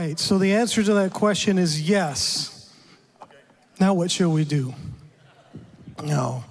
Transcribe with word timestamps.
right, 0.00 0.18
so 0.18 0.38
the 0.38 0.54
answer 0.54 0.82
to 0.82 0.94
that 0.94 1.12
question 1.12 1.58
is 1.58 1.88
yes. 1.88 2.72
Now, 3.78 3.94
what 3.94 4.10
shall 4.10 4.32
we 4.32 4.44
do? 4.44 4.74
No. 6.02 6.44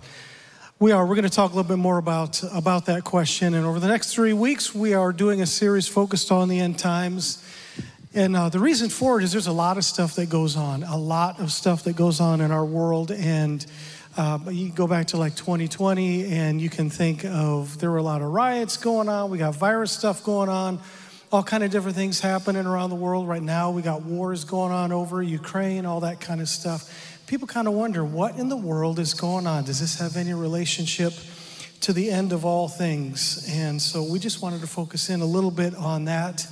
We 0.78 0.92
are. 0.92 1.06
We're 1.06 1.16
going 1.16 1.28
to 1.28 1.36
talk 1.36 1.52
a 1.52 1.56
little 1.56 1.68
bit 1.68 1.82
more 1.82 1.98
about, 1.98 2.42
about 2.54 2.86
that 2.86 3.04
question. 3.04 3.56
And 3.56 3.66
over 3.66 3.80
the 3.80 3.88
next 3.88 4.14
three 4.14 4.34
weeks, 4.34 4.74
we 4.74 4.94
are 4.94 5.12
doing 5.12 5.42
a 5.42 5.46
series 5.48 5.88
focused 5.88 6.32
on 6.32 6.48
the 6.48 6.60
end 6.60 6.78
times. 6.78 7.44
And 8.14 8.36
uh, 8.36 8.50
the 8.50 8.60
reason 8.60 8.88
for 8.90 9.20
it 9.20 9.24
is 9.24 9.32
there's 9.32 9.48
a 9.48 9.52
lot 9.52 9.78
of 9.78 9.84
stuff 9.84 10.16
that 10.16 10.30
goes 10.30 10.56
on, 10.56 10.84
a 10.84 10.98
lot 10.98 11.40
of 11.40 11.52
stuff 11.52 11.84
that 11.84 11.96
goes 11.96 12.20
on 12.20 12.42
in 12.42 12.52
our 12.52 12.66
world. 12.66 13.12
And 13.12 13.66
uh, 14.16 14.40
you 14.50 14.70
go 14.70 14.86
back 14.86 15.08
to 15.08 15.18
like 15.18 15.36
2020, 15.36 16.34
and 16.34 16.62
you 16.62 16.70
can 16.70 16.90
think 16.90 17.26
of 17.26 17.80
there 17.80 17.90
were 17.90 17.98
a 17.98 18.04
lot 18.04 18.22
of 18.22 18.30
riots 18.30 18.78
going 18.78 19.10
on. 19.10 19.32
We 19.32 19.38
got 19.40 19.56
virus 19.56 19.92
stuff 19.92 20.24
going 20.24 20.50
on, 20.50 20.80
all 21.32 21.44
kind 21.44 21.64
of 21.64 21.72
different 21.72 21.96
things 21.96 22.20
happening 22.20 22.66
around 22.66 22.90
the 22.90 22.96
world 22.96 23.28
right 23.28 23.44
now. 23.44 23.72
We 23.72 23.82
got 23.82 24.02
wars 24.04 24.46
going 24.46 24.72
on 24.72 24.92
over 24.92 25.22
Ukraine, 25.22 25.86
all 25.86 26.00
that 26.00 26.20
kind 26.20 26.42
of 26.42 26.50
stuff 26.50 27.10
people 27.30 27.48
kind 27.48 27.68
of 27.68 27.76
wonder 27.76 28.04
what 28.04 28.38
in 28.38 28.50
the 28.50 28.58
world 28.58 28.98
is 28.98 29.14
going 29.14 29.46
on? 29.46 29.64
Does 29.64 29.80
this 29.80 30.00
have 30.00 30.18
any 30.18 30.34
relationship 30.34 31.14
to 31.82 31.94
the 31.94 32.10
end 32.10 32.34
of 32.34 32.44
all 32.44 32.68
things? 32.68 33.48
And 33.52 33.80
so 33.80 34.02
we 34.02 34.18
just 34.18 34.42
wanted 34.42 34.62
to 34.62 34.68
focus 34.68 35.12
in 35.12 35.22
a 35.22 35.26
little 35.26 35.52
bit 35.52 35.76
on 35.76 36.06
that. 36.06 36.48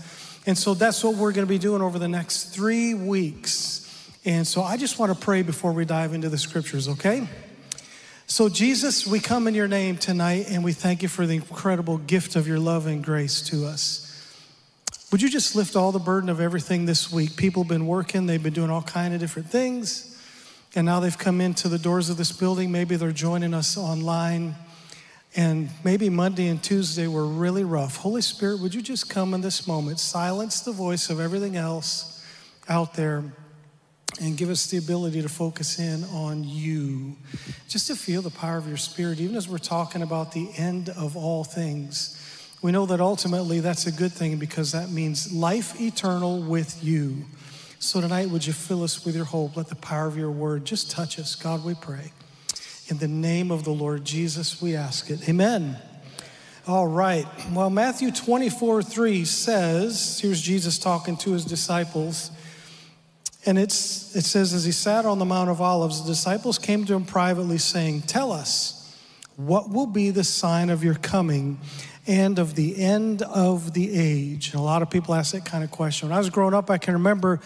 And 0.45 0.55
so 0.55 0.75
that's 0.75 1.03
what 1.03 1.15
we're 1.15 1.31
going 1.31 1.47
to 1.47 1.49
be 1.49 1.57
doing 1.57 1.81
over 1.81 1.97
the 1.97 2.07
next 2.07 2.53
three 2.53 2.93
weeks. 2.93 3.83
And 4.23 4.45
so 4.45 4.61
I 4.61 4.77
just 4.77 4.99
want 4.99 5.11
to 5.11 5.19
pray 5.19 5.41
before 5.41 5.71
we 5.71 5.83
dive 5.83 6.13
into 6.13 6.29
the 6.29 6.37
scriptures, 6.37 6.87
okay? 6.89 7.27
So, 8.27 8.47
Jesus, 8.47 9.07
we 9.07 9.19
come 9.19 9.47
in 9.47 9.55
your 9.55 9.67
name 9.67 9.97
tonight 9.97 10.45
and 10.49 10.63
we 10.63 10.73
thank 10.73 11.01
you 11.01 11.07
for 11.07 11.25
the 11.25 11.33
incredible 11.33 11.97
gift 11.97 12.35
of 12.35 12.47
your 12.47 12.59
love 12.59 12.85
and 12.85 13.03
grace 13.03 13.41
to 13.49 13.65
us. 13.65 14.06
Would 15.09 15.21
you 15.21 15.29
just 15.29 15.55
lift 15.55 15.77
all 15.77 15.93
the 15.93 15.99
burden 15.99 16.29
of 16.29 16.41
everything 16.41 16.85
this 16.85 17.09
week? 17.09 17.37
People 17.37 17.63
have 17.63 17.69
been 17.69 17.87
working, 17.87 18.25
they've 18.25 18.43
been 18.43 18.53
doing 18.53 18.69
all 18.69 18.81
kind 18.81 19.13
of 19.13 19.21
different 19.21 19.49
things. 19.49 20.21
And 20.75 20.85
now 20.85 20.99
they've 20.99 21.17
come 21.17 21.39
into 21.39 21.69
the 21.69 21.79
doors 21.79 22.09
of 22.09 22.17
this 22.17 22.33
building. 22.33 22.73
Maybe 22.73 22.97
they're 22.97 23.13
joining 23.13 23.53
us 23.53 23.77
online. 23.77 24.55
And 25.33 25.69
maybe 25.85 26.09
Monday 26.09 26.49
and 26.49 26.61
Tuesday 26.61 27.07
were 27.07 27.25
really 27.25 27.63
rough. 27.63 27.95
Holy 27.95 28.21
Spirit, 28.21 28.59
would 28.59 28.75
you 28.75 28.81
just 28.81 29.09
come 29.09 29.33
in 29.33 29.39
this 29.39 29.65
moment, 29.65 29.99
silence 29.99 30.59
the 30.59 30.73
voice 30.73 31.09
of 31.09 31.21
everything 31.21 31.55
else 31.55 32.25
out 32.67 32.93
there, 32.95 33.23
and 34.19 34.35
give 34.35 34.49
us 34.49 34.67
the 34.67 34.77
ability 34.77 35.21
to 35.21 35.29
focus 35.29 35.79
in 35.79 36.03
on 36.05 36.43
you, 36.43 37.15
just 37.69 37.87
to 37.87 37.95
feel 37.95 38.21
the 38.21 38.29
power 38.29 38.57
of 38.57 38.67
your 38.67 38.77
Spirit, 38.77 39.21
even 39.21 39.37
as 39.37 39.47
we're 39.47 39.57
talking 39.57 40.01
about 40.01 40.33
the 40.33 40.49
end 40.57 40.89
of 40.89 41.15
all 41.15 41.45
things. 41.45 42.16
We 42.61 42.71
know 42.71 42.87
that 42.87 42.99
ultimately 42.99 43.59
that's 43.59 43.85
a 43.85 43.91
good 43.91 44.11
thing 44.11 44.37
because 44.37 44.71
that 44.71 44.89
means 44.89 45.31
life 45.31 45.79
eternal 45.79 46.41
with 46.41 46.83
you. 46.83 47.25
So 47.79 48.01
tonight, 48.01 48.29
would 48.29 48.45
you 48.45 48.53
fill 48.53 48.83
us 48.83 49.05
with 49.05 49.15
your 49.15 49.25
hope? 49.25 49.55
Let 49.55 49.67
the 49.67 49.75
power 49.75 50.07
of 50.07 50.17
your 50.17 50.31
word 50.31 50.65
just 50.65 50.89
touch 50.89 51.19
us. 51.19 51.35
God, 51.35 51.63
we 51.63 51.75
pray. 51.75 52.11
In 52.87 52.97
the 52.97 53.07
name 53.07 53.51
of 53.51 53.63
the 53.63 53.71
Lord 53.71 54.03
Jesus, 54.03 54.59
we 54.59 54.75
ask 54.75 55.11
it. 55.11 55.29
Amen. 55.29 55.77
All 56.67 56.87
right. 56.87 57.27
Well, 57.51 57.69
Matthew 57.69 58.11
24 58.11 58.81
3 58.81 59.23
says, 59.25 60.19
here's 60.19 60.41
Jesus 60.41 60.79
talking 60.79 61.15
to 61.17 61.33
his 61.33 61.45
disciples. 61.45 62.31
And 63.45 63.59
it's, 63.59 64.15
it 64.15 64.25
says, 64.25 64.53
as 64.53 64.65
he 64.65 64.71
sat 64.71 65.05
on 65.05 65.19
the 65.19 65.25
Mount 65.25 65.49
of 65.49 65.61
Olives, 65.61 66.01
the 66.01 66.09
disciples 66.09 66.57
came 66.57 66.85
to 66.85 66.93
him 66.95 67.05
privately, 67.05 67.57
saying, 67.57 68.01
Tell 68.01 68.31
us, 68.31 68.77
what 69.37 69.69
will 69.69 69.85
be 69.85 70.09
the 70.09 70.23
sign 70.23 70.69
of 70.69 70.83
your 70.83 70.95
coming 70.95 71.59
and 72.07 72.39
of 72.39 72.55
the 72.55 72.81
end 72.81 73.21
of 73.21 73.73
the 73.73 73.93
age? 73.93 74.51
And 74.51 74.59
a 74.59 74.63
lot 74.63 74.81
of 74.81 74.89
people 74.89 75.13
ask 75.13 75.33
that 75.33 75.45
kind 75.45 75.63
of 75.63 75.71
question. 75.71 76.09
When 76.09 76.15
I 76.15 76.19
was 76.19 76.29
growing 76.29 76.53
up, 76.53 76.69
I 76.69 76.77
can 76.77 76.93
remember 76.93 77.39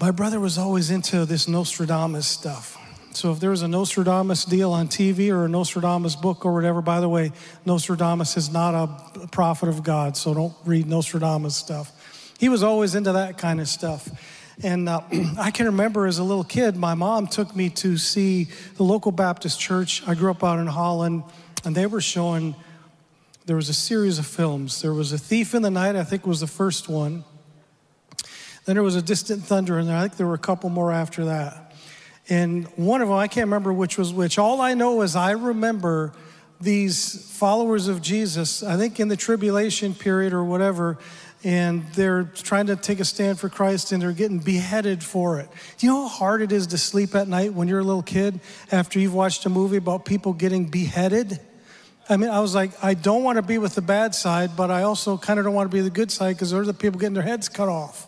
my 0.00 0.10
brother 0.10 0.40
was 0.40 0.58
always 0.58 0.90
into 0.90 1.24
this 1.24 1.46
Nostradamus 1.46 2.26
stuff. 2.26 2.78
So 3.14 3.30
if 3.30 3.40
there 3.40 3.50
was 3.50 3.62
a 3.62 3.68
Nostradamus 3.68 4.44
deal 4.44 4.72
on 4.72 4.88
TV 4.88 5.30
or 5.30 5.44
a 5.44 5.48
Nostradamus 5.48 6.16
book 6.16 6.46
or 6.46 6.54
whatever, 6.54 6.80
by 6.80 7.00
the 7.00 7.08
way, 7.08 7.32
Nostradamus 7.66 8.36
is 8.36 8.50
not 8.50 8.74
a 8.74 9.26
prophet 9.28 9.68
of 9.68 9.82
God, 9.82 10.16
so 10.16 10.32
don't 10.32 10.54
read 10.64 10.86
Nostradamus 10.86 11.54
stuff. 11.54 11.92
He 12.38 12.48
was 12.48 12.62
always 12.62 12.94
into 12.94 13.12
that 13.12 13.38
kind 13.38 13.60
of 13.60 13.68
stuff. 13.68 14.08
And 14.62 14.88
uh, 14.88 15.02
I 15.38 15.50
can 15.50 15.66
remember 15.66 16.06
as 16.06 16.18
a 16.18 16.24
little 16.24 16.44
kid, 16.44 16.76
my 16.76 16.94
mom 16.94 17.26
took 17.26 17.54
me 17.54 17.68
to 17.70 17.98
see 17.98 18.48
the 18.76 18.82
local 18.82 19.12
Baptist 19.12 19.60
church. 19.60 20.02
I 20.06 20.14
grew 20.14 20.30
up 20.30 20.42
out 20.42 20.58
in 20.58 20.66
Holland, 20.66 21.24
and 21.64 21.76
they 21.76 21.86
were 21.86 22.00
showing 22.00 22.54
there 23.46 23.56
was 23.56 23.68
a 23.68 23.74
series 23.74 24.18
of 24.18 24.26
films. 24.26 24.82
There 24.82 24.94
was 24.94 25.12
A 25.12 25.18
Thief 25.18 25.54
in 25.54 25.62
the 25.62 25.70
Night, 25.70 25.96
I 25.96 26.04
think 26.04 26.26
was 26.26 26.40
the 26.40 26.46
first 26.46 26.88
one. 26.88 27.24
Then 28.64 28.76
there 28.76 28.82
was 28.82 28.94
A 28.94 29.02
Distant 29.02 29.42
Thunder, 29.42 29.78
and 29.78 29.90
I 29.90 30.02
think 30.02 30.16
there 30.16 30.26
were 30.26 30.34
a 30.34 30.38
couple 30.38 30.70
more 30.70 30.92
after 30.92 31.24
that. 31.24 31.74
And 32.28 32.66
one 32.76 33.02
of 33.02 33.08
them, 33.08 33.16
I 33.16 33.26
can't 33.26 33.46
remember 33.46 33.72
which 33.72 33.98
was 33.98 34.12
which. 34.12 34.38
All 34.38 34.60
I 34.60 34.74
know 34.74 35.02
is 35.02 35.16
I 35.16 35.32
remember 35.32 36.12
these 36.60 37.28
followers 37.36 37.88
of 37.88 38.00
Jesus, 38.00 38.62
I 38.62 38.76
think 38.76 39.00
in 39.00 39.08
the 39.08 39.16
tribulation 39.16 39.94
period 39.94 40.32
or 40.32 40.44
whatever, 40.44 40.98
and 41.42 41.84
they're 41.94 42.22
trying 42.22 42.68
to 42.68 42.76
take 42.76 43.00
a 43.00 43.04
stand 43.04 43.40
for 43.40 43.48
Christ 43.48 43.90
and 43.90 44.00
they're 44.00 44.12
getting 44.12 44.38
beheaded 44.38 45.02
for 45.02 45.40
it. 45.40 45.48
Do 45.78 45.86
you 45.86 45.92
know 45.92 46.06
how 46.06 46.14
hard 46.14 46.42
it 46.42 46.52
is 46.52 46.68
to 46.68 46.78
sleep 46.78 47.16
at 47.16 47.26
night 47.26 47.52
when 47.52 47.66
you're 47.66 47.80
a 47.80 47.84
little 47.84 48.02
kid 48.02 48.38
after 48.70 49.00
you've 49.00 49.14
watched 49.14 49.44
a 49.44 49.48
movie 49.48 49.76
about 49.76 50.04
people 50.04 50.32
getting 50.32 50.66
beheaded? 50.66 51.40
I 52.12 52.18
mean, 52.18 52.28
I 52.28 52.40
was 52.40 52.54
like, 52.54 52.72
I 52.84 52.92
don't 52.92 53.24
want 53.24 53.36
to 53.36 53.42
be 53.42 53.56
with 53.56 53.74
the 53.74 53.80
bad 53.80 54.14
side, 54.14 54.50
but 54.54 54.70
I 54.70 54.82
also 54.82 55.16
kind 55.16 55.38
of 55.38 55.46
don't 55.46 55.54
want 55.54 55.70
to 55.70 55.74
be 55.74 55.80
the 55.80 55.88
good 55.88 56.10
side 56.10 56.36
because 56.36 56.50
they're 56.50 56.62
the 56.62 56.74
people 56.74 57.00
getting 57.00 57.14
their 57.14 57.22
heads 57.22 57.48
cut 57.48 57.70
off. 57.70 58.06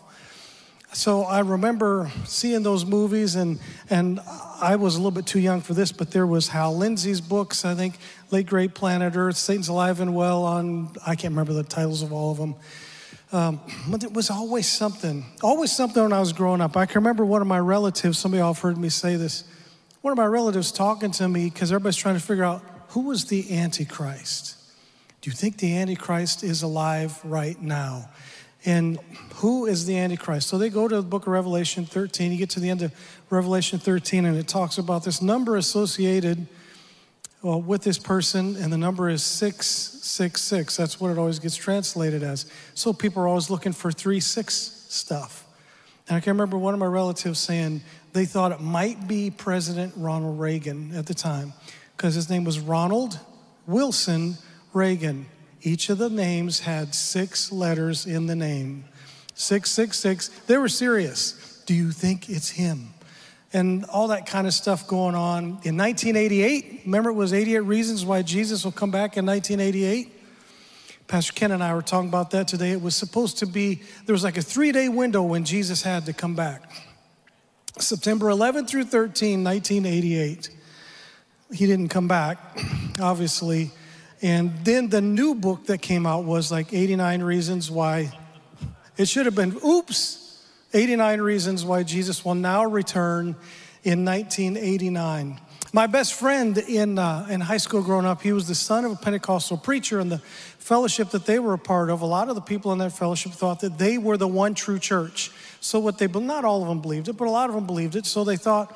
So 0.93 1.23
I 1.23 1.39
remember 1.39 2.11
seeing 2.25 2.61
those 2.61 2.85
movies, 2.85 3.33
and, 3.33 3.59
and 3.89 4.19
I 4.61 4.75
was 4.75 4.93
a 4.93 4.99
little 4.99 5.09
bit 5.09 5.25
too 5.25 5.39
young 5.39 5.59
for 5.59 5.73
this, 5.73 5.91
but 5.91 6.11
there 6.11 6.27
was 6.27 6.49
Hal 6.49 6.77
Lindsey's 6.77 7.19
books, 7.19 7.65
I 7.65 7.73
think, 7.73 7.97
Late 8.29 8.45
Great 8.45 8.75
Planet 8.75 9.15
Earth, 9.15 9.37
Satan's 9.37 9.69
Alive 9.69 9.99
and 9.99 10.13
Well 10.13 10.43
on, 10.43 10.95
I 11.03 11.15
can't 11.15 11.31
remember 11.31 11.53
the 11.53 11.63
titles 11.63 12.03
of 12.03 12.13
all 12.13 12.29
of 12.29 12.37
them. 12.37 12.55
Um, 13.31 13.59
but 13.87 14.03
it 14.03 14.13
was 14.13 14.29
always 14.29 14.67
something, 14.67 15.25
always 15.41 15.75
something 15.75 16.03
when 16.03 16.13
I 16.13 16.19
was 16.19 16.31
growing 16.31 16.61
up. 16.61 16.77
I 16.77 16.85
can 16.85 17.01
remember 17.01 17.25
one 17.25 17.41
of 17.41 17.47
my 17.47 17.59
relatives, 17.59 18.19
somebody 18.19 18.41
all 18.41 18.53
heard 18.53 18.77
me 18.77 18.89
say 18.89 19.15
this, 19.15 19.45
one 20.01 20.11
of 20.11 20.17
my 20.17 20.27
relatives 20.27 20.71
talking 20.71 21.09
to 21.09 21.27
me 21.27 21.49
because 21.49 21.71
everybody's 21.71 21.97
trying 21.97 22.15
to 22.15 22.21
figure 22.21 22.43
out 22.43 22.61
who 22.95 23.01
was 23.01 23.25
the 23.25 23.57
Antichrist? 23.57 24.55
Do 25.19 25.29
you 25.29 25.35
think 25.35 25.57
the 25.57 25.75
Antichrist 25.75 26.45
is 26.45 26.63
alive 26.63 27.19
right 27.25 27.61
now? 27.61 28.07
And 28.63 28.97
who 29.33 29.65
is 29.65 29.85
the 29.85 29.97
Antichrist? 29.97 30.47
So 30.47 30.57
they 30.57 30.69
go 30.69 30.87
to 30.87 30.95
the 30.95 31.01
book 31.01 31.23
of 31.23 31.33
Revelation 31.33 31.85
13. 31.85 32.31
You 32.31 32.37
get 32.37 32.51
to 32.51 32.61
the 32.61 32.69
end 32.69 32.83
of 32.83 32.93
Revelation 33.29 33.79
13, 33.79 34.23
and 34.23 34.37
it 34.37 34.47
talks 34.47 34.77
about 34.77 35.03
this 35.03 35.21
number 35.21 35.57
associated 35.57 36.47
well, 37.41 37.61
with 37.61 37.83
this 37.83 37.97
person, 37.97 38.55
and 38.55 38.71
the 38.71 38.77
number 38.77 39.09
is 39.09 39.21
666. 39.23 40.77
That's 40.77 40.97
what 40.97 41.11
it 41.11 41.17
always 41.17 41.39
gets 41.39 41.57
translated 41.57 42.23
as. 42.23 42.49
So 42.75 42.93
people 42.93 43.21
are 43.23 43.27
always 43.27 43.49
looking 43.49 43.73
for 43.73 43.91
3 43.91 44.21
6 44.21 44.53
stuff. 44.87 45.45
And 46.07 46.15
I 46.15 46.21
can 46.21 46.31
remember 46.31 46.57
one 46.57 46.73
of 46.73 46.79
my 46.79 46.85
relatives 46.85 47.39
saying 47.39 47.81
they 48.13 48.23
thought 48.23 48.53
it 48.53 48.61
might 48.61 49.05
be 49.05 49.31
President 49.31 49.91
Ronald 49.97 50.39
Reagan 50.39 50.95
at 50.95 51.07
the 51.07 51.13
time 51.13 51.51
because 51.95 52.15
his 52.15 52.29
name 52.29 52.43
was 52.43 52.59
Ronald 52.59 53.19
Wilson 53.67 54.37
Reagan. 54.73 55.27
Each 55.61 55.89
of 55.89 55.97
the 55.97 56.09
names 56.09 56.59
had 56.59 56.93
six 56.93 57.51
letters 57.51 58.05
in 58.05 58.27
the 58.27 58.35
name 58.35 58.85
666. 59.33 60.29
They 60.47 60.57
were 60.57 60.69
serious. 60.69 61.63
Do 61.65 61.73
you 61.73 61.91
think 61.91 62.29
it's 62.29 62.49
him? 62.49 62.93
And 63.51 63.85
all 63.85 64.09
that 64.09 64.25
kind 64.25 64.47
of 64.47 64.53
stuff 64.53 64.87
going 64.87 65.15
on. 65.15 65.43
In 65.63 65.77
1988, 65.77 66.81
remember 66.85 67.09
it 67.09 67.13
was 67.13 67.33
88 67.33 67.59
Reasons 67.59 68.05
Why 68.05 68.21
Jesus 68.21 68.63
Will 68.63 68.71
Come 68.71 68.91
Back 68.91 69.17
in 69.17 69.25
1988? 69.25 70.11
Pastor 71.07 71.33
Ken 71.33 71.51
and 71.51 71.63
I 71.63 71.73
were 71.73 71.81
talking 71.81 72.09
about 72.09 72.31
that 72.31 72.47
today. 72.47 72.71
It 72.71 72.81
was 72.81 72.95
supposed 72.95 73.39
to 73.39 73.45
be, 73.45 73.81
there 74.05 74.13
was 74.13 74.23
like 74.23 74.37
a 74.37 74.41
three 74.41 74.71
day 74.71 74.89
window 74.89 75.21
when 75.21 75.45
Jesus 75.45 75.81
had 75.81 76.05
to 76.05 76.13
come 76.13 76.35
back. 76.35 76.71
September 77.79 78.29
11 78.29 78.67
through 78.67 78.85
13, 78.85 79.43
1988 79.43 80.49
he 81.53 81.65
didn't 81.65 81.89
come 81.89 82.07
back, 82.07 82.37
obviously. 82.99 83.71
And 84.21 84.53
then 84.63 84.89
the 84.89 85.01
new 85.01 85.35
book 85.35 85.65
that 85.67 85.81
came 85.81 86.05
out 86.05 86.25
was 86.25 86.51
like 86.51 86.73
89 86.73 87.21
Reasons 87.23 87.69
Why. 87.69 88.11
It 88.97 89.07
should 89.07 89.25
have 89.25 89.35
been, 89.35 89.57
oops, 89.65 90.43
89 90.73 91.21
Reasons 91.21 91.65
Why 91.65 91.83
Jesus 91.83 92.25
Will 92.25 92.35
Now 92.35 92.65
Return 92.65 93.35
in 93.83 94.05
1989. 94.05 95.39
My 95.73 95.87
best 95.87 96.13
friend 96.13 96.57
in, 96.57 96.97
uh, 96.97 97.27
in 97.29 97.41
high 97.41 97.57
school 97.57 97.81
growing 97.81 98.05
up, 98.05 98.21
he 98.21 98.31
was 98.31 98.47
the 98.47 98.55
son 98.55 98.85
of 98.85 98.93
a 98.93 98.95
Pentecostal 98.95 99.57
preacher, 99.57 99.99
and 99.99 100.09
the 100.09 100.19
fellowship 100.19 101.09
that 101.09 101.25
they 101.25 101.37
were 101.37 101.53
a 101.53 101.59
part 101.59 101.89
of, 101.89 102.01
a 102.01 102.05
lot 102.05 102.29
of 102.29 102.35
the 102.35 102.41
people 102.41 102.71
in 102.71 102.77
that 102.79 102.93
fellowship 102.93 103.33
thought 103.33 103.59
that 103.59 103.77
they 103.77 103.97
were 103.97 104.15
the 104.15 104.27
one 104.27 104.55
true 104.55 104.79
church. 104.79 105.31
So, 105.59 105.79
what 105.79 105.97
they, 105.97 106.07
not 106.07 106.45
all 106.45 106.61
of 106.61 106.69
them 106.69 106.79
believed 106.79 107.09
it, 107.09 107.13
but 107.13 107.27
a 107.27 107.31
lot 107.31 107.49
of 107.49 107.55
them 107.55 107.65
believed 107.65 107.95
it. 107.95 108.05
So, 108.05 108.23
they 108.23 108.37
thought, 108.37 108.75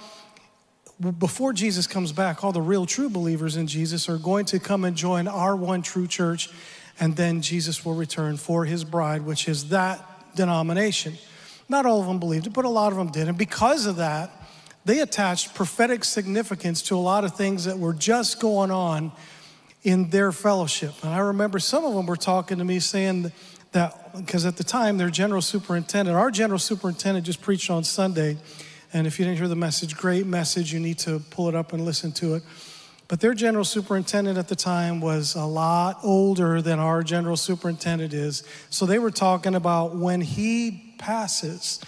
before 0.99 1.53
Jesus 1.53 1.87
comes 1.87 2.11
back, 2.11 2.43
all 2.43 2.51
the 2.51 2.61
real 2.61 2.85
true 2.85 3.09
believers 3.09 3.55
in 3.55 3.67
Jesus 3.67 4.09
are 4.09 4.17
going 4.17 4.45
to 4.45 4.59
come 4.59 4.83
and 4.83 4.97
join 4.97 5.27
our 5.27 5.55
one 5.55 5.81
true 5.81 6.07
church, 6.07 6.49
and 6.99 7.15
then 7.15 7.41
Jesus 7.41 7.85
will 7.85 7.95
return 7.95 8.35
for 8.35 8.65
his 8.65 8.83
bride, 8.83 9.21
which 9.21 9.47
is 9.47 9.69
that 9.69 10.03
denomination. 10.35 11.13
Not 11.69 11.85
all 11.85 12.01
of 12.01 12.07
them 12.07 12.19
believed 12.19 12.47
it, 12.47 12.53
but 12.53 12.65
a 12.65 12.69
lot 12.69 12.91
of 12.91 12.97
them 12.97 13.11
did. 13.11 13.29
And 13.29 13.37
because 13.37 13.85
of 13.85 13.95
that, 13.95 14.31
they 14.83 14.99
attached 14.99 15.55
prophetic 15.55 16.03
significance 16.03 16.81
to 16.83 16.95
a 16.95 16.97
lot 16.97 17.23
of 17.23 17.35
things 17.35 17.65
that 17.65 17.77
were 17.77 17.93
just 17.93 18.39
going 18.39 18.71
on 18.71 19.11
in 19.83 20.09
their 20.09 20.31
fellowship. 20.31 20.93
And 21.03 21.13
I 21.13 21.19
remember 21.19 21.59
some 21.59 21.85
of 21.85 21.93
them 21.93 22.07
were 22.07 22.17
talking 22.17 22.57
to 22.57 22.65
me 22.65 22.79
saying 22.79 23.31
that, 23.71 24.15
because 24.17 24.45
at 24.45 24.57
the 24.57 24.63
time, 24.63 24.97
their 24.97 25.09
general 25.09 25.41
superintendent, 25.41 26.17
our 26.17 26.31
general 26.31 26.59
superintendent 26.59 27.25
just 27.25 27.41
preached 27.41 27.69
on 27.69 27.83
Sunday. 27.83 28.37
And 28.91 29.05
if 29.05 29.19
you 29.19 29.25
didn't 29.25 29.37
hear 29.37 29.47
the 29.47 29.55
message, 29.55 29.95
great 29.95 30.25
message. 30.25 30.73
You 30.73 30.79
need 30.79 30.99
to 30.99 31.19
pull 31.29 31.47
it 31.49 31.55
up 31.55 31.73
and 31.73 31.85
listen 31.85 32.11
to 32.13 32.35
it. 32.35 32.43
But 33.07 33.21
their 33.21 33.33
general 33.33 33.65
superintendent 33.65 34.37
at 34.37 34.47
the 34.47 34.55
time 34.55 35.01
was 35.01 35.35
a 35.35 35.45
lot 35.45 35.99
older 36.03 36.61
than 36.61 36.79
our 36.79 37.01
general 37.01 37.37
superintendent 37.37 38.13
is. 38.13 38.43
So 38.69 38.85
they 38.85 38.99
were 38.99 39.11
talking 39.11 39.55
about 39.55 39.95
when 39.95 40.21
he 40.21 40.93
passes. 40.99 41.79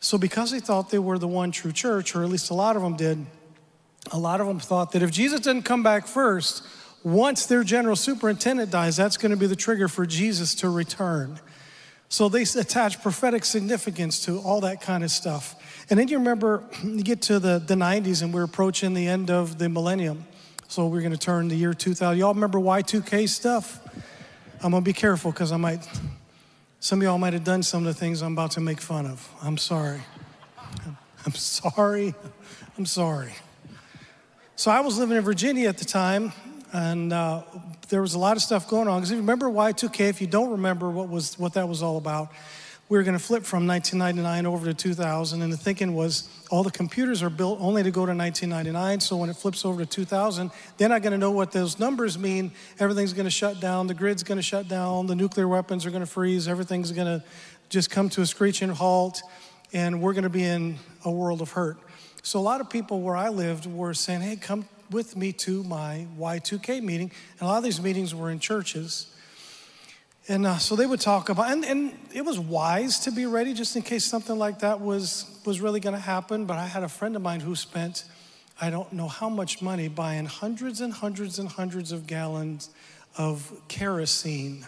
So, 0.00 0.18
because 0.18 0.50
they 0.50 0.60
thought 0.60 0.90
they 0.90 0.98
were 0.98 1.18
the 1.18 1.28
one 1.28 1.50
true 1.50 1.72
church, 1.72 2.14
or 2.14 2.22
at 2.22 2.30
least 2.30 2.50
a 2.50 2.54
lot 2.54 2.76
of 2.76 2.82
them 2.82 2.96
did, 2.96 3.26
a 4.12 4.18
lot 4.18 4.40
of 4.40 4.46
them 4.46 4.58
thought 4.58 4.92
that 4.92 5.02
if 5.02 5.10
Jesus 5.10 5.40
didn't 5.40 5.64
come 5.64 5.82
back 5.82 6.06
first, 6.06 6.62
once 7.02 7.46
their 7.46 7.64
general 7.64 7.96
superintendent 7.96 8.70
dies, 8.70 8.96
that's 8.96 9.16
going 9.16 9.30
to 9.30 9.36
be 9.36 9.46
the 9.46 9.56
trigger 9.56 9.88
for 9.88 10.06
Jesus 10.06 10.54
to 10.56 10.68
return. 10.68 11.38
So 12.08 12.28
they 12.28 12.42
attach 12.42 13.02
prophetic 13.02 13.44
significance 13.44 14.24
to 14.24 14.38
all 14.40 14.60
that 14.62 14.80
kind 14.80 15.04
of 15.04 15.10
stuff. 15.10 15.54
And 15.90 15.98
then 15.98 16.06
you 16.06 16.18
remember, 16.18 16.62
you 16.84 17.02
get 17.02 17.22
to 17.22 17.38
the, 17.38 17.58
the 17.58 17.74
90s 17.74 18.22
and 18.22 18.32
we're 18.32 18.44
approaching 18.44 18.94
the 18.94 19.08
end 19.08 19.30
of 19.30 19.58
the 19.58 19.68
millennium. 19.68 20.24
So 20.68 20.86
we're 20.86 21.00
going 21.00 21.12
to 21.12 21.18
turn 21.18 21.48
the 21.48 21.56
year 21.56 21.74
2000. 21.74 22.16
Y'all 22.16 22.32
remember 22.32 22.60
Y2K 22.60 23.28
stuff? 23.28 23.80
I'm 24.62 24.70
going 24.70 24.84
to 24.84 24.88
be 24.88 24.92
careful 24.92 25.32
because 25.32 25.50
I 25.50 25.56
might, 25.56 25.88
some 26.78 27.00
of 27.00 27.02
y'all 27.02 27.18
might 27.18 27.32
have 27.32 27.42
done 27.42 27.64
some 27.64 27.84
of 27.84 27.92
the 27.92 27.98
things 27.98 28.22
I'm 28.22 28.34
about 28.34 28.52
to 28.52 28.60
make 28.60 28.80
fun 28.80 29.06
of. 29.06 29.28
I'm 29.42 29.58
sorry. 29.58 30.00
I'm 31.26 31.34
sorry. 31.34 32.14
I'm 32.78 32.86
sorry. 32.86 33.32
So 34.54 34.70
I 34.70 34.80
was 34.80 34.96
living 34.96 35.16
in 35.16 35.24
Virginia 35.24 35.68
at 35.68 35.78
the 35.78 35.84
time, 35.84 36.32
and 36.72 37.12
uh, 37.12 37.42
there 37.88 38.02
was 38.02 38.14
a 38.14 38.18
lot 38.18 38.36
of 38.36 38.42
stuff 38.42 38.68
going 38.68 38.86
on. 38.86 39.00
Because 39.00 39.10
if 39.10 39.16
you 39.16 39.22
remember 39.22 39.46
Y2K, 39.46 40.08
if 40.08 40.20
you 40.20 40.26
don't 40.26 40.50
remember 40.50 40.88
what 40.90 41.08
was 41.08 41.38
what 41.38 41.54
that 41.54 41.68
was 41.68 41.82
all 41.82 41.96
about, 41.96 42.30
we 42.90 42.98
were 42.98 43.04
going 43.04 43.16
to 43.16 43.24
flip 43.24 43.44
from 43.44 43.68
1999 43.68 44.46
over 44.46 44.66
to 44.66 44.74
2000, 44.74 45.42
and 45.42 45.52
the 45.52 45.56
thinking 45.56 45.94
was 45.94 46.28
all 46.50 46.64
the 46.64 46.72
computers 46.72 47.22
are 47.22 47.30
built 47.30 47.60
only 47.60 47.84
to 47.84 47.90
go 47.92 48.04
to 48.04 48.12
1999. 48.12 48.98
So 48.98 49.16
when 49.16 49.30
it 49.30 49.36
flips 49.36 49.64
over 49.64 49.84
to 49.84 49.88
2000, 49.88 50.50
they're 50.76 50.88
not 50.88 51.00
going 51.00 51.12
to 51.12 51.18
know 51.18 51.30
what 51.30 51.52
those 51.52 51.78
numbers 51.78 52.18
mean. 52.18 52.50
Everything's 52.80 53.12
going 53.12 53.26
to 53.26 53.30
shut 53.30 53.60
down. 53.60 53.86
The 53.86 53.94
grid's 53.94 54.24
going 54.24 54.38
to 54.38 54.42
shut 54.42 54.66
down. 54.66 55.06
The 55.06 55.14
nuclear 55.14 55.46
weapons 55.46 55.86
are 55.86 55.90
going 55.90 56.02
to 56.02 56.10
freeze. 56.10 56.48
Everything's 56.48 56.90
going 56.90 57.06
to 57.06 57.24
just 57.68 57.90
come 57.90 58.08
to 58.10 58.22
a 58.22 58.26
screeching 58.26 58.70
halt, 58.70 59.22
and 59.72 60.02
we're 60.02 60.12
going 60.12 60.24
to 60.24 60.28
be 60.28 60.42
in 60.42 60.76
a 61.04 61.10
world 61.12 61.40
of 61.40 61.52
hurt. 61.52 61.78
So 62.24 62.40
a 62.40 62.42
lot 62.42 62.60
of 62.60 62.68
people 62.68 63.00
where 63.02 63.16
I 63.16 63.28
lived 63.28 63.66
were 63.66 63.94
saying, 63.94 64.20
"Hey, 64.20 64.34
come 64.34 64.66
with 64.90 65.16
me 65.16 65.32
to 65.32 65.62
my 65.64 66.06
Y2K 66.18 66.82
meeting. 66.82 67.12
And 67.38 67.42
a 67.42 67.46
lot 67.46 67.58
of 67.58 67.64
these 67.64 67.80
meetings 67.80 68.14
were 68.14 68.30
in 68.30 68.40
churches. 68.40 69.14
And 70.28 70.46
uh, 70.46 70.58
so 70.58 70.76
they 70.76 70.86
would 70.86 71.00
talk 71.00 71.28
about, 71.28 71.50
and, 71.50 71.64
and 71.64 71.98
it 72.14 72.24
was 72.24 72.38
wise 72.38 73.00
to 73.00 73.10
be 73.10 73.26
ready 73.26 73.52
just 73.54 73.74
in 73.74 73.82
case 73.82 74.04
something 74.04 74.38
like 74.38 74.60
that 74.60 74.80
was, 74.80 75.40
was 75.44 75.60
really 75.60 75.80
going 75.80 75.94
to 75.94 76.00
happen. 76.00 76.44
But 76.44 76.58
I 76.58 76.66
had 76.66 76.82
a 76.82 76.88
friend 76.88 77.16
of 77.16 77.22
mine 77.22 77.40
who 77.40 77.56
spent, 77.56 78.04
I 78.60 78.70
don't 78.70 78.92
know 78.92 79.08
how 79.08 79.28
much 79.28 79.62
money, 79.62 79.88
buying 79.88 80.26
hundreds 80.26 80.80
and 80.80 80.92
hundreds 80.92 81.38
and 81.38 81.48
hundreds 81.48 81.90
of 81.90 82.06
gallons 82.06 82.70
of 83.16 83.50
kerosene 83.66 84.66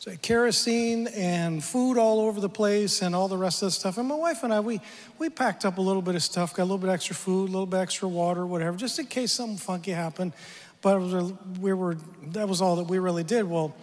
So 0.00 0.16
kerosene 0.22 1.08
and 1.08 1.62
food 1.62 1.98
all 1.98 2.20
over 2.20 2.40
the 2.40 2.48
place 2.48 3.02
and 3.02 3.14
all 3.14 3.28
the 3.28 3.36
rest 3.36 3.62
of 3.62 3.66
the 3.66 3.72
stuff. 3.72 3.98
And 3.98 4.08
my 4.08 4.14
wife 4.14 4.44
and 4.44 4.52
I, 4.52 4.60
we, 4.60 4.80
we 5.18 5.28
packed 5.28 5.64
up 5.64 5.78
a 5.78 5.80
little 5.80 6.02
bit 6.02 6.14
of 6.14 6.22
stuff, 6.22 6.54
got 6.54 6.62
a 6.62 6.64
little 6.64 6.78
bit 6.78 6.90
extra 6.90 7.14
food, 7.14 7.48
a 7.48 7.52
little 7.52 7.66
bit 7.66 7.80
extra 7.80 8.08
water, 8.08 8.46
whatever, 8.46 8.76
just 8.76 8.98
in 8.98 9.06
case 9.06 9.32
something 9.32 9.58
funky 9.58 9.90
happened. 9.90 10.32
But 10.80 11.00
we 11.60 11.72
were, 11.72 11.96
that 12.28 12.48
was 12.48 12.60
all 12.60 12.76
that 12.76 12.84
we 12.84 12.98
really 12.98 13.24
did. 13.24 13.44
Well, 13.44 13.74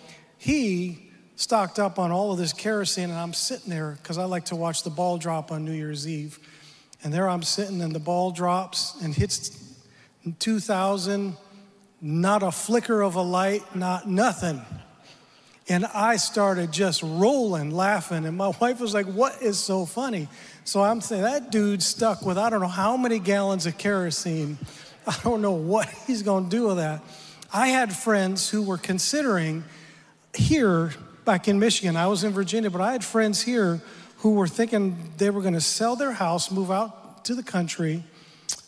he 0.43 1.09
stocked 1.37 1.79
up 1.79 1.97
on 1.97 2.11
all 2.11 2.33
of 2.33 2.37
this 2.37 2.51
kerosene, 2.51 3.09
and 3.09 3.17
I'm 3.17 3.31
sitting 3.31 3.69
there 3.69 3.97
because 4.01 4.17
I 4.17 4.25
like 4.25 4.43
to 4.45 4.57
watch 4.57 4.83
the 4.83 4.89
ball 4.89 5.17
drop 5.17 5.53
on 5.53 5.63
New 5.63 5.71
Year's 5.71 6.05
Eve. 6.05 6.37
And 7.01 7.13
there 7.13 7.29
I'm 7.29 7.43
sitting, 7.43 7.81
and 7.81 7.95
the 7.95 7.99
ball 7.99 8.31
drops 8.31 8.93
and 9.01 9.15
hits 9.15 9.57
2,000, 10.39 11.37
not 12.01 12.43
a 12.43 12.51
flicker 12.51 13.01
of 13.01 13.15
a 13.15 13.21
light, 13.21 13.73
not 13.73 14.09
nothing. 14.09 14.61
And 15.69 15.85
I 15.85 16.17
started 16.17 16.73
just 16.73 17.01
rolling, 17.03 17.71
laughing. 17.71 18.25
And 18.25 18.35
my 18.35 18.49
wife 18.59 18.81
was 18.81 18.93
like, 18.93 19.05
What 19.05 19.41
is 19.41 19.57
so 19.57 19.85
funny? 19.85 20.27
So 20.65 20.83
I'm 20.83 20.99
saying, 20.99 21.21
That 21.21 21.51
dude 21.53 21.81
stuck 21.81 22.25
with 22.25 22.37
I 22.37 22.49
don't 22.49 22.59
know 22.59 22.67
how 22.67 22.97
many 22.97 23.19
gallons 23.19 23.65
of 23.65 23.77
kerosene. 23.77 24.57
I 25.07 25.17
don't 25.23 25.41
know 25.41 25.53
what 25.53 25.87
he's 26.05 26.21
going 26.21 26.45
to 26.45 26.49
do 26.49 26.67
with 26.67 26.77
that. 26.77 27.01
I 27.53 27.69
had 27.69 27.95
friends 27.95 28.49
who 28.49 28.61
were 28.61 28.77
considering 28.77 29.63
here 30.35 30.91
back 31.25 31.47
in 31.47 31.59
Michigan, 31.59 31.95
I 31.95 32.07
was 32.07 32.23
in 32.23 32.31
Virginia, 32.31 32.69
but 32.69 32.81
I 32.81 32.91
had 32.91 33.03
friends 33.03 33.41
here 33.41 33.81
who 34.17 34.33
were 34.33 34.47
thinking 34.47 35.11
they 35.17 35.29
were 35.29 35.41
going 35.41 35.53
to 35.53 35.61
sell 35.61 35.95
their 35.95 36.11
house, 36.11 36.51
move 36.51 36.71
out 36.71 37.25
to 37.25 37.35
the 37.35 37.43
country, 37.43 38.03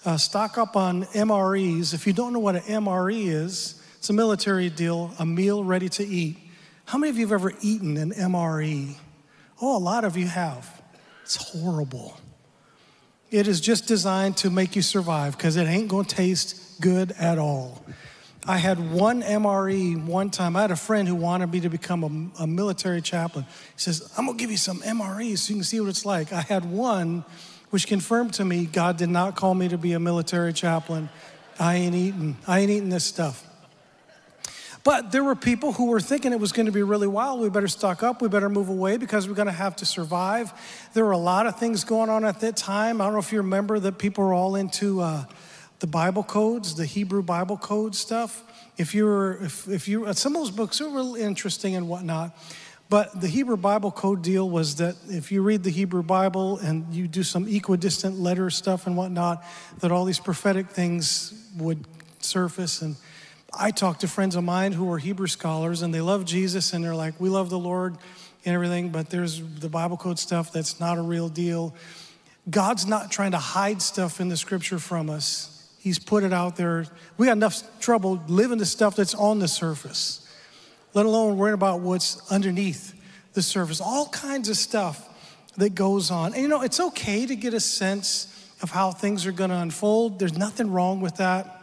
uh, 0.05 0.17
stock 0.17 0.57
up 0.57 0.75
on 0.75 1.03
MREs. 1.05 1.93
If 1.93 2.07
you 2.07 2.13
don't 2.13 2.33
know 2.33 2.39
what 2.39 2.55
an 2.55 2.61
MRE 2.61 3.27
is, 3.27 3.81
it's 3.97 4.09
a 4.09 4.13
military 4.13 4.69
deal, 4.69 5.13
a 5.19 5.25
meal 5.25 5.63
ready 5.63 5.89
to 5.89 6.05
eat. 6.05 6.37
How 6.85 6.97
many 6.97 7.09
of 7.09 7.17
you 7.17 7.25
have 7.25 7.33
ever 7.33 7.53
eaten 7.61 7.97
an 7.97 8.11
MRE? 8.11 8.95
Oh, 9.61 9.77
a 9.77 9.79
lot 9.79 10.03
of 10.05 10.15
you 10.17 10.27
have. 10.27 10.81
It's 11.23 11.37
horrible. 11.37 12.19
It 13.31 13.47
is 13.47 13.59
just 13.59 13.87
designed 13.87 14.37
to 14.37 14.49
make 14.49 14.75
you 14.75 14.81
survive 14.81 15.35
because 15.35 15.55
it 15.55 15.63
ain't 15.63 15.87
going 15.87 16.05
to 16.05 16.15
taste 16.15 16.79
good 16.79 17.11
at 17.13 17.39
all. 17.39 17.83
I 18.47 18.57
had 18.57 18.91
one 18.91 19.23
MRE 19.23 20.05
one 20.05 20.29
time. 20.29 20.55
I 20.55 20.61
had 20.61 20.71
a 20.71 20.75
friend 20.75 21.07
who 21.07 21.15
wanted 21.15 21.51
me 21.51 21.61
to 21.61 21.69
become 21.69 22.31
a, 22.37 22.43
a 22.43 22.47
military 22.47 23.01
chaplain. 23.01 23.45
He 23.45 23.79
says, 23.79 24.11
I'm 24.17 24.25
going 24.25 24.37
to 24.37 24.41
give 24.41 24.51
you 24.51 24.57
some 24.57 24.81
MREs 24.81 25.39
so 25.39 25.49
you 25.49 25.55
can 25.55 25.63
see 25.63 25.79
what 25.79 25.89
it's 25.89 26.05
like. 26.05 26.31
I 26.31 26.41
had 26.41 26.63
one 26.65 27.25
which 27.71 27.87
confirmed 27.87 28.33
to 28.35 28.45
me 28.45 28.65
God 28.65 28.97
did 28.97 29.09
not 29.09 29.35
call 29.35 29.55
me 29.55 29.67
to 29.69 29.77
be 29.77 29.93
a 29.93 29.99
military 29.99 30.53
chaplain. 30.53 31.09
I 31.59 31.75
ain't 31.75 31.95
eating. 31.95 32.37
I 32.47 32.59
ain't 32.59 32.69
eating 32.69 32.89
this 32.89 33.03
stuff. 33.03 33.43
But 34.83 35.11
there 35.11 35.23
were 35.23 35.35
people 35.35 35.73
who 35.73 35.87
were 35.87 35.99
thinking 35.99 36.31
it 36.31 36.39
was 36.39 36.51
going 36.51 36.67
to 36.67 36.71
be 36.71 36.83
really 36.83 37.07
wild. 37.07 37.41
We 37.41 37.49
better 37.49 37.67
stock 37.67 38.03
up. 38.03 38.21
We 38.21 38.27
better 38.27 38.49
move 38.49 38.69
away 38.69 38.97
because 38.97 39.27
we're 39.27 39.33
going 39.33 39.47
to 39.47 39.51
have 39.51 39.75
to 39.77 39.85
survive. 39.85 40.53
There 40.93 41.03
were 41.03 41.11
a 41.11 41.17
lot 41.17 41.47
of 41.47 41.57
things 41.57 41.83
going 41.83 42.11
on 42.11 42.23
at 42.23 42.41
that 42.41 42.55
time. 42.55 43.01
I 43.01 43.05
don't 43.05 43.13
know 43.13 43.19
if 43.19 43.31
you 43.31 43.39
remember 43.39 43.79
that 43.79 43.97
people 43.97 44.23
were 44.23 44.33
all 44.33 44.55
into 44.55 45.01
uh, 45.01 45.25
the 45.79 45.87
Bible 45.87 46.23
codes, 46.23 46.75
the 46.75 46.85
Hebrew 46.85 47.21
Bible 47.21 47.57
code 47.57 47.95
stuff. 47.95 48.43
If 48.77 48.93
you 48.93 49.05
were, 49.05 49.39
if, 49.43 49.67
if 49.67 49.87
you, 49.87 50.05
uh, 50.05 50.13
some 50.13 50.35
of 50.35 50.41
those 50.41 50.51
books 50.51 50.81
are 50.81 50.89
really 50.89 51.21
interesting 51.21 51.75
and 51.75 51.87
whatnot. 51.87 52.37
But 52.87 53.19
the 53.19 53.27
Hebrew 53.27 53.57
Bible 53.57 53.91
code 53.91 54.21
deal 54.21 54.47
was 54.49 54.75
that 54.75 54.95
if 55.07 55.31
you 55.31 55.41
read 55.41 55.63
the 55.63 55.71
Hebrew 55.71 56.03
Bible 56.03 56.59
and 56.59 56.93
you 56.93 57.07
do 57.07 57.23
some 57.23 57.47
equidistant 57.47 58.19
letter 58.19 58.49
stuff 58.49 58.85
and 58.85 58.95
whatnot, 58.95 59.43
that 59.79 59.91
all 59.91 60.05
these 60.05 60.19
prophetic 60.19 60.69
things 60.69 61.33
would 61.57 61.85
surface 62.19 62.81
and 62.81 62.95
I 63.57 63.71
talked 63.71 64.01
to 64.01 64.07
friends 64.07 64.35
of 64.35 64.43
mine 64.43 64.73
who 64.73 64.91
are 64.91 64.97
Hebrew 64.97 65.27
scholars 65.27 65.81
and 65.81 65.93
they 65.93 66.01
love 66.01 66.25
Jesus 66.25 66.73
and 66.73 66.83
they're 66.83 66.95
like, 66.95 67.19
we 67.19 67.29
love 67.29 67.49
the 67.49 67.59
Lord 67.59 67.97
and 68.43 68.53
everything, 68.53 68.89
but 68.89 69.09
there's 69.09 69.41
the 69.41 69.69
Bible 69.69 69.95
code 69.95 70.19
stuff 70.19 70.51
that's 70.51 70.79
not 70.79 70.97
a 70.97 71.01
real 71.01 71.29
deal. 71.29 71.73
God's 72.49 72.85
not 72.85 73.11
trying 73.11 73.31
to 73.31 73.37
hide 73.37 73.81
stuff 73.81 74.19
in 74.19 74.27
the 74.27 74.37
scripture 74.37 74.77
from 74.77 75.09
us. 75.09 75.54
He's 75.85 75.99
put 75.99 76.23
it 76.23 76.33
out 76.33 76.55
there. 76.55 76.87
We 77.15 77.27
got 77.27 77.33
enough 77.33 77.61
trouble 77.79 78.19
living 78.27 78.57
the 78.57 78.65
stuff 78.65 78.95
that's 78.95 79.13
on 79.13 79.37
the 79.37 79.47
surface, 79.47 80.27
let 80.95 81.05
alone 81.05 81.37
worrying 81.37 81.53
about 81.53 81.81
what's 81.81 82.31
underneath 82.31 82.95
the 83.33 83.43
surface. 83.43 83.79
All 83.79 84.07
kinds 84.07 84.49
of 84.49 84.57
stuff 84.57 85.07
that 85.57 85.75
goes 85.75 86.09
on. 86.09 86.33
And 86.33 86.41
you 86.41 86.47
know, 86.47 86.63
it's 86.63 86.79
okay 86.79 87.27
to 87.27 87.35
get 87.35 87.53
a 87.53 87.59
sense 87.59 88.51
of 88.63 88.71
how 88.71 88.93
things 88.93 89.27
are 89.27 89.31
going 89.31 89.51
to 89.51 89.57
unfold. 89.57 90.17
There's 90.17 90.35
nothing 90.35 90.71
wrong 90.71 91.01
with 91.01 91.17
that. 91.17 91.61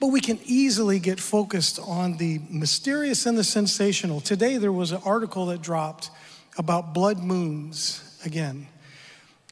But 0.00 0.06
we 0.06 0.22
can 0.22 0.38
easily 0.46 0.98
get 0.98 1.20
focused 1.20 1.78
on 1.78 2.16
the 2.16 2.40
mysterious 2.48 3.26
and 3.26 3.36
the 3.36 3.44
sensational. 3.44 4.22
Today, 4.22 4.56
there 4.56 4.72
was 4.72 4.92
an 4.92 5.02
article 5.04 5.44
that 5.46 5.60
dropped 5.60 6.10
about 6.56 6.94
blood 6.94 7.18
moons 7.18 8.18
again. 8.24 8.68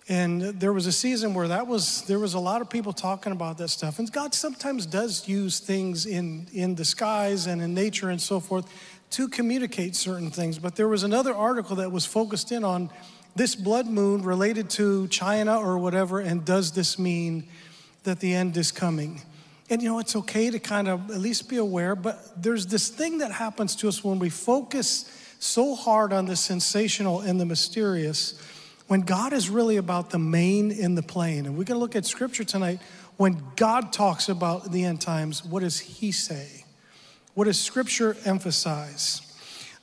And 0.07 0.43
there 0.43 0.73
was 0.73 0.87
a 0.87 0.93
season 0.93 1.33
where 1.33 1.49
that 1.49 1.67
was 1.67 2.03
there 2.03 2.19
was 2.19 2.35
a 2.35 2.39
lot 2.39 2.61
of 2.61 2.69
people 2.69 2.93
talking 2.93 3.33
about 3.33 3.57
that 3.59 3.69
stuff. 3.69 3.99
And 3.99 4.11
God 4.13 4.35
sometimes 4.35 4.85
does 4.85 5.27
use 5.27 5.61
things 5.61 6.05
in, 6.05 6.47
in 6.53 6.75
the 6.75 6.85
skies 6.85 7.47
and 7.47 7.63
in 7.63 7.73
nature 7.73 8.11
and 8.11 8.21
so 8.21 8.39
forth 8.39 8.67
to 9.13 9.29
communicate 9.29 9.97
certain 9.97 10.31
things. 10.31 10.59
But 10.59 10.77
there 10.77 10.89
was 10.89 11.05
another 11.05 11.35
article 11.35 11.77
that 11.77 11.91
was 11.91 12.05
focused 12.05 12.53
in 12.53 12.65
on 12.65 12.91
this 13.37 13.55
blood 13.55 13.87
moon 13.87 14.23
related 14.23 14.69
to 14.71 15.09
China 15.09 15.59
or 15.59 15.79
whatever, 15.79 16.21
and 16.21 16.45
does 16.45 16.73
this 16.73 16.99
mean 16.99 17.49
that 18.05 18.21
the 18.21 18.35
end 18.35 18.57
is 18.57 18.71
coming? 18.71 19.23
And 19.71 19.83
you 19.83 19.89
know, 19.89 19.99
it's 19.99 20.15
okay 20.17 20.51
to 20.51 20.59
kind 20.59 20.89
of 20.89 21.11
at 21.11 21.19
least 21.19 21.49
be 21.49 21.57
aware, 21.57 21.97
but 21.97 22.43
there's 22.43 22.67
this 22.67 22.89
thing 22.89 23.19
that 23.19 23.33
happens 23.33 23.75
to 23.77 23.89
us 23.89 24.05
when 24.05 24.19
we 24.19 24.31
focus 24.31 25.11
so 25.39 25.75
hard 25.75 26.13
on 26.13 26.27
the 26.27 26.37
sensational 26.37 27.21
and 27.21 27.41
the 27.41 27.47
mysterious 27.47 28.41
when 28.87 29.01
God 29.01 29.33
is 29.33 29.49
really 29.49 29.77
about 29.77 30.11
the 30.11 30.19
main 30.19 30.71
in 30.71 30.95
the 30.95 31.03
plain, 31.03 31.47
And 31.47 31.57
we're 31.57 31.65
going 31.65 31.77
to 31.77 31.81
look 31.81 31.97
at 31.97 32.05
scripture 32.05 32.45
tonight. 32.45 32.81
When 33.17 33.43
God 33.57 33.93
talks 33.93 34.29
about 34.29 34.73
the 34.73 34.85
end 34.85 35.01
times, 35.01 35.45
what 35.45 35.61
does 35.61 35.79
he 35.79 36.13
say? 36.13 36.65
What 37.35 37.45
does 37.45 37.61
scripture 37.61 38.17
emphasize? 38.25 39.21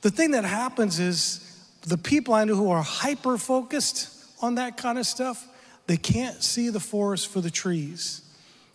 The 0.02 0.10
thing 0.10 0.32
that 0.32 0.44
happens 0.44 0.98
is 0.98 1.48
the 1.82 1.98
people 1.98 2.34
I 2.34 2.44
know 2.44 2.54
who 2.54 2.70
are 2.70 2.82
hyper 2.82 3.38
focused 3.38 4.08
on 4.40 4.56
that 4.56 4.76
kind 4.76 4.98
of 4.98 5.06
stuff, 5.06 5.46
they 5.86 5.96
can't 5.96 6.42
see 6.42 6.68
the 6.68 6.80
forest 6.80 7.28
for 7.28 7.40
the 7.40 7.50
trees. 7.50 8.20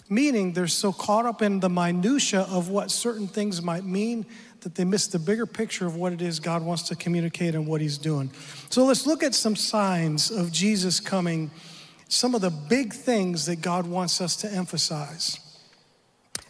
Meaning 0.10 0.54
they're 0.54 0.68
so 0.68 0.94
caught 0.94 1.26
up 1.26 1.42
in 1.42 1.60
the 1.60 1.70
minutia 1.70 2.42
of 2.42 2.70
what 2.70 2.92
certain 2.92 3.28
things 3.28 3.62
might 3.62 3.84
mean 3.84 4.26
that 4.68 4.76
they 4.76 4.84
miss 4.84 5.08
the 5.08 5.18
bigger 5.18 5.46
picture 5.46 5.86
of 5.86 5.96
what 5.96 6.12
it 6.12 6.22
is 6.22 6.42
God 6.42 6.62
wants 6.62 6.84
to 6.90 6.96
communicate 6.98 7.56
and 7.56 7.66
what 7.66 7.80
he's 7.80 7.98
doing. 7.98 8.30
So 8.70 8.84
let's 8.84 9.08
look 9.08 9.24
at 9.24 9.34
some 9.34 9.56
signs 9.56 10.30
of 10.30 10.52
Jesus 10.52 11.00
coming, 11.00 11.52
some 12.10 12.36
of 12.36 12.42
the 12.42 12.50
big 12.50 12.92
things 12.92 13.46
that 13.46 13.62
God 13.62 13.88
wants 13.88 14.20
us 14.20 14.36
to 14.36 14.52
emphasize. 14.52 15.40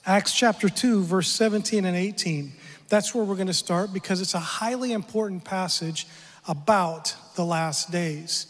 Acts 0.04 0.34
chapter 0.34 0.68
2, 0.68 1.04
verse 1.04 1.30
17 1.30 1.86
and 1.86 1.96
18. 1.96 2.54
That's 2.90 3.14
where 3.14 3.24
we're 3.24 3.36
going 3.36 3.46
to 3.46 3.54
start 3.54 3.94
because 3.94 4.20
it's 4.20 4.34
a 4.34 4.40
highly 4.40 4.94
important 4.94 5.44
passage 5.44 6.08
about 6.48 7.16
the 7.36 7.46
last 7.46 7.92
days. 7.92 8.48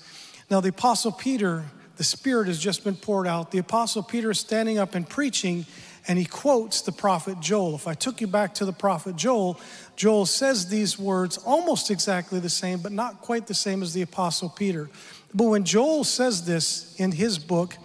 Now, 0.50 0.62
the 0.62 0.70
Apostle 0.70 1.12
Peter, 1.12 1.66
the 1.98 2.06
Spirit 2.06 2.48
has 2.48 2.58
just 2.58 2.86
been 2.86 2.96
poured 2.96 3.28
out. 3.28 3.52
The 3.52 3.58
Apostle 3.58 4.04
Peter 4.04 4.32
is 4.32 4.40
standing 4.40 4.78
up 4.78 4.96
and 4.96 5.10
preaching, 5.10 5.66
and 6.08 6.18
he 6.18 6.26
quotes 6.26 6.82
the 6.82 6.92
prophet 6.92 7.40
Joel. 7.40 7.76
If 7.76 7.88
I 7.88 7.94
took 7.94 8.22
you 8.22 8.28
back 8.28 8.54
to 8.56 8.66
the 8.66 8.74
prophet 8.74 9.16
Joel, 9.16 9.60
Joel 9.96 10.26
says 10.26 10.70
these 10.70 10.98
words 10.98 11.38
almost 11.38 11.92
exactly 11.92 12.40
the 12.40 12.50
same, 12.50 12.80
but 12.80 12.92
not 12.92 13.22
quite 13.22 13.48
the 13.48 13.54
same 13.54 13.82
as 13.84 13.94
the 13.94 14.02
Apostle 14.02 14.50
Peter. 14.50 14.90
But 15.34 15.46
when 15.46 15.66
Joel 15.66 16.04
says 16.04 16.46
this 16.46 16.96
in 16.98 17.12
his 17.12 17.38
book, 17.38 17.76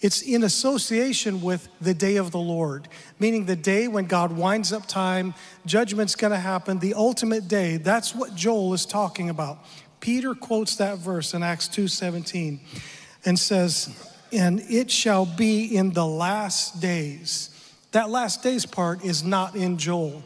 it's 0.00 0.22
in 0.22 0.44
association 0.44 1.40
with 1.40 1.68
the 1.80 1.94
day 1.94 2.16
of 2.16 2.30
the 2.30 2.38
Lord, 2.38 2.88
meaning 3.18 3.46
the 3.46 3.56
day 3.56 3.88
when 3.88 4.04
God 4.04 4.32
winds 4.32 4.72
up 4.72 4.86
time, 4.86 5.34
judgment's 5.64 6.14
gonna 6.14 6.38
happen, 6.38 6.78
the 6.78 6.94
ultimate 6.94 7.48
day. 7.48 7.78
That's 7.78 8.14
what 8.14 8.34
Joel 8.34 8.74
is 8.74 8.84
talking 8.86 9.30
about. 9.30 9.64
Peter 10.00 10.34
quotes 10.34 10.76
that 10.76 10.98
verse 10.98 11.32
in 11.32 11.42
Acts 11.42 11.68
2:17 11.68 12.60
and 13.24 13.38
says, 13.38 13.88
"And 14.30 14.60
it 14.68 14.90
shall 14.90 15.24
be 15.24 15.64
in 15.64 15.94
the 15.94 16.06
last 16.06 16.80
days." 16.80 17.48
That 17.94 18.10
last 18.10 18.42
days 18.42 18.66
part 18.66 19.04
is 19.04 19.22
not 19.22 19.54
in 19.54 19.78
Joel. 19.78 20.20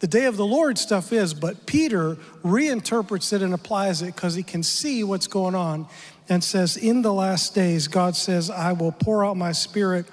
The 0.00 0.06
day 0.06 0.26
of 0.26 0.36
the 0.36 0.44
Lord 0.44 0.76
stuff 0.76 1.10
is, 1.10 1.32
but 1.32 1.64
Peter 1.64 2.16
reinterprets 2.44 3.32
it 3.32 3.40
and 3.40 3.54
applies 3.54 4.02
it 4.02 4.14
because 4.14 4.34
he 4.34 4.42
can 4.42 4.62
see 4.62 5.02
what's 5.04 5.26
going 5.26 5.54
on 5.54 5.86
and 6.28 6.44
says, 6.44 6.76
In 6.76 7.00
the 7.00 7.14
last 7.14 7.54
days, 7.54 7.88
God 7.88 8.14
says, 8.14 8.50
I 8.50 8.72
will 8.72 8.92
pour 8.92 9.24
out 9.24 9.38
my 9.38 9.52
spirit 9.52 10.04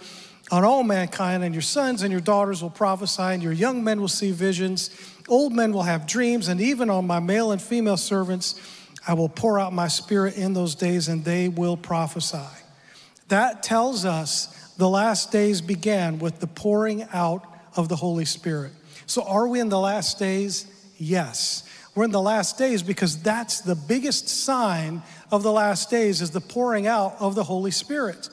on 0.52 0.64
all 0.64 0.84
mankind, 0.84 1.44
and 1.44 1.54
your 1.54 1.62
sons 1.62 2.02
and 2.02 2.14
your 2.14 2.22
daughters 2.22 2.64
will 2.64 2.70
prophesy, 2.70 3.24
and 3.24 3.44
your 3.44 3.52
young 3.52 3.84
men 3.84 4.00
will 4.00 4.08
see 4.08 4.32
visions, 4.32 4.90
old 5.28 5.52
men 5.52 5.74
will 5.74 5.84
have 5.84 6.08
dreams, 6.08 6.48
and 6.48 6.62
even 6.62 6.90
on 6.90 7.06
my 7.06 7.20
male 7.20 7.52
and 7.52 7.62
female 7.62 7.98
servants, 7.98 8.56
I 9.06 9.16
will 9.16 9.28
pour 9.28 9.60
out 9.60 9.74
my 9.74 9.90
spirit 9.90 10.38
in 10.38 10.54
those 10.54 10.76
days, 10.76 11.10
and 11.10 11.26
they 11.26 11.50
will 11.50 11.76
prophesy. 11.76 12.38
That 13.28 13.64
tells 13.64 14.06
us 14.06 14.61
the 14.78 14.90
last 14.90 15.32
days 15.32 15.62
began 15.62 16.20
with 16.20 16.40
the 16.40 16.48
pouring 16.48 17.04
out 17.14 17.44
of 17.76 17.90
the 17.90 17.96
Holy 17.96 18.26
Spirit. 18.26 18.72
So, 19.06 19.24
are 19.24 19.48
we 19.48 19.60
in 19.60 19.70
the 19.70 19.80
last 19.80 20.20
days? 20.20 20.66
Yes. 20.98 21.68
We're 21.94 22.06
in 22.06 22.12
the 22.12 22.22
last 22.22 22.58
days 22.58 22.84
because 22.84 23.22
that's 23.22 23.62
the 23.62 23.76
biggest 23.76 24.30
sign 24.30 25.02
of 25.30 25.44
the 25.44 25.52
last 25.52 25.90
days 25.90 26.22
is 26.22 26.32
the 26.32 26.40
pouring 26.40 26.88
out 26.88 27.16
of 27.20 27.36
the 27.36 27.44
Holy 27.44 27.72
Spirit. 27.72 28.30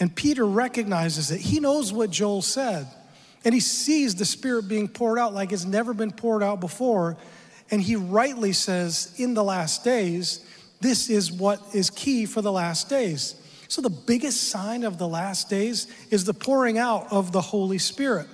And 0.00 0.14
Peter 0.14 0.46
recognizes 0.46 1.30
it. 1.30 1.40
He 1.40 1.60
knows 1.60 1.92
what 1.92 2.10
Joel 2.10 2.42
said. 2.42 2.86
And 3.44 3.52
he 3.52 3.60
sees 3.60 4.14
the 4.14 4.24
Spirit 4.24 4.68
being 4.68 4.88
poured 4.88 5.18
out 5.18 5.34
like 5.34 5.52
it's 5.52 5.66
never 5.66 5.92
been 5.92 6.12
poured 6.12 6.42
out 6.42 6.60
before. 6.60 7.18
And 7.70 7.80
he 7.80 7.96
rightly 7.96 8.52
says, 8.52 9.14
in 9.18 9.34
the 9.34 9.44
last 9.44 9.84
days, 9.84 10.44
this 10.80 11.10
is 11.10 11.30
what 11.30 11.60
is 11.74 11.90
key 11.90 12.24
for 12.24 12.40
the 12.40 12.52
last 12.52 12.88
days. 12.88 13.34
So, 13.68 13.80
the 13.82 13.90
biggest 13.90 14.48
sign 14.48 14.84
of 14.84 14.98
the 14.98 15.08
last 15.08 15.48
days 15.48 15.86
is 16.10 16.24
the 16.24 16.34
pouring 16.34 16.78
out 16.78 17.06
of 17.10 17.32
the 17.32 17.40
Holy 17.40 17.78
Spirit. 17.78 18.26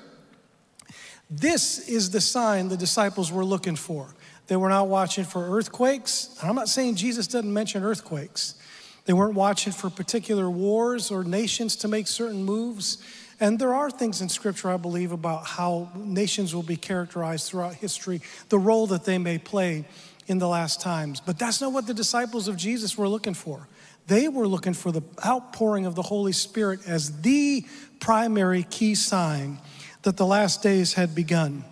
This 1.30 1.88
is 1.88 2.10
the 2.10 2.20
sign 2.20 2.68
the 2.68 2.76
disciples 2.76 3.30
were 3.30 3.44
looking 3.44 3.76
for. 3.76 4.12
They 4.48 4.56
were 4.56 4.68
not 4.68 4.88
watching 4.88 5.24
for 5.24 5.56
earthquakes. 5.56 6.36
I'm 6.42 6.56
not 6.56 6.68
saying 6.68 6.96
Jesus 6.96 7.28
doesn't 7.28 7.52
mention 7.52 7.84
earthquakes. 7.84 8.54
They 9.04 9.12
weren't 9.12 9.34
watching 9.34 9.72
for 9.72 9.90
particular 9.90 10.50
wars 10.50 11.12
or 11.12 11.22
nations 11.22 11.76
to 11.76 11.88
make 11.88 12.08
certain 12.08 12.42
moves. 12.42 12.98
And 13.38 13.58
there 13.58 13.74
are 13.74 13.90
things 13.90 14.20
in 14.20 14.28
Scripture, 14.28 14.70
I 14.70 14.76
believe, 14.76 15.12
about 15.12 15.46
how 15.46 15.88
nations 15.96 16.54
will 16.54 16.64
be 16.64 16.76
characterized 16.76 17.48
throughout 17.48 17.74
history, 17.74 18.20
the 18.48 18.58
role 18.58 18.88
that 18.88 19.04
they 19.04 19.18
may 19.18 19.38
play 19.38 19.86
in 20.26 20.38
the 20.38 20.48
last 20.48 20.80
times. 20.80 21.20
But 21.20 21.38
that's 21.38 21.60
not 21.60 21.72
what 21.72 21.86
the 21.86 21.94
disciples 21.94 22.48
of 22.48 22.56
Jesus 22.56 22.96
were 22.96 23.08
looking 23.08 23.34
for. 23.34 23.68
They 24.06 24.28
were 24.28 24.46
looking 24.46 24.74
for 24.74 24.92
the 24.92 25.02
outpouring 25.24 25.86
of 25.86 25.94
the 25.94 26.02
Holy 26.02 26.32
Spirit 26.32 26.80
as 26.86 27.20
the 27.20 27.64
primary 28.00 28.64
key 28.64 28.94
sign 28.94 29.58
that 30.02 30.16
the 30.16 30.26
last 30.26 30.62
days 30.62 30.94
had 30.94 31.14
begun. 31.14 31.64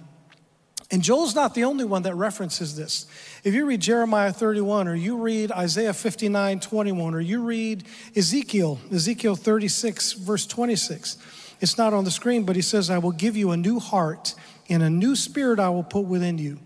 And 0.91 1.03
Joel's 1.03 1.35
not 1.35 1.55
the 1.55 1.65
only 1.65 1.85
one 1.85 2.03
that 2.03 2.15
references 2.15 2.75
this. 2.75 3.07
If 3.45 3.53
you 3.53 3.67
read 3.67 3.81
Jeremiah 3.81 4.33
31, 4.33 4.89
or 4.89 4.95
you 4.95 5.19
read 5.19 5.53
Isaiah 5.53 5.93
59, 5.93 6.61
21, 6.61 7.15
or 7.15 7.21
you 7.21 7.43
read 7.43 7.85
Ezekiel, 8.17 8.79
Ezekiel 8.91 9.37
36, 9.37 10.13
verse 10.15 10.47
26, 10.47 11.19
it's 11.61 11.77
not 11.77 11.93
on 11.93 12.05
the 12.05 12.11
screen, 12.11 12.45
but 12.45 12.57
he 12.57 12.63
says, 12.63 12.89
I 12.89 12.99
will 12.99 13.13
give 13.13 13.37
you 13.37 13.51
a 13.51 13.57
new 13.57 13.79
heart, 13.79 14.35
and 14.71 14.83
a 14.83 14.89
new 14.89 15.15
spirit 15.15 15.59
I 15.59 15.69
will 15.69 15.83
put 15.83 16.05
within 16.05 16.39
you. 16.39 16.59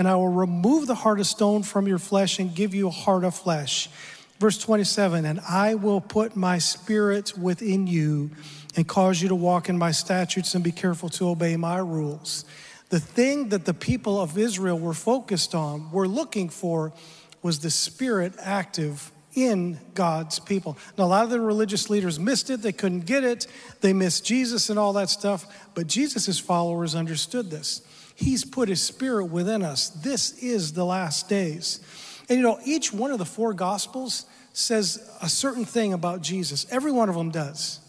And 0.00 0.08
I 0.08 0.16
will 0.16 0.28
remove 0.28 0.86
the 0.86 0.94
heart 0.94 1.20
of 1.20 1.26
stone 1.26 1.62
from 1.62 1.86
your 1.86 1.98
flesh 1.98 2.38
and 2.38 2.54
give 2.54 2.74
you 2.74 2.88
a 2.88 2.90
heart 2.90 3.22
of 3.22 3.34
flesh. 3.34 3.90
Verse 4.38 4.56
27, 4.56 5.26
and 5.26 5.40
I 5.46 5.74
will 5.74 6.00
put 6.00 6.34
my 6.34 6.56
spirit 6.56 7.36
within 7.36 7.86
you 7.86 8.30
and 8.76 8.88
cause 8.88 9.20
you 9.20 9.28
to 9.28 9.34
walk 9.34 9.68
in 9.68 9.76
my 9.76 9.90
statutes 9.90 10.54
and 10.54 10.64
be 10.64 10.72
careful 10.72 11.10
to 11.10 11.28
obey 11.28 11.54
my 11.58 11.76
rules. 11.76 12.46
The 12.88 12.98
thing 12.98 13.50
that 13.50 13.66
the 13.66 13.74
people 13.74 14.18
of 14.18 14.38
Israel 14.38 14.78
were 14.78 14.94
focused 14.94 15.54
on, 15.54 15.92
were 15.92 16.08
looking 16.08 16.48
for, 16.48 16.94
was 17.42 17.58
the 17.58 17.70
Spirit 17.70 18.32
active 18.40 19.12
in 19.34 19.78
God's 19.92 20.38
people. 20.38 20.78
Now, 20.96 21.04
a 21.04 21.08
lot 21.08 21.24
of 21.24 21.30
the 21.30 21.40
religious 21.40 21.90
leaders 21.90 22.18
missed 22.18 22.48
it, 22.48 22.62
they 22.62 22.72
couldn't 22.72 23.04
get 23.04 23.22
it, 23.22 23.46
they 23.82 23.92
missed 23.92 24.24
Jesus 24.24 24.70
and 24.70 24.78
all 24.78 24.94
that 24.94 25.10
stuff, 25.10 25.68
but 25.74 25.86
Jesus' 25.86 26.38
followers 26.38 26.94
understood 26.94 27.50
this. 27.50 27.82
He's 28.20 28.44
put 28.44 28.68
his 28.68 28.82
spirit 28.82 29.24
within 29.24 29.62
us. 29.62 29.88
This 29.88 30.36
is 30.42 30.74
the 30.74 30.84
last 30.84 31.30
days. 31.30 31.80
And 32.28 32.36
you 32.36 32.42
know, 32.42 32.60
each 32.66 32.92
one 32.92 33.12
of 33.12 33.18
the 33.18 33.24
four 33.24 33.54
gospels 33.54 34.26
says 34.52 35.10
a 35.22 35.28
certain 35.28 35.64
thing 35.64 35.94
about 35.94 36.20
Jesus. 36.20 36.66
Every 36.70 36.92
one 36.92 37.08
of 37.08 37.14
them 37.14 37.30
does. 37.30 37.80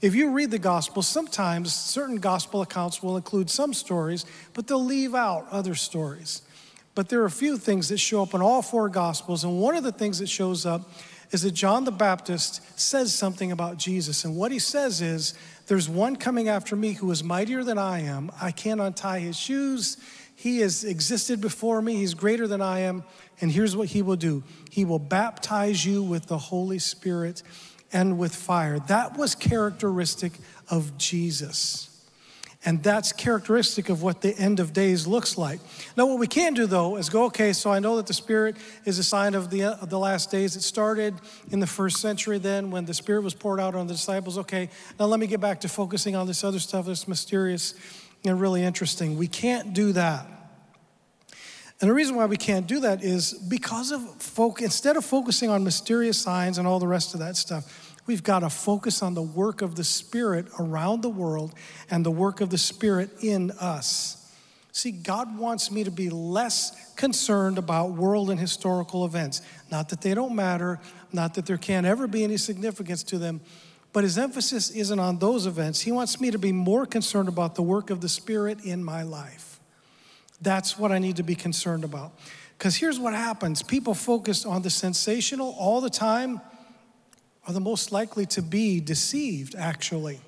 If 0.00 0.16
you 0.16 0.32
read 0.32 0.50
the 0.50 0.58
gospel, 0.58 1.02
sometimes 1.02 1.72
certain 1.72 2.16
gospel 2.16 2.62
accounts 2.62 3.00
will 3.00 3.16
include 3.16 3.48
some 3.48 3.72
stories, 3.72 4.26
but 4.54 4.66
they'll 4.66 4.84
leave 4.84 5.14
out 5.14 5.46
other 5.52 5.76
stories. 5.76 6.42
But 6.96 7.08
there 7.08 7.22
are 7.22 7.26
a 7.26 7.30
few 7.30 7.56
things 7.56 7.88
that 7.90 7.98
show 7.98 8.22
up 8.22 8.34
in 8.34 8.42
all 8.42 8.62
four 8.62 8.88
gospels, 8.88 9.44
and 9.44 9.60
one 9.60 9.76
of 9.76 9.84
the 9.84 9.92
things 9.92 10.18
that 10.18 10.28
shows 10.28 10.66
up 10.66 10.90
is 11.30 11.42
that 11.42 11.52
John 11.52 11.84
the 11.84 11.90
Baptist 11.90 12.60
says 12.78 13.14
something 13.14 13.52
about 13.52 13.78
Jesus. 13.78 14.24
And 14.24 14.36
what 14.36 14.52
he 14.52 14.58
says 14.58 15.02
is, 15.02 15.34
There's 15.66 15.88
one 15.88 16.16
coming 16.16 16.48
after 16.48 16.76
me 16.76 16.92
who 16.92 17.10
is 17.10 17.24
mightier 17.24 17.64
than 17.64 17.78
I 17.78 18.00
am. 18.00 18.30
I 18.40 18.52
can't 18.52 18.80
untie 18.80 19.20
his 19.20 19.36
shoes. 19.36 19.96
He 20.34 20.60
has 20.60 20.84
existed 20.84 21.40
before 21.40 21.80
me. 21.80 21.96
He's 21.96 22.14
greater 22.14 22.46
than 22.46 22.60
I 22.60 22.80
am. 22.80 23.04
And 23.40 23.50
here's 23.50 23.74
what 23.74 23.88
he 23.88 24.02
will 24.02 24.16
do 24.16 24.42
He 24.70 24.84
will 24.84 24.98
baptize 24.98 25.84
you 25.84 26.02
with 26.02 26.26
the 26.26 26.38
Holy 26.38 26.78
Spirit 26.78 27.42
and 27.92 28.18
with 28.18 28.34
fire. 28.34 28.78
That 28.80 29.16
was 29.16 29.34
characteristic 29.34 30.32
of 30.68 30.98
Jesus. 30.98 31.95
And 32.66 32.82
that's 32.82 33.12
characteristic 33.12 33.90
of 33.90 34.02
what 34.02 34.22
the 34.22 34.36
end 34.36 34.58
of 34.58 34.72
days 34.72 35.06
looks 35.06 35.38
like. 35.38 35.60
Now, 35.96 36.06
what 36.06 36.18
we 36.18 36.26
can 36.26 36.52
do 36.52 36.66
though 36.66 36.96
is 36.96 37.08
go, 37.08 37.26
okay, 37.26 37.52
so 37.52 37.70
I 37.70 37.78
know 37.78 37.96
that 37.96 38.08
the 38.08 38.12
Spirit 38.12 38.56
is 38.84 38.98
a 38.98 39.04
sign 39.04 39.36
of 39.36 39.50
the, 39.50 39.66
of 39.80 39.88
the 39.88 40.00
last 40.00 40.32
days. 40.32 40.56
It 40.56 40.62
started 40.62 41.14
in 41.52 41.60
the 41.60 41.66
first 41.68 41.98
century 41.98 42.38
then 42.38 42.72
when 42.72 42.84
the 42.84 42.92
Spirit 42.92 43.22
was 43.22 43.34
poured 43.34 43.60
out 43.60 43.76
on 43.76 43.86
the 43.86 43.94
disciples. 43.94 44.36
Okay, 44.38 44.68
now 44.98 45.06
let 45.06 45.20
me 45.20 45.28
get 45.28 45.40
back 45.40 45.60
to 45.60 45.68
focusing 45.68 46.16
on 46.16 46.26
this 46.26 46.42
other 46.42 46.58
stuff 46.58 46.86
that's 46.86 47.06
mysterious 47.06 47.74
and 48.24 48.40
really 48.40 48.64
interesting. 48.64 49.16
We 49.16 49.28
can't 49.28 49.72
do 49.72 49.92
that. 49.92 50.26
And 51.80 51.90
the 51.90 51.94
reason 51.94 52.16
why 52.16 52.26
we 52.26 52.38
can't 52.38 52.66
do 52.66 52.80
that 52.80 53.04
is 53.04 53.34
because 53.34 53.92
of 53.92 54.02
folk, 54.20 54.60
instead 54.60 54.96
of 54.96 55.04
focusing 55.04 55.50
on 55.50 55.62
mysterious 55.62 56.18
signs 56.18 56.58
and 56.58 56.66
all 56.66 56.80
the 56.80 56.88
rest 56.88 57.14
of 57.14 57.20
that 57.20 57.36
stuff, 57.36 57.85
we've 58.06 58.22
got 58.22 58.40
to 58.40 58.50
focus 58.50 59.02
on 59.02 59.14
the 59.14 59.22
work 59.22 59.62
of 59.62 59.74
the 59.74 59.84
Spirit 59.84 60.46
around 60.58 61.02
the 61.02 61.08
world 61.08 61.54
and 61.90 62.04
the 62.04 62.10
work 62.10 62.40
of 62.40 62.50
the 62.50 62.58
Spirit 62.58 63.10
in 63.20 63.50
us. 63.52 64.22
See, 64.72 64.90
God 64.90 65.38
wants 65.38 65.70
me 65.70 65.84
to 65.84 65.90
be 65.90 66.10
less 66.10 66.94
concerned 66.96 67.56
about 67.56 67.92
world 67.92 68.30
and 68.30 68.38
historical 68.38 69.06
events. 69.06 69.40
Not 69.70 69.88
that 69.88 70.02
they 70.02 70.12
don't 70.12 70.34
matter, 70.34 70.78
not 71.12 71.34
that 71.34 71.46
there 71.46 71.56
can't 71.56 71.86
ever 71.86 72.06
be 72.06 72.24
any 72.24 72.36
significance 72.36 73.02
to 73.04 73.18
them, 73.18 73.40
but 73.94 74.04
his 74.04 74.18
emphasis 74.18 74.68
isn't 74.68 74.98
on 74.98 75.18
those 75.18 75.46
events. 75.46 75.80
He 75.80 75.92
wants 75.92 76.20
me 76.20 76.30
to 76.30 76.38
be 76.38 76.52
more 76.52 76.84
concerned 76.84 77.28
about 77.28 77.54
the 77.54 77.62
work 77.62 77.88
of 77.88 78.02
the 78.02 78.08
Spirit 78.08 78.64
in 78.64 78.84
my 78.84 79.02
life. 79.02 79.60
That's 80.42 80.78
what 80.78 80.92
I 80.92 80.98
need 80.98 81.16
to 81.16 81.22
be 81.22 81.34
concerned 81.34 81.82
about. 81.82 82.12
Because 82.58 82.76
here's 82.76 82.98
what 82.98 83.14
happens 83.14 83.62
people 83.62 83.94
focus 83.94 84.44
on 84.44 84.60
the 84.60 84.70
sensational 84.70 85.54
all 85.58 85.80
the 85.80 85.88
time 85.88 86.40
are 87.46 87.52
the 87.52 87.60
most 87.60 87.92
likely 87.92 88.26
to 88.26 88.42
be 88.42 88.80
deceived, 88.80 89.54
actually. 89.54 90.20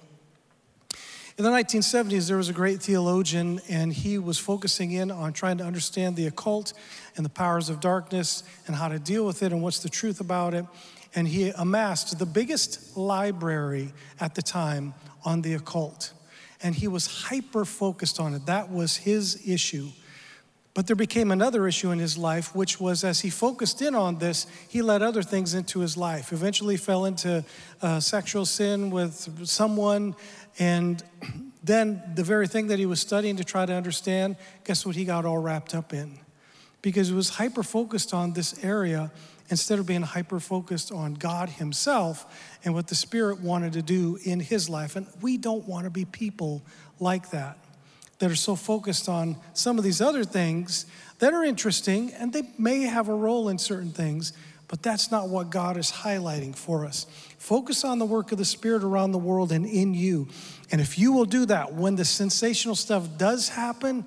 In 1.36 1.44
the 1.44 1.50
1970s, 1.50 2.26
there 2.26 2.36
was 2.36 2.48
a 2.48 2.52
great 2.52 2.82
theologian, 2.82 3.60
and 3.68 3.92
he 3.92 4.18
was 4.18 4.38
focusing 4.38 4.90
in 4.90 5.10
on 5.10 5.32
trying 5.32 5.58
to 5.58 5.64
understand 5.64 6.16
the 6.16 6.26
occult 6.26 6.72
and 7.16 7.24
the 7.24 7.30
powers 7.30 7.68
of 7.68 7.80
darkness 7.80 8.42
and 8.66 8.74
how 8.74 8.88
to 8.88 8.98
deal 8.98 9.24
with 9.24 9.42
it 9.42 9.52
and 9.52 9.62
what's 9.62 9.78
the 9.78 9.88
truth 9.88 10.20
about 10.20 10.52
it. 10.52 10.64
And 11.14 11.28
he 11.28 11.50
amassed 11.50 12.18
the 12.18 12.26
biggest 12.26 12.96
library 12.96 13.92
at 14.20 14.34
the 14.34 14.42
time 14.42 14.94
on 15.24 15.42
the 15.42 15.54
occult. 15.54 16.12
And 16.60 16.74
he 16.74 16.88
was 16.88 17.06
hyper 17.06 17.64
focused 17.64 18.18
on 18.18 18.34
it. 18.34 18.46
That 18.46 18.70
was 18.70 18.96
his 18.96 19.48
issue. 19.48 19.90
But 20.78 20.86
there 20.86 20.94
became 20.94 21.32
another 21.32 21.66
issue 21.66 21.90
in 21.90 21.98
his 21.98 22.16
life, 22.16 22.54
which 22.54 22.78
was 22.78 23.02
as 23.02 23.18
he 23.18 23.30
focused 23.30 23.82
in 23.82 23.96
on 23.96 24.18
this, 24.18 24.46
he 24.68 24.80
let 24.80 25.02
other 25.02 25.24
things 25.24 25.54
into 25.54 25.80
his 25.80 25.96
life. 25.96 26.32
Eventually, 26.32 26.76
fell 26.76 27.04
into 27.04 27.44
uh, 27.82 27.98
sexual 27.98 28.46
sin 28.46 28.88
with 28.90 29.44
someone, 29.48 30.14
and 30.60 31.02
then 31.64 32.00
the 32.14 32.22
very 32.22 32.46
thing 32.46 32.68
that 32.68 32.78
he 32.78 32.86
was 32.86 33.00
studying 33.00 33.34
to 33.38 33.42
try 33.42 33.66
to 33.66 33.72
understand, 33.72 34.36
guess 34.62 34.86
what 34.86 34.94
he 34.94 35.04
got 35.04 35.24
all 35.24 35.38
wrapped 35.38 35.74
up 35.74 35.92
in? 35.92 36.16
Because 36.80 37.08
he 37.08 37.14
was 37.14 37.28
hyper 37.28 37.64
focused 37.64 38.14
on 38.14 38.34
this 38.34 38.62
area 38.62 39.10
instead 39.48 39.80
of 39.80 39.86
being 39.86 40.02
hyper 40.02 40.38
focused 40.38 40.92
on 40.92 41.14
God 41.14 41.48
Himself 41.48 42.56
and 42.64 42.72
what 42.72 42.86
the 42.86 42.94
Spirit 42.94 43.40
wanted 43.40 43.72
to 43.72 43.82
do 43.82 44.16
in 44.22 44.38
His 44.38 44.68
life. 44.68 44.94
And 44.94 45.08
we 45.20 45.38
don't 45.38 45.66
want 45.66 45.86
to 45.86 45.90
be 45.90 46.04
people 46.04 46.62
like 47.00 47.30
that 47.30 47.58
that 48.18 48.30
are 48.30 48.36
so 48.36 48.56
focused 48.56 49.08
on 49.08 49.36
some 49.54 49.78
of 49.78 49.84
these 49.84 50.00
other 50.00 50.24
things 50.24 50.86
that 51.18 51.32
are 51.32 51.44
interesting 51.44 52.12
and 52.14 52.32
they 52.32 52.42
may 52.58 52.82
have 52.82 53.08
a 53.08 53.14
role 53.14 53.48
in 53.48 53.58
certain 53.58 53.90
things, 53.90 54.32
but 54.66 54.82
that's 54.82 55.10
not 55.10 55.28
what 55.28 55.50
God 55.50 55.76
is 55.76 55.90
highlighting 55.90 56.54
for 56.54 56.84
us. 56.84 57.06
Focus 57.38 57.84
on 57.84 57.98
the 57.98 58.04
work 58.04 58.32
of 58.32 58.38
the 58.38 58.44
Spirit 58.44 58.84
around 58.84 59.12
the 59.12 59.18
world 59.18 59.52
and 59.52 59.64
in 59.64 59.94
you. 59.94 60.28
And 60.70 60.80
if 60.80 60.98
you 60.98 61.12
will 61.12 61.24
do 61.24 61.46
that, 61.46 61.74
when 61.74 61.96
the 61.96 62.04
sensational 62.04 62.74
stuff 62.74 63.16
does 63.16 63.48
happen, 63.48 64.04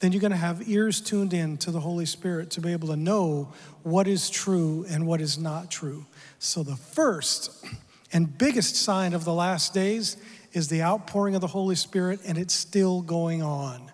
then 0.00 0.12
you're 0.12 0.20
going 0.20 0.30
to 0.30 0.36
have 0.36 0.68
ears 0.68 1.00
tuned 1.00 1.34
in 1.34 1.56
to 1.58 1.70
the 1.70 1.80
Holy 1.80 2.06
Spirit 2.06 2.50
to 2.50 2.60
be 2.60 2.72
able 2.72 2.88
to 2.88 2.96
know 2.96 3.52
what 3.82 4.06
is 4.06 4.30
true 4.30 4.86
and 4.88 5.06
what 5.06 5.20
is 5.20 5.38
not 5.38 5.70
true. 5.70 6.06
So, 6.38 6.62
the 6.62 6.76
first 6.76 7.64
and 8.12 8.38
biggest 8.38 8.76
sign 8.76 9.12
of 9.12 9.24
the 9.24 9.32
last 9.32 9.74
days 9.74 10.16
is 10.52 10.68
the 10.68 10.82
outpouring 10.82 11.34
of 11.34 11.40
the 11.40 11.46
Holy 11.46 11.74
Spirit, 11.74 12.20
and 12.26 12.38
it's 12.38 12.54
still 12.54 13.02
going 13.02 13.42
on. 13.42 13.90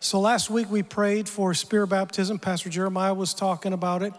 So 0.00 0.18
last 0.18 0.48
week 0.48 0.70
we 0.70 0.82
prayed 0.82 1.28
for 1.28 1.52
spirit 1.52 1.88
baptism. 1.88 2.38
Pastor 2.38 2.70
Jeremiah 2.70 3.12
was 3.12 3.34
talking 3.34 3.72
about 3.72 4.02
it. 4.02 4.14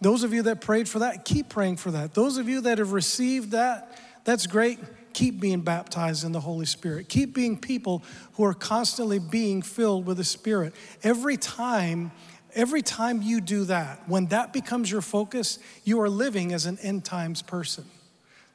Those 0.00 0.22
of 0.22 0.32
you 0.32 0.42
that 0.42 0.60
prayed 0.60 0.88
for 0.88 1.00
that, 1.00 1.24
keep 1.24 1.48
praying 1.48 1.76
for 1.76 1.90
that. 1.90 2.14
Those 2.14 2.36
of 2.36 2.48
you 2.48 2.60
that 2.62 2.78
have 2.78 2.92
received 2.92 3.50
that, 3.50 3.98
that's 4.24 4.46
great. 4.46 4.78
Keep 5.12 5.40
being 5.40 5.60
baptized 5.60 6.24
in 6.24 6.32
the 6.32 6.40
Holy 6.40 6.66
Spirit. 6.66 7.08
Keep 7.08 7.34
being 7.34 7.58
people 7.58 8.02
who 8.34 8.44
are 8.44 8.54
constantly 8.54 9.18
being 9.18 9.62
filled 9.62 10.06
with 10.06 10.18
the 10.18 10.24
Spirit. 10.24 10.74
Every 11.02 11.36
time, 11.36 12.12
every 12.54 12.82
time 12.82 13.22
you 13.22 13.40
do 13.40 13.64
that, 13.64 14.08
when 14.08 14.26
that 14.26 14.52
becomes 14.52 14.90
your 14.90 15.02
focus, 15.02 15.58
you 15.84 16.00
are 16.00 16.08
living 16.08 16.52
as 16.52 16.66
an 16.66 16.78
end 16.80 17.04
times 17.04 17.42
person. 17.42 17.84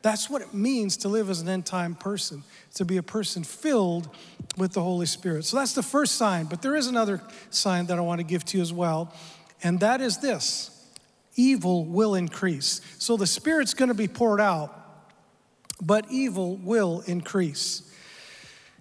That's 0.01 0.29
what 0.29 0.41
it 0.41 0.53
means 0.53 0.97
to 0.97 1.09
live 1.09 1.29
as 1.29 1.41
an 1.41 1.49
end 1.49 1.65
time 1.65 1.95
person, 1.95 2.43
to 2.75 2.85
be 2.85 2.97
a 2.97 3.03
person 3.03 3.43
filled 3.43 4.09
with 4.57 4.73
the 4.73 4.81
Holy 4.81 5.05
Spirit. 5.05 5.45
So 5.45 5.57
that's 5.57 5.73
the 5.73 5.83
first 5.83 6.15
sign, 6.15 6.45
but 6.45 6.61
there 6.61 6.75
is 6.75 6.87
another 6.87 7.21
sign 7.49 7.87
that 7.87 7.97
I 7.97 8.01
want 8.01 8.19
to 8.19 8.23
give 8.23 8.45
to 8.45 8.57
you 8.57 8.61
as 8.61 8.71
well, 8.71 9.13
and 9.61 9.79
that 9.81 10.01
is 10.01 10.17
this 10.17 10.75
evil 11.35 11.85
will 11.85 12.15
increase. 12.15 12.81
So 12.97 13.15
the 13.15 13.27
Spirit's 13.27 13.73
going 13.73 13.89
to 13.89 13.95
be 13.95 14.07
poured 14.07 14.41
out, 14.41 14.75
but 15.81 16.05
evil 16.09 16.57
will 16.57 17.01
increase. 17.07 17.83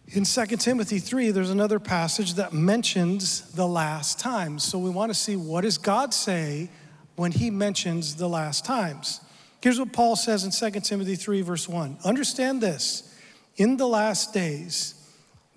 In 0.08 0.24
2 0.24 0.46
Timothy 0.56 0.98
3, 0.98 1.30
there's 1.32 1.50
another 1.50 1.78
passage 1.78 2.34
that 2.34 2.52
mentions 2.52 3.52
the 3.52 3.66
last 3.66 4.18
times. 4.18 4.64
So 4.64 4.78
we 4.78 4.90
want 4.90 5.10
to 5.10 5.14
see 5.14 5.36
what 5.36 5.60
does 5.60 5.78
God 5.78 6.14
say 6.14 6.70
when 7.16 7.30
he 7.30 7.50
mentions 7.50 8.16
the 8.16 8.28
last 8.28 8.64
times. 8.64 9.20
Here's 9.60 9.78
what 9.78 9.92
Paul 9.92 10.14
says 10.16 10.44
in 10.44 10.72
2 10.72 10.80
Timothy 10.80 11.16
3, 11.16 11.42
verse 11.42 11.68
1 11.68 11.98
Understand 12.04 12.60
this 12.60 13.14
in 13.56 13.76
the 13.76 13.88
last 13.88 14.32
days, 14.32 14.94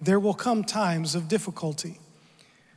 there 0.01 0.19
will 0.19 0.33
come 0.33 0.63
times 0.63 1.13
of 1.13 1.27
difficulty. 1.27 1.99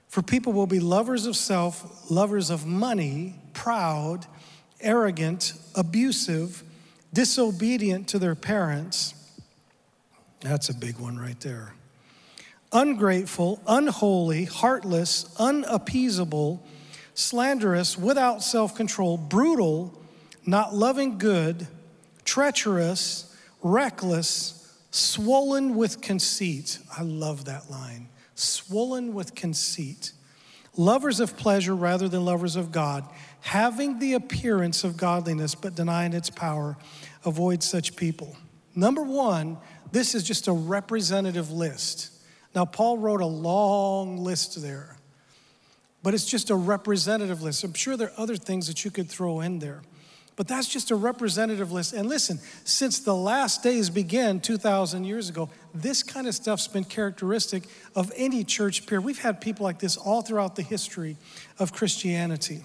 For 0.08 0.22
people 0.22 0.52
will 0.52 0.66
be 0.66 0.80
lovers 0.80 1.26
of 1.26 1.34
self, 1.34 2.10
lovers 2.10 2.50
of 2.50 2.66
money, 2.66 3.34
proud, 3.52 4.26
arrogant, 4.80 5.54
abusive, 5.74 6.62
disobedient 7.12 8.06
to 8.08 8.18
their 8.18 8.34
parents. 8.34 9.14
That's 10.40 10.68
a 10.68 10.74
big 10.74 10.98
one 10.98 11.18
right 11.18 11.40
there. 11.40 11.74
Ungrateful, 12.70 13.62
unholy, 13.66 14.44
heartless, 14.44 15.34
unappeasable, 15.38 16.62
slanderous, 17.14 17.96
without 17.96 18.42
self 18.42 18.74
control, 18.74 19.16
brutal 19.16 19.98
not 20.46 20.74
loving 20.74 21.18
good, 21.18 21.66
treacherous, 22.24 23.34
reckless, 23.62 24.76
swollen 24.90 25.74
with 25.74 26.00
conceit. 26.00 26.78
I 26.96 27.02
love 27.02 27.46
that 27.46 27.70
line. 27.70 28.08
Swollen 28.34 29.14
with 29.14 29.34
conceit. 29.34 30.12
Lovers 30.76 31.20
of 31.20 31.36
pleasure 31.36 31.74
rather 31.74 32.08
than 32.08 32.24
lovers 32.24 32.56
of 32.56 32.72
God, 32.72 33.08
having 33.40 33.98
the 33.98 34.14
appearance 34.14 34.84
of 34.84 34.96
godliness 34.96 35.54
but 35.54 35.74
denying 35.74 36.12
its 36.12 36.30
power. 36.30 36.76
Avoid 37.24 37.62
such 37.62 37.96
people. 37.96 38.36
Number 38.74 39.02
one, 39.02 39.56
this 39.92 40.14
is 40.14 40.24
just 40.24 40.48
a 40.48 40.52
representative 40.52 41.52
list. 41.52 42.10
Now, 42.54 42.64
Paul 42.64 42.98
wrote 42.98 43.20
a 43.20 43.26
long 43.26 44.18
list 44.18 44.60
there, 44.60 44.96
but 46.02 46.14
it's 46.14 46.26
just 46.26 46.50
a 46.50 46.54
representative 46.56 47.42
list. 47.42 47.64
I'm 47.64 47.74
sure 47.74 47.96
there 47.96 48.08
are 48.08 48.20
other 48.20 48.36
things 48.36 48.66
that 48.66 48.84
you 48.84 48.90
could 48.90 49.08
throw 49.08 49.40
in 49.40 49.58
there. 49.60 49.82
But 50.36 50.48
that's 50.48 50.68
just 50.68 50.90
a 50.90 50.96
representative 50.96 51.70
list. 51.70 51.92
And 51.92 52.08
listen, 52.08 52.40
since 52.64 52.98
the 52.98 53.14
last 53.14 53.62
days 53.62 53.88
began 53.88 54.40
2,000 54.40 55.04
years 55.04 55.28
ago, 55.28 55.48
this 55.72 56.02
kind 56.02 56.26
of 56.26 56.34
stuff's 56.34 56.66
been 56.66 56.84
characteristic 56.84 57.64
of 57.94 58.10
any 58.16 58.42
church 58.42 58.86
peer. 58.86 59.00
We've 59.00 59.20
had 59.20 59.40
people 59.40 59.64
like 59.64 59.78
this 59.78 59.96
all 59.96 60.22
throughout 60.22 60.56
the 60.56 60.62
history 60.62 61.16
of 61.58 61.72
Christianity. 61.72 62.64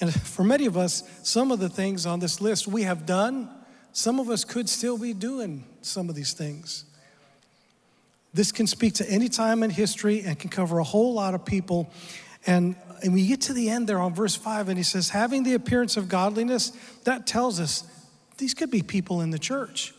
And 0.00 0.12
for 0.12 0.44
many 0.44 0.66
of 0.66 0.76
us, 0.76 1.02
some 1.22 1.50
of 1.50 1.60
the 1.60 1.68
things 1.68 2.04
on 2.04 2.20
this 2.20 2.40
list 2.40 2.68
we 2.68 2.82
have 2.82 3.06
done, 3.06 3.48
some 3.92 4.20
of 4.20 4.28
us 4.28 4.44
could 4.44 4.68
still 4.68 4.98
be 4.98 5.14
doing 5.14 5.64
some 5.80 6.10
of 6.10 6.14
these 6.14 6.34
things. 6.34 6.84
This 8.34 8.52
can 8.52 8.66
speak 8.66 8.94
to 8.94 9.10
any 9.10 9.28
time 9.28 9.62
in 9.62 9.70
history 9.70 10.22
and 10.22 10.38
can 10.38 10.50
cover 10.50 10.78
a 10.78 10.84
whole 10.84 11.14
lot 11.14 11.34
of 11.34 11.44
people. 11.44 11.90
And 12.46 12.76
and 13.02 13.12
we 13.12 13.26
get 13.26 13.40
to 13.42 13.52
the 13.52 13.70
end 13.70 13.88
there 13.88 14.00
on 14.00 14.14
verse 14.14 14.34
5, 14.34 14.68
and 14.68 14.78
he 14.78 14.84
says, 14.84 15.10
having 15.10 15.42
the 15.42 15.54
appearance 15.54 15.96
of 15.96 16.08
godliness, 16.08 16.72
that 17.04 17.26
tells 17.26 17.60
us 17.60 17.84
these 18.38 18.54
could 18.54 18.70
be 18.70 18.82
people 18.82 19.20
in 19.20 19.30
the 19.30 19.38
church. 19.38 19.94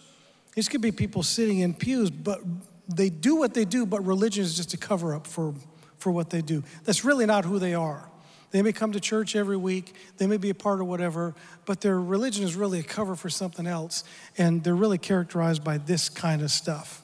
These 0.55 0.69
could 0.69 0.81
be 0.81 0.91
people 0.91 1.23
sitting 1.23 1.59
in 1.59 1.73
pews, 1.73 2.09
but 2.09 2.41
they 2.87 3.09
do 3.09 3.35
what 3.35 3.53
they 3.53 3.65
do, 3.65 3.85
but 3.85 4.05
religion 4.05 4.43
is 4.43 4.55
just 4.55 4.73
a 4.73 4.77
cover 4.77 5.13
up 5.13 5.27
for, 5.27 5.53
for 5.97 6.11
what 6.11 6.29
they 6.29 6.41
do. 6.41 6.63
That's 6.85 7.05
really 7.05 7.25
not 7.25 7.45
who 7.45 7.59
they 7.59 7.73
are. 7.73 8.09
They 8.51 8.61
may 8.63 8.71
come 8.71 8.91
to 8.93 8.99
church 8.99 9.35
every 9.35 9.57
week, 9.57 9.93
they 10.17 10.25
may 10.25 10.37
be 10.37 10.49
a 10.49 10.55
part 10.55 10.81
of 10.81 10.87
whatever, 10.87 11.35
but 11.65 11.81
their 11.81 11.99
religion 11.99 12.43
is 12.43 12.55
really 12.55 12.79
a 12.79 12.83
cover 12.83 13.15
for 13.15 13.29
something 13.29 13.67
else, 13.67 14.03
and 14.37 14.63
they're 14.63 14.75
really 14.75 14.97
characterized 14.97 15.63
by 15.63 15.77
this 15.77 16.09
kind 16.09 16.41
of 16.41 16.49
stuff. 16.49 17.03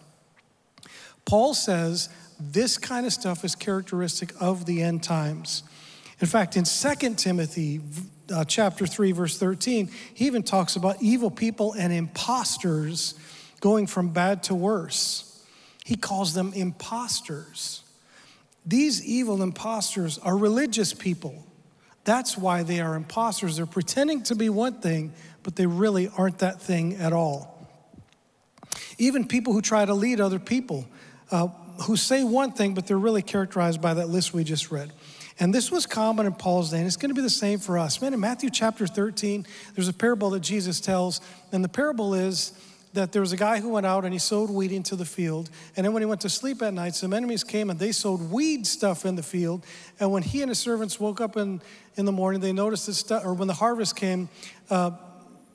Paul 1.23 1.53
says 1.53 2.09
this 2.39 2.77
kind 2.77 3.05
of 3.05 3.13
stuff 3.13 3.45
is 3.45 3.55
characteristic 3.55 4.31
of 4.39 4.65
the 4.65 4.81
end 4.81 5.03
times. 5.03 5.63
In 6.21 6.27
fact, 6.27 6.55
in 6.55 6.63
2 6.63 7.15
Timothy 7.15 7.81
uh, 8.33 8.43
chapter 8.45 8.85
3 8.85 9.11
verse 9.11 9.37
13, 9.37 9.89
he 10.13 10.25
even 10.25 10.43
talks 10.43 10.75
about 10.75 11.01
evil 11.01 11.29
people 11.29 11.73
and 11.73 11.91
imposters 11.91 13.15
going 13.59 13.87
from 13.87 14.09
bad 14.09 14.43
to 14.43 14.55
worse. 14.55 15.43
He 15.83 15.95
calls 15.95 16.33
them 16.33 16.53
imposters. 16.53 17.83
These 18.65 19.05
evil 19.05 19.43
imposters 19.43 20.17
are 20.17 20.37
religious 20.37 20.93
people. 20.93 21.45
That's 22.05 22.37
why 22.37 22.63
they 22.63 22.79
are 22.79 22.95
imposters. 22.95 23.57
They're 23.57 23.65
pretending 23.65 24.23
to 24.23 24.35
be 24.35 24.49
one 24.49 24.79
thing, 24.81 25.13
but 25.43 25.55
they 25.55 25.65
really 25.65 26.09
aren't 26.17 26.39
that 26.39 26.61
thing 26.61 26.95
at 26.95 27.13
all. 27.13 27.67
Even 28.97 29.27
people 29.27 29.53
who 29.53 29.61
try 29.61 29.85
to 29.85 29.93
lead 29.93 30.21
other 30.21 30.39
people. 30.39 30.87
Uh, 31.29 31.47
who 31.83 31.95
say 31.95 32.23
one 32.23 32.51
thing, 32.51 32.73
but 32.73 32.87
they're 32.87 32.97
really 32.97 33.21
characterized 33.21 33.81
by 33.81 33.93
that 33.93 34.09
list 34.09 34.33
we 34.33 34.43
just 34.43 34.71
read. 34.71 34.91
And 35.39 35.53
this 35.53 35.69
was 35.69 35.85
common 35.85 36.25
in 36.25 36.33
Paul's 36.33 36.71
day, 36.71 36.77
and 36.77 36.87
it's 36.87 36.95
going 36.95 37.09
to 37.09 37.15
be 37.15 37.21
the 37.21 37.29
same 37.29 37.59
for 37.59 37.77
us. 37.77 38.01
Man, 38.01 38.13
in 38.13 38.19
Matthew 38.19 38.49
chapter 38.49 38.87
13, 38.87 39.45
there's 39.75 39.89
a 39.89 39.93
parable 39.93 40.29
that 40.31 40.39
Jesus 40.39 40.79
tells, 40.79 41.19
and 41.51 41.63
the 41.63 41.69
parable 41.69 42.13
is 42.13 42.53
that 42.95 43.11
there 43.11 43.21
was 43.21 43.33
a 43.33 43.37
guy 43.37 43.59
who 43.59 43.69
went 43.69 43.85
out 43.85 44.05
and 44.05 44.13
he 44.13 44.19
sowed 44.19 44.49
wheat 44.49 44.71
into 44.71 44.95
the 44.95 45.05
field. 45.05 45.49
And 45.75 45.85
then 45.85 45.93
when 45.93 46.01
he 46.01 46.05
went 46.05 46.21
to 46.21 46.29
sleep 46.29 46.61
at 46.61 46.73
night, 46.73 46.95
some 46.95 47.13
enemies 47.13 47.43
came 47.43 47.69
and 47.69 47.77
they 47.77 47.91
sowed 47.91 48.21
weed 48.31 48.65
stuff 48.65 49.05
in 49.05 49.15
the 49.15 49.23
field. 49.23 49.65
And 49.99 50.11
when 50.11 50.23
he 50.23 50.41
and 50.41 50.49
his 50.49 50.59
servants 50.59 50.97
woke 50.97 51.19
up 51.19 51.35
in, 51.35 51.61
in 51.97 52.05
the 52.05 52.13
morning, 52.13 52.39
they 52.39 52.53
noticed 52.53 52.87
that 52.87 52.93
stuff, 52.93 53.25
or 53.25 53.33
when 53.33 53.49
the 53.49 53.53
harvest 53.53 53.97
came, 53.97 54.29
uh, 54.69 54.91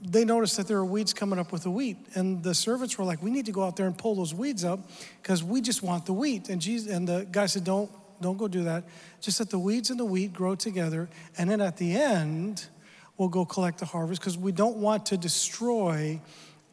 they 0.03 0.25
noticed 0.25 0.57
that 0.57 0.66
there 0.66 0.79
were 0.79 0.85
weeds 0.85 1.12
coming 1.12 1.38
up 1.38 1.53
with 1.53 1.62
the 1.62 1.71
wheat. 1.71 1.97
And 2.14 2.43
the 2.43 2.55
servants 2.55 2.97
were 2.97 3.05
like, 3.05 3.23
We 3.23 3.31
need 3.31 3.47
to 3.47 3.53
go 3.53 3.64
out 3.64 3.77
there 3.77 3.87
and 3.87 3.97
pull 3.97 4.14
those 4.14 4.35
weeds 4.35 4.64
up 4.64 4.81
because 5.23 5.43
we 5.45 5.61
just 5.61 5.83
want 5.83 6.07
the 6.07 6.12
wheat. 6.12 6.49
And, 6.49 6.61
Jesus, 6.61 6.90
and 6.93 7.07
the 7.07 7.27
guy 7.31 7.47
said, 7.47 7.64
Don't, 7.64 7.90
don't 8.20 8.37
go 8.37 8.48
do 8.48 8.64
that. 8.64 8.85
Just 9.20 9.40
let 9.40 9.50
the 9.50 9.59
weeds 9.59 9.90
and 9.90 9.98
the 9.98 10.04
wheat 10.04 10.33
grow 10.33 10.54
together. 10.54 11.09
And 11.38 11.50
then 11.50 11.61
at 11.61 11.76
the 11.76 11.94
end, 11.94 12.66
we'll 13.16 13.28
go 13.28 13.44
collect 13.44 13.78
the 13.78 13.87
harvest 13.87 14.20
because 14.20 14.38
we 14.38 14.52
don't 14.52 14.76
want 14.76 15.06
to 15.06 15.16
destroy 15.16 16.20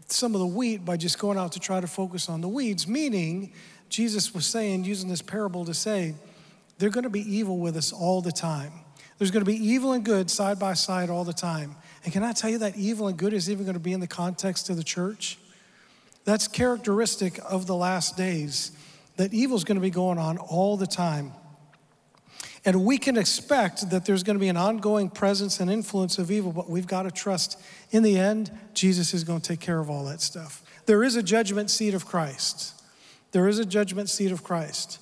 some 0.07 0.33
of 0.33 0.39
the 0.39 0.47
wheat 0.47 0.85
by 0.85 0.97
just 0.97 1.19
going 1.19 1.37
out 1.37 1.51
to 1.53 1.59
try 1.59 1.81
to 1.81 1.87
focus 1.87 2.29
on 2.29 2.41
the 2.41 2.47
weeds, 2.47 2.87
meaning 2.87 3.51
Jesus 3.89 4.33
was 4.33 4.45
saying, 4.45 4.85
using 4.85 5.09
this 5.09 5.21
parable 5.21 5.65
to 5.65 5.73
say, 5.73 6.15
they're 6.77 6.89
going 6.89 7.03
to 7.03 7.09
be 7.09 7.21
evil 7.21 7.57
with 7.57 7.75
us 7.75 7.91
all 7.91 8.21
the 8.21 8.31
time. 8.31 8.71
There's 9.17 9.31
going 9.31 9.43
to 9.43 9.51
be 9.51 9.57
evil 9.57 9.93
and 9.93 10.05
good 10.05 10.29
side 10.29 10.59
by 10.59 10.73
side 10.73 11.09
all 11.09 11.23
the 11.23 11.33
time. 11.33 11.75
And 12.03 12.13
can 12.13 12.23
I 12.23 12.33
tell 12.33 12.49
you 12.49 12.59
that 12.59 12.77
evil 12.77 13.07
and 13.07 13.17
good 13.17 13.33
is 13.33 13.49
even 13.49 13.65
going 13.65 13.73
to 13.73 13.79
be 13.79 13.93
in 13.93 13.99
the 13.99 14.07
context 14.07 14.69
of 14.69 14.77
the 14.77 14.83
church? 14.83 15.39
That's 16.23 16.47
characteristic 16.47 17.39
of 17.49 17.67
the 17.67 17.75
last 17.75 18.15
days, 18.15 18.71
that 19.17 19.33
evil 19.33 19.57
is 19.57 19.63
going 19.63 19.75
to 19.75 19.81
be 19.81 19.89
going 19.89 20.17
on 20.17 20.37
all 20.37 20.77
the 20.77 20.87
time. 20.87 21.33
And 22.65 22.83
we 22.83 22.97
can 22.97 23.17
expect 23.17 23.89
that 23.91 24.05
there's 24.05 24.23
going 24.23 24.35
to 24.35 24.39
be 24.39 24.49
an 24.49 24.57
ongoing 24.57 25.09
presence 25.09 25.59
and 25.59 25.69
influence 25.71 26.17
of 26.17 26.31
evil, 26.31 26.51
but 26.51 26.69
we've 26.69 26.87
got 26.87 27.03
to 27.03 27.11
trust 27.11 27.59
in 27.91 28.03
the 28.03 28.17
end, 28.17 28.51
Jesus 28.73 29.13
is 29.13 29.23
going 29.23 29.41
to 29.41 29.47
take 29.47 29.59
care 29.59 29.79
of 29.79 29.89
all 29.89 30.05
that 30.05 30.21
stuff. 30.21 30.63
There 30.85 31.03
is 31.03 31.15
a 31.15 31.23
judgment 31.23 31.69
seat 31.69 31.93
of 31.93 32.05
Christ. 32.05 32.73
There 33.31 33.47
is 33.47 33.59
a 33.59 33.65
judgment 33.65 34.09
seat 34.09 34.31
of 34.31 34.43
Christ. 34.43 34.99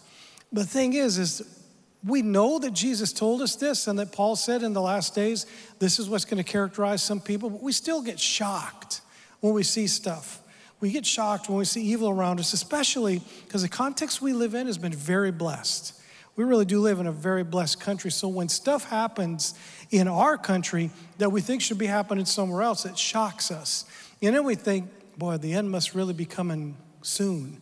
The 0.51 0.65
thing 0.65 0.93
is, 0.93 1.17
is 1.17 1.63
we 2.05 2.21
know 2.21 2.59
that 2.59 2.73
Jesus 2.73 3.11
told 3.11 3.41
us 3.41 3.55
this 3.55 3.87
and 3.87 3.97
that 3.97 4.11
Paul 4.11 4.35
said 4.35 4.61
in 4.61 4.73
the 4.73 4.81
last 4.81 5.15
days, 5.15 5.47
this 5.79 5.97
is 5.97 6.07
what's 6.07 6.25
going 6.25 6.43
to 6.43 6.49
characterize 6.49 7.01
some 7.01 7.19
people, 7.19 7.49
but 7.49 7.63
we 7.63 7.71
still 7.71 8.01
get 8.01 8.19
shocked 8.19 9.01
when 9.39 9.53
we 9.53 9.63
see 9.63 9.87
stuff. 9.87 10.41
We 10.79 10.91
get 10.91 11.05
shocked 11.05 11.49
when 11.49 11.57
we 11.57 11.65
see 11.65 11.81
evil 11.81 12.09
around 12.09 12.39
us, 12.39 12.53
especially 12.53 13.21
because 13.45 13.61
the 13.61 13.69
context 13.69 14.21
we 14.21 14.33
live 14.33 14.53
in 14.53 14.67
has 14.67 14.77
been 14.77 14.93
very 14.93 15.31
blessed. 15.31 15.99
We 16.35 16.43
really 16.43 16.65
do 16.65 16.81
live 16.81 16.99
in 16.99 17.07
a 17.07 17.11
very 17.11 17.43
blessed 17.43 17.79
country. 17.79 18.11
So 18.11 18.27
when 18.27 18.49
stuff 18.49 18.89
happens 18.89 19.53
in 19.89 20.07
our 20.07 20.37
country 20.37 20.91
that 21.17 21.29
we 21.29 21.39
think 21.39 21.61
should 21.61 21.77
be 21.77 21.85
happening 21.85 22.25
somewhere 22.25 22.61
else, 22.61 22.85
it 22.85 22.97
shocks 22.97 23.51
us. 23.51 23.85
And 24.21 24.35
then 24.35 24.43
we 24.43 24.55
think, 24.55 24.89
boy, 25.17 25.37
the 25.37 25.53
end 25.53 25.71
must 25.71 25.95
really 25.95 26.13
be 26.13 26.25
coming 26.25 26.75
soon. 27.01 27.61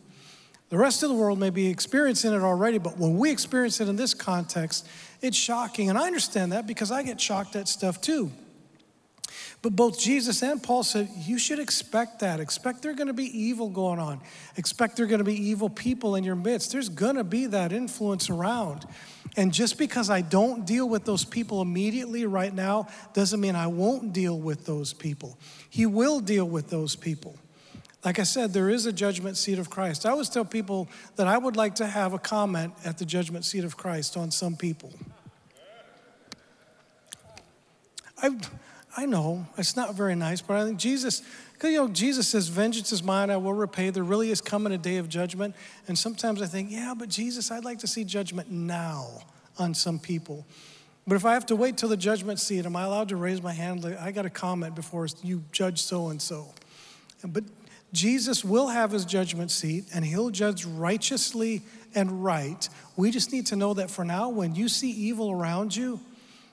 The 0.70 0.78
rest 0.78 1.04
of 1.04 1.08
the 1.08 1.14
world 1.14 1.38
may 1.38 1.50
be 1.50 1.68
experiencing 1.68 2.32
it 2.32 2.42
already, 2.42 2.78
but 2.78 2.98
when 2.98 3.16
we 3.16 3.30
experience 3.30 3.80
it 3.80 3.88
in 3.88 3.94
this 3.94 4.12
context, 4.12 4.88
it's 5.20 5.36
shocking. 5.36 5.88
And 5.88 5.96
I 5.96 6.06
understand 6.06 6.50
that 6.50 6.66
because 6.66 6.90
I 6.90 7.04
get 7.04 7.20
shocked 7.20 7.54
at 7.54 7.68
stuff 7.68 8.00
too. 8.00 8.32
But 9.64 9.74
both 9.74 9.98
Jesus 9.98 10.42
and 10.42 10.62
Paul 10.62 10.82
said, 10.82 11.08
you 11.16 11.38
should 11.38 11.58
expect 11.58 12.18
that. 12.18 12.38
Expect 12.38 12.82
there 12.82 12.92
are 12.92 12.94
going 12.94 13.06
to 13.06 13.14
be 13.14 13.24
evil 13.24 13.70
going 13.70 13.98
on. 13.98 14.20
Expect 14.58 14.94
there 14.94 15.06
are 15.06 15.08
going 15.08 15.20
to 15.20 15.24
be 15.24 15.48
evil 15.48 15.70
people 15.70 16.16
in 16.16 16.22
your 16.22 16.36
midst. 16.36 16.70
There's 16.72 16.90
going 16.90 17.16
to 17.16 17.24
be 17.24 17.46
that 17.46 17.72
influence 17.72 18.28
around. 18.28 18.84
And 19.38 19.54
just 19.54 19.78
because 19.78 20.10
I 20.10 20.20
don't 20.20 20.66
deal 20.66 20.86
with 20.86 21.06
those 21.06 21.24
people 21.24 21.62
immediately 21.62 22.26
right 22.26 22.52
now 22.52 22.88
doesn't 23.14 23.40
mean 23.40 23.56
I 23.56 23.68
won't 23.68 24.12
deal 24.12 24.38
with 24.38 24.66
those 24.66 24.92
people. 24.92 25.38
He 25.70 25.86
will 25.86 26.20
deal 26.20 26.44
with 26.44 26.68
those 26.68 26.94
people. 26.94 27.34
Like 28.04 28.18
I 28.18 28.24
said, 28.24 28.52
there 28.52 28.68
is 28.68 28.84
a 28.84 28.92
judgment 28.92 29.38
seat 29.38 29.58
of 29.58 29.70
Christ. 29.70 30.04
I 30.04 30.10
always 30.10 30.28
tell 30.28 30.44
people 30.44 30.90
that 31.16 31.26
I 31.26 31.38
would 31.38 31.56
like 31.56 31.76
to 31.76 31.86
have 31.86 32.12
a 32.12 32.18
comment 32.18 32.74
at 32.84 32.98
the 32.98 33.06
judgment 33.06 33.46
seat 33.46 33.64
of 33.64 33.78
Christ 33.78 34.14
on 34.18 34.30
some 34.30 34.56
people. 34.56 34.92
I 38.22 38.28
I 38.96 39.06
know 39.06 39.46
it's 39.58 39.76
not 39.76 39.94
very 39.94 40.14
nice, 40.14 40.40
but 40.40 40.56
I 40.56 40.64
think 40.64 40.78
Jesus, 40.78 41.22
because 41.52 41.70
you 41.70 41.78
know, 41.78 41.88
Jesus 41.88 42.28
says, 42.28 42.48
Vengeance 42.48 42.92
is 42.92 43.02
mine, 43.02 43.30
I 43.30 43.36
will 43.36 43.52
repay. 43.52 43.90
There 43.90 44.04
really 44.04 44.30
is 44.30 44.40
coming 44.40 44.72
a 44.72 44.78
day 44.78 44.98
of 44.98 45.08
judgment. 45.08 45.56
And 45.88 45.98
sometimes 45.98 46.40
I 46.40 46.46
think, 46.46 46.70
yeah, 46.70 46.94
but 46.96 47.08
Jesus, 47.08 47.50
I'd 47.50 47.64
like 47.64 47.80
to 47.80 47.86
see 47.86 48.04
judgment 48.04 48.50
now 48.50 49.22
on 49.58 49.74
some 49.74 49.98
people. 49.98 50.46
But 51.06 51.16
if 51.16 51.24
I 51.24 51.34
have 51.34 51.46
to 51.46 51.56
wait 51.56 51.76
till 51.76 51.88
the 51.88 51.96
judgment 51.96 52.40
seat, 52.40 52.64
am 52.64 52.76
I 52.76 52.84
allowed 52.84 53.08
to 53.10 53.16
raise 53.16 53.42
my 53.42 53.52
hand? 53.52 53.84
I 54.00 54.10
got 54.10 54.26
a 54.26 54.30
comment 54.30 54.74
before 54.74 55.06
you 55.22 55.42
judge 55.52 55.82
so 55.82 56.08
and 56.08 56.22
so. 56.22 56.54
But 57.26 57.44
Jesus 57.92 58.44
will 58.44 58.68
have 58.68 58.90
his 58.90 59.04
judgment 59.04 59.50
seat 59.50 59.84
and 59.94 60.04
he'll 60.04 60.30
judge 60.30 60.64
righteously 60.64 61.62
and 61.94 62.24
right. 62.24 62.68
We 62.96 63.10
just 63.10 63.32
need 63.32 63.46
to 63.46 63.56
know 63.56 63.74
that 63.74 63.90
for 63.90 64.04
now, 64.04 64.30
when 64.30 64.54
you 64.54 64.68
see 64.68 64.90
evil 64.90 65.30
around 65.30 65.76
you, 65.76 66.00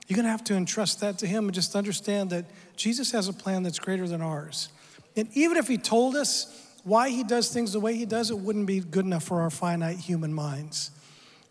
you're 0.08 0.16
going 0.16 0.24
to 0.24 0.30
have 0.30 0.44
to 0.44 0.54
entrust 0.54 1.00
that 1.00 1.18
to 1.18 1.26
Him 1.26 1.44
and 1.44 1.54
just 1.54 1.74
understand 1.76 2.30
that 2.30 2.44
Jesus 2.76 3.12
has 3.12 3.28
a 3.28 3.32
plan 3.32 3.62
that's 3.62 3.78
greater 3.78 4.08
than 4.08 4.20
ours. 4.20 4.68
And 5.16 5.28
even 5.34 5.56
if 5.56 5.68
He 5.68 5.78
told 5.78 6.16
us 6.16 6.58
why 6.84 7.10
He 7.10 7.22
does 7.22 7.52
things 7.52 7.72
the 7.72 7.80
way 7.80 7.94
He 7.94 8.06
does, 8.06 8.30
it 8.30 8.38
wouldn't 8.38 8.66
be 8.66 8.80
good 8.80 9.04
enough 9.04 9.24
for 9.24 9.40
our 9.40 9.50
finite 9.50 9.98
human 9.98 10.32
minds. 10.32 10.90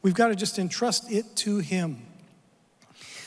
We've 0.01 0.13
got 0.13 0.27
to 0.27 0.35
just 0.35 0.59
entrust 0.59 1.11
it 1.11 1.35
to 1.37 1.59
Him. 1.59 2.01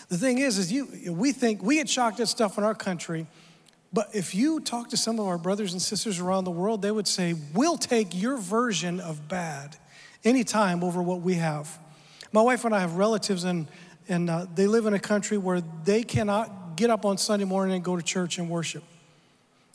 The 0.08 0.18
thing 0.18 0.38
is, 0.38 0.58
is 0.58 0.70
you 0.70 1.12
we 1.12 1.32
think 1.32 1.62
we 1.62 1.76
get 1.76 1.88
shocked 1.88 2.20
at 2.20 2.28
stuff 2.28 2.58
in 2.58 2.64
our 2.64 2.74
country, 2.74 3.26
but 3.92 4.10
if 4.12 4.34
you 4.34 4.60
talk 4.60 4.90
to 4.90 4.96
some 4.96 5.18
of 5.18 5.26
our 5.26 5.38
brothers 5.38 5.72
and 5.72 5.80
sisters 5.80 6.20
around 6.20 6.44
the 6.44 6.50
world, 6.50 6.82
they 6.82 6.90
would 6.90 7.08
say, 7.08 7.34
"We'll 7.54 7.78
take 7.78 8.14
your 8.14 8.36
version 8.36 9.00
of 9.00 9.28
bad 9.28 9.76
anytime 10.22 10.84
over 10.84 11.02
what 11.02 11.22
we 11.22 11.34
have." 11.34 11.78
My 12.32 12.42
wife 12.42 12.64
and 12.64 12.74
I 12.74 12.80
have 12.80 12.96
relatives 12.96 13.44
in 13.44 13.66
and 14.08 14.28
uh, 14.28 14.46
they 14.54 14.66
live 14.66 14.86
in 14.86 14.94
a 14.94 14.98
country 14.98 15.38
where 15.38 15.62
they 15.84 16.02
cannot 16.02 16.76
get 16.76 16.90
up 16.90 17.04
on 17.04 17.18
Sunday 17.18 17.44
morning 17.44 17.74
and 17.74 17.84
go 17.84 17.96
to 17.96 18.02
church 18.02 18.38
and 18.38 18.50
worship 18.50 18.84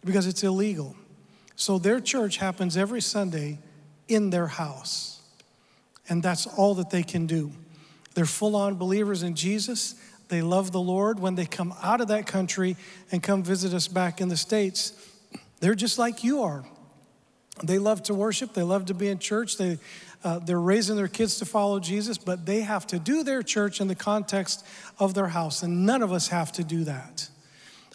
because 0.06 0.28
it's 0.28 0.44
illegal. 0.44 0.96
So 1.56 1.78
their 1.78 2.00
church 2.00 2.38
happens 2.38 2.78
every 2.78 3.02
Sunday 3.02 3.60
in 4.08 4.30
their 4.30 4.48
house. 4.48 5.22
And 6.08 6.24
that's 6.24 6.48
all 6.48 6.76
that 6.76 6.90
they 6.90 7.04
can 7.04 7.28
do. 7.28 7.52
They're 8.16 8.26
full 8.26 8.56
on 8.56 8.76
believers 8.76 9.24
in 9.24 9.36
Jesus. 9.36 9.96
They 10.30 10.42
love 10.42 10.72
the 10.72 10.82
Lord. 10.82 11.20
When 11.20 11.36
they 11.36 11.46
come 11.46 11.74
out 11.82 12.02
of 12.02 12.08
that 12.08 12.26
country 12.26 12.76
and 13.12 13.22
come 13.22 13.44
visit 13.44 13.74
us 13.74 13.88
back 13.88 14.22
in 14.22 14.28
the 14.28 14.38
States, 14.38 14.94
they're 15.60 15.76
just 15.76 16.00
like 16.00 16.24
you 16.24 16.44
are. 16.44 16.66
They 17.64 17.78
love 17.78 18.04
to 18.04 18.14
worship, 18.14 18.54
they 18.54 18.64
love 18.64 18.86
to 18.86 18.94
be 18.94 19.10
in 19.10 19.20
church, 19.20 19.58
they 19.58 19.80
uh, 20.24 20.40
they're 20.40 20.60
raising 20.60 20.96
their 20.96 21.08
kids 21.08 21.38
to 21.40 21.46
follow 21.46 21.80
Jesus, 21.80 22.18
but 22.18 22.46
they 22.46 22.62
have 22.62 22.86
to 22.88 23.00
do 23.00 23.24
their 23.24 23.42
church 23.42 23.80
in 23.80 23.88
the 23.88 23.96
context 23.96 24.66
of 25.00 25.14
their 25.14 25.28
house, 25.28 25.64
and 25.64 25.86
none 25.86 26.02
of 26.02 26.12
us 26.12 26.28
have 26.28 26.52
to 26.54 26.64
do 26.64 26.84
that. 26.84 27.30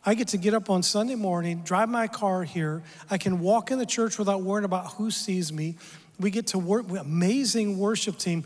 I 0.06 0.14
get 0.14 0.28
to 0.28 0.38
get 0.38 0.52
up 0.52 0.68
on 0.68 0.82
Sunday 0.82 1.14
morning, 1.14 1.62
drive 1.64 1.88
my 1.88 2.08
car 2.08 2.44
here. 2.44 2.82
I 3.10 3.18
can 3.18 3.40
walk 3.40 3.70
in 3.70 3.78
the 3.78 3.87
church 3.87 4.18
without 4.18 4.42
worrying 4.42 4.64
about 4.64 4.92
who 4.94 5.10
sees 5.10 5.52
me. 5.52 5.76
We 6.20 6.30
get 6.30 6.48
to 6.48 6.58
work 6.58 6.88
with 6.88 7.00
amazing 7.00 7.78
worship 7.78 8.18
team. 8.18 8.44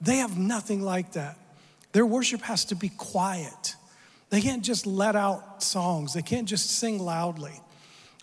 They 0.00 0.16
have 0.16 0.38
nothing 0.38 0.82
like 0.82 1.12
that. 1.12 1.38
Their 1.92 2.06
worship 2.06 2.42
has 2.42 2.66
to 2.66 2.74
be 2.74 2.90
quiet. 2.90 3.76
They 4.28 4.40
can't 4.40 4.62
just 4.62 4.86
let 4.86 5.16
out 5.16 5.62
songs. 5.62 6.14
They 6.14 6.22
can't 6.22 6.46
just 6.46 6.70
sing 6.70 6.98
loudly. 6.98 7.52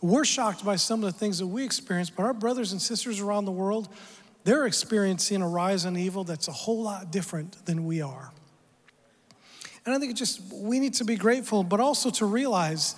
We're 0.01 0.25
shocked 0.25 0.63
by 0.63 0.75
some 0.75 1.03
of 1.03 1.11
the 1.11 1.17
things 1.17 1.39
that 1.39 1.47
we 1.47 1.65
experience, 1.65 2.11
but 2.11 2.23
our 2.23 2.33
brothers 2.33 2.71
and 2.71 2.81
sisters 2.81 3.19
around 3.19 3.45
the 3.45 3.51
world, 3.51 3.89
they're 4.47 4.65
experiencing 4.65 5.41
a 5.41 5.47
rise 5.47 5.83
in 5.83 5.97
evil 5.97 6.23
that's 6.23 6.47
a 6.47 6.53
whole 6.53 6.81
lot 6.81 7.11
different 7.11 7.65
than 7.65 7.85
we 7.85 8.01
are. 8.01 8.31
And 9.85 9.93
I 9.93 9.99
think 9.99 10.11
it 10.11 10.15
just, 10.15 10.39
we 10.53 10.79
need 10.79 10.93
to 10.95 11.03
be 11.03 11.17
grateful, 11.17 11.65
but 11.65 11.81
also 11.81 12.09
to 12.11 12.25
realize, 12.25 12.95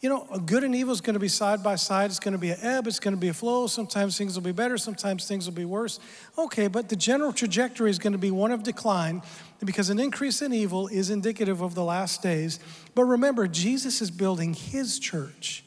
you 0.00 0.08
know, 0.08 0.24
good 0.46 0.62
and 0.62 0.72
evil 0.72 0.92
is 0.92 1.00
going 1.00 1.14
to 1.14 1.20
be 1.20 1.26
side 1.26 1.64
by 1.64 1.74
side. 1.74 2.10
It's 2.10 2.20
going 2.20 2.34
to 2.34 2.38
be 2.38 2.50
an 2.50 2.58
ebb, 2.62 2.86
it's 2.86 3.00
going 3.00 3.12
to 3.12 3.20
be 3.20 3.26
a 3.26 3.34
flow. 3.34 3.66
Sometimes 3.66 4.16
things 4.16 4.36
will 4.36 4.44
be 4.44 4.52
better, 4.52 4.78
sometimes 4.78 5.26
things 5.26 5.46
will 5.46 5.56
be 5.56 5.64
worse. 5.64 5.98
Okay, 6.38 6.68
but 6.68 6.88
the 6.88 6.94
general 6.94 7.32
trajectory 7.32 7.90
is 7.90 7.98
going 7.98 8.12
to 8.12 8.18
be 8.18 8.30
one 8.30 8.52
of 8.52 8.62
decline 8.62 9.20
because 9.64 9.90
an 9.90 9.98
increase 9.98 10.42
in 10.42 10.52
evil 10.52 10.86
is 10.86 11.10
indicative 11.10 11.60
of 11.60 11.74
the 11.74 11.82
last 11.82 12.22
days. 12.22 12.60
But 12.94 13.02
remember, 13.06 13.48
Jesus 13.48 14.00
is 14.00 14.12
building 14.12 14.54
his 14.54 15.00
church. 15.00 15.64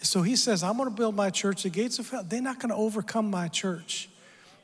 So 0.00 0.22
he 0.22 0.34
says, 0.34 0.64
I'm 0.64 0.76
going 0.76 0.88
to 0.88 0.96
build 0.96 1.14
my 1.14 1.30
church. 1.30 1.62
The 1.62 1.70
gates 1.70 2.00
of 2.00 2.10
hell, 2.10 2.24
they're 2.28 2.42
not 2.42 2.58
going 2.58 2.70
to 2.70 2.76
overcome 2.76 3.30
my 3.30 3.46
church. 3.46 4.08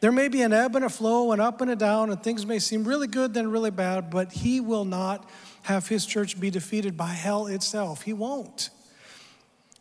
There 0.00 0.12
may 0.12 0.28
be 0.28 0.40
an 0.40 0.52
ebb 0.52 0.76
and 0.76 0.84
a 0.84 0.88
flow, 0.88 1.32
and 1.32 1.40
up 1.42 1.60
and 1.60 1.70
a 1.70 1.76
down, 1.76 2.10
and 2.10 2.22
things 2.22 2.46
may 2.46 2.58
seem 2.58 2.84
really 2.84 3.06
good, 3.06 3.34
then 3.34 3.50
really 3.50 3.70
bad, 3.70 4.10
but 4.10 4.32
He 4.32 4.60
will 4.60 4.86
not 4.86 5.28
have 5.62 5.88
His 5.88 6.06
church 6.06 6.40
be 6.40 6.50
defeated 6.50 6.96
by 6.96 7.08
hell 7.08 7.46
itself. 7.46 8.02
He 8.02 8.14
won't. 8.14 8.70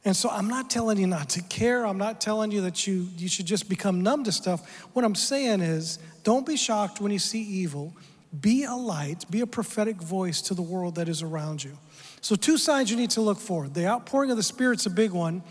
And 0.06 0.16
so 0.16 0.30
I'm 0.30 0.48
not 0.48 0.70
telling 0.70 0.98
you 0.98 1.08
not 1.08 1.30
to 1.30 1.42
care. 1.44 1.86
I'm 1.86 1.98
not 1.98 2.22
telling 2.22 2.52
you 2.52 2.62
that 2.62 2.88
you, 2.88 3.08
you 3.18 3.28
should 3.28 3.46
just 3.46 3.68
become 3.70 4.02
numb 4.02 4.24
to 4.26 4.32
stuff. 4.32 4.88
What 4.94 5.04
I'm 5.04 5.16
saying 5.16 5.62
is 5.62 6.00
don't 6.24 6.46
be 6.46 6.56
shocked 6.56 7.02
when 7.02 7.12
you 7.12 7.20
see 7.20 7.42
evil. 7.42 7.94
Be 8.40 8.64
a 8.64 8.76
light, 8.76 9.26
be 9.30 9.42
a 9.42 9.48
prophetic 9.48 9.98
voice 9.98 10.42
to 10.44 10.54
the 10.54 10.62
world 10.62 10.96
that 10.96 11.10
is 11.10 11.22
around 11.22 11.64
you. 11.64 11.78
So, 12.22 12.36
two 12.36 12.58
signs 12.58 12.92
you 12.92 12.98
need 12.98 13.10
to 13.12 13.22
look 13.22 13.40
for 13.40 13.68
the 13.68 13.88
outpouring 13.88 14.30
of 14.32 14.38
the 14.38 14.44
Spirit's 14.44 14.86
a 14.86 14.90
big 14.90 15.12
one. 15.12 15.42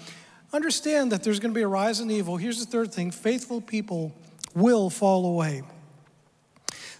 Understand 0.53 1.13
that 1.13 1.23
there's 1.25 1.41
going 1.41 1.53
to 1.53 1.59
be 1.59 1.63
a 1.63 1.69
rise 1.69 2.01
in 2.01 2.11
evil. 2.11 2.37
Here's 2.37 2.65
the 2.65 2.71
third 2.71 2.93
thing 2.93 3.11
faithful 3.11 3.61
people 3.61 4.15
will 4.55 4.91
fall 4.91 5.27
away. 5.27 5.63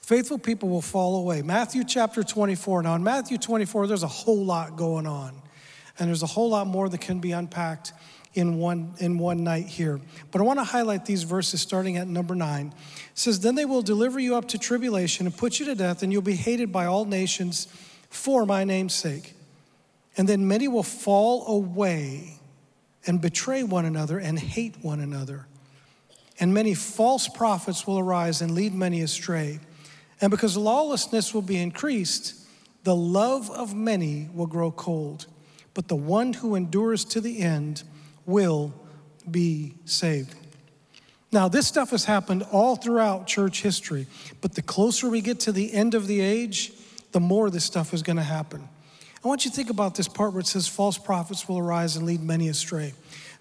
Faithful 0.01 0.39
people 0.39 0.71
will 0.71 0.81
fall 0.81 1.17
away. 1.17 1.43
Matthew 1.43 1.85
chapter 1.85 2.23
24. 2.23 2.83
Now, 2.83 2.95
in 2.95 3.03
Matthew 3.03 3.37
24, 3.37 3.87
there's 3.87 4.03
a 4.03 4.07
whole 4.09 4.43
lot 4.43 4.77
going 4.77 5.07
on, 5.07 5.35
and 5.99 6.09
there's 6.09 6.23
a 6.23 6.27
whole 6.27 6.49
lot 6.49 6.67
more 6.67 6.89
that 6.89 7.01
can 7.01 7.19
be 7.21 7.33
unpacked 7.33 7.93
in 8.33 8.57
one, 8.57 8.95
in 9.01 9.19
one 9.19 9.45
night 9.45 9.67
here. 9.67 10.01
But 10.31 10.41
I 10.41 10.45
want 10.45 10.61
to 10.61 10.65
highlight 10.65 11.05
these 11.05 11.25
verses 11.25 11.61
starting 11.61 11.97
at 11.97 12.09
number 12.09 12.35
nine. 12.35 12.69
It 12.69 13.19
says, 13.19 13.41
Then 13.41 13.55
they 13.55 13.65
will 13.65 13.83
deliver 13.83 14.19
you 14.19 14.37
up 14.37 14.49
to 14.49 14.59
tribulation 14.59 15.27
and 15.27 15.37
put 15.37 15.59
you 15.61 15.67
to 15.67 15.75
death, 15.75 16.03
and 16.03 16.13
you'll 16.13 16.23
be 16.23 16.37
hated 16.37 16.73
by 16.73 16.87
all 16.87 17.05
nations 17.05 17.69
for 18.09 18.47
my 18.47 18.65
name's 18.65 18.95
sake. 18.95 19.35
And 20.17 20.29
then 20.29 20.49
many 20.49 20.69
will 20.69 20.83
fall 20.83 21.47
away 21.49 22.41
and 23.07 23.21
betray 23.21 23.63
one 23.63 23.85
another 23.85 24.19
and 24.19 24.39
hate 24.39 24.77
one 24.83 25.01
another. 25.01 25.47
And 26.41 26.55
many 26.55 26.75
false 26.75 27.29
prophets 27.29 27.87
will 27.87 27.99
arise 27.99 28.41
and 28.41 28.55
lead 28.55 28.75
many 28.75 29.03
astray. 29.03 29.61
And 30.21 30.31
because 30.31 30.57
lawlessness 30.57 31.35
will 31.35 31.43
be 31.43 31.57
increased, 31.57 32.35
the 32.85 32.95
love 32.95 33.51
of 33.51 33.75
many 33.75 34.29
will 34.33 34.47
grow 34.47 34.71
cold. 34.71 35.27
But 35.75 35.89
the 35.89 35.97
one 35.97 36.33
who 36.33 36.55
endures 36.55 37.05
to 37.07 37.21
the 37.21 37.41
end 37.41 37.83
will 38.27 38.73
be 39.31 39.75
saved. 39.85 40.35
Now, 41.31 41.49
this 41.49 41.67
stuff 41.67 41.91
has 41.91 42.05
happened 42.05 42.45
all 42.51 42.77
throughout 42.77 43.27
church 43.27 43.63
history, 43.63 44.07
but 44.41 44.55
the 44.55 44.63
closer 44.63 45.11
we 45.11 45.21
get 45.21 45.41
to 45.41 45.53
the 45.53 45.73
end 45.73 45.95
of 45.95 46.07
the 46.07 46.21
age, 46.21 46.73
the 47.13 47.21
more 47.21 47.51
this 47.51 47.65
stuff 47.65 47.93
is 47.93 48.03
going 48.03 48.17
to 48.17 48.23
happen. 48.23 48.67
I 49.23 49.29
want 49.29 49.45
you 49.45 49.51
to 49.51 49.57
think 49.57 49.69
about 49.69 49.95
this 49.95 50.09
part 50.09 50.33
where 50.33 50.41
it 50.41 50.47
says 50.47 50.69
false 50.69 50.97
prophets 50.97 51.49
will 51.49 51.59
arise 51.59 51.97
and 51.97 52.07
lead 52.07 52.23
many 52.23 52.49
astray. 52.49 52.95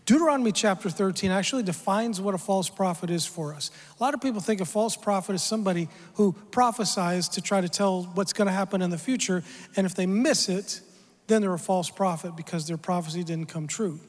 Deuteronomy 0.07 0.53
chapter 0.53 0.89
13 0.89 1.31
actually 1.31 1.63
defines 1.63 2.21
what 2.21 2.33
a 2.33 2.37
false 2.37 2.69
prophet 2.69 3.09
is 3.09 3.25
for 3.25 3.53
us. 3.53 3.71
A 3.99 4.01
lot 4.01 4.13
of 4.13 4.21
people 4.21 4.39
think 4.39 4.61
a 4.61 4.65
false 4.65 4.95
prophet 4.95 5.33
is 5.33 5.43
somebody 5.43 5.89
who 6.13 6.31
prophesies 6.49 7.27
to 7.27 7.41
try 7.41 7.59
to 7.59 7.67
tell 7.67 8.03
what's 8.13 8.31
going 8.31 8.45
to 8.45 8.53
happen 8.53 8.81
in 8.81 8.89
the 8.89 8.97
future, 8.97 9.43
and 9.75 9.85
if 9.85 9.95
they 9.95 10.05
miss 10.05 10.47
it, 10.47 10.79
then 11.27 11.41
they're 11.41 11.53
a 11.53 11.59
false 11.59 11.89
prophet 11.89 12.37
because 12.37 12.67
their 12.67 12.77
prophecy 12.77 13.21
didn't 13.21 13.47
come 13.47 13.67
true. 13.67 13.99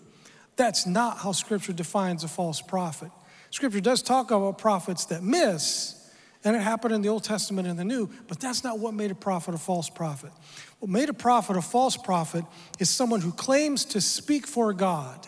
That's 0.54 0.86
not 0.86 1.18
how 1.18 1.32
Scripture 1.32 1.72
defines 1.72 2.22
a 2.22 2.28
false 2.28 2.62
prophet. 2.62 3.10
Scripture 3.50 3.80
does 3.80 4.00
talk 4.00 4.30
about 4.30 4.56
prophets 4.56 5.06
that 5.06 5.24
miss, 5.24 5.96
and 6.44 6.54
it 6.54 6.60
happened 6.60 6.94
in 6.94 7.02
the 7.02 7.08
Old 7.08 7.24
Testament 7.24 7.66
and 7.66 7.76
the 7.76 7.84
New, 7.84 8.08
but 8.28 8.38
that's 8.38 8.62
not 8.62 8.78
what 8.78 8.94
made 8.94 9.10
a 9.10 9.16
prophet 9.16 9.52
a 9.52 9.58
false 9.58 9.90
prophet. 9.90 10.30
What 10.78 10.92
made 10.92 11.08
a 11.08 11.12
prophet 11.12 11.56
a 11.56 11.60
false 11.60 11.96
prophet 11.96 12.44
is 12.78 12.88
someone 12.88 13.20
who 13.20 13.32
claims 13.32 13.84
to 13.86 14.00
speak 14.00 14.46
for 14.46 14.72
God 14.72 15.26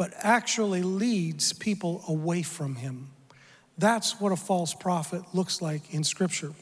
but 0.00 0.14
actually 0.22 0.82
leads 0.82 1.52
people 1.52 2.02
away 2.08 2.40
from 2.40 2.74
him. 2.74 3.10
That's 3.76 4.18
what 4.18 4.32
a 4.32 4.36
false 4.36 4.72
prophet 4.72 5.22
looks 5.34 5.60
like 5.60 5.92
in 5.92 6.04
Scripture. 6.04 6.54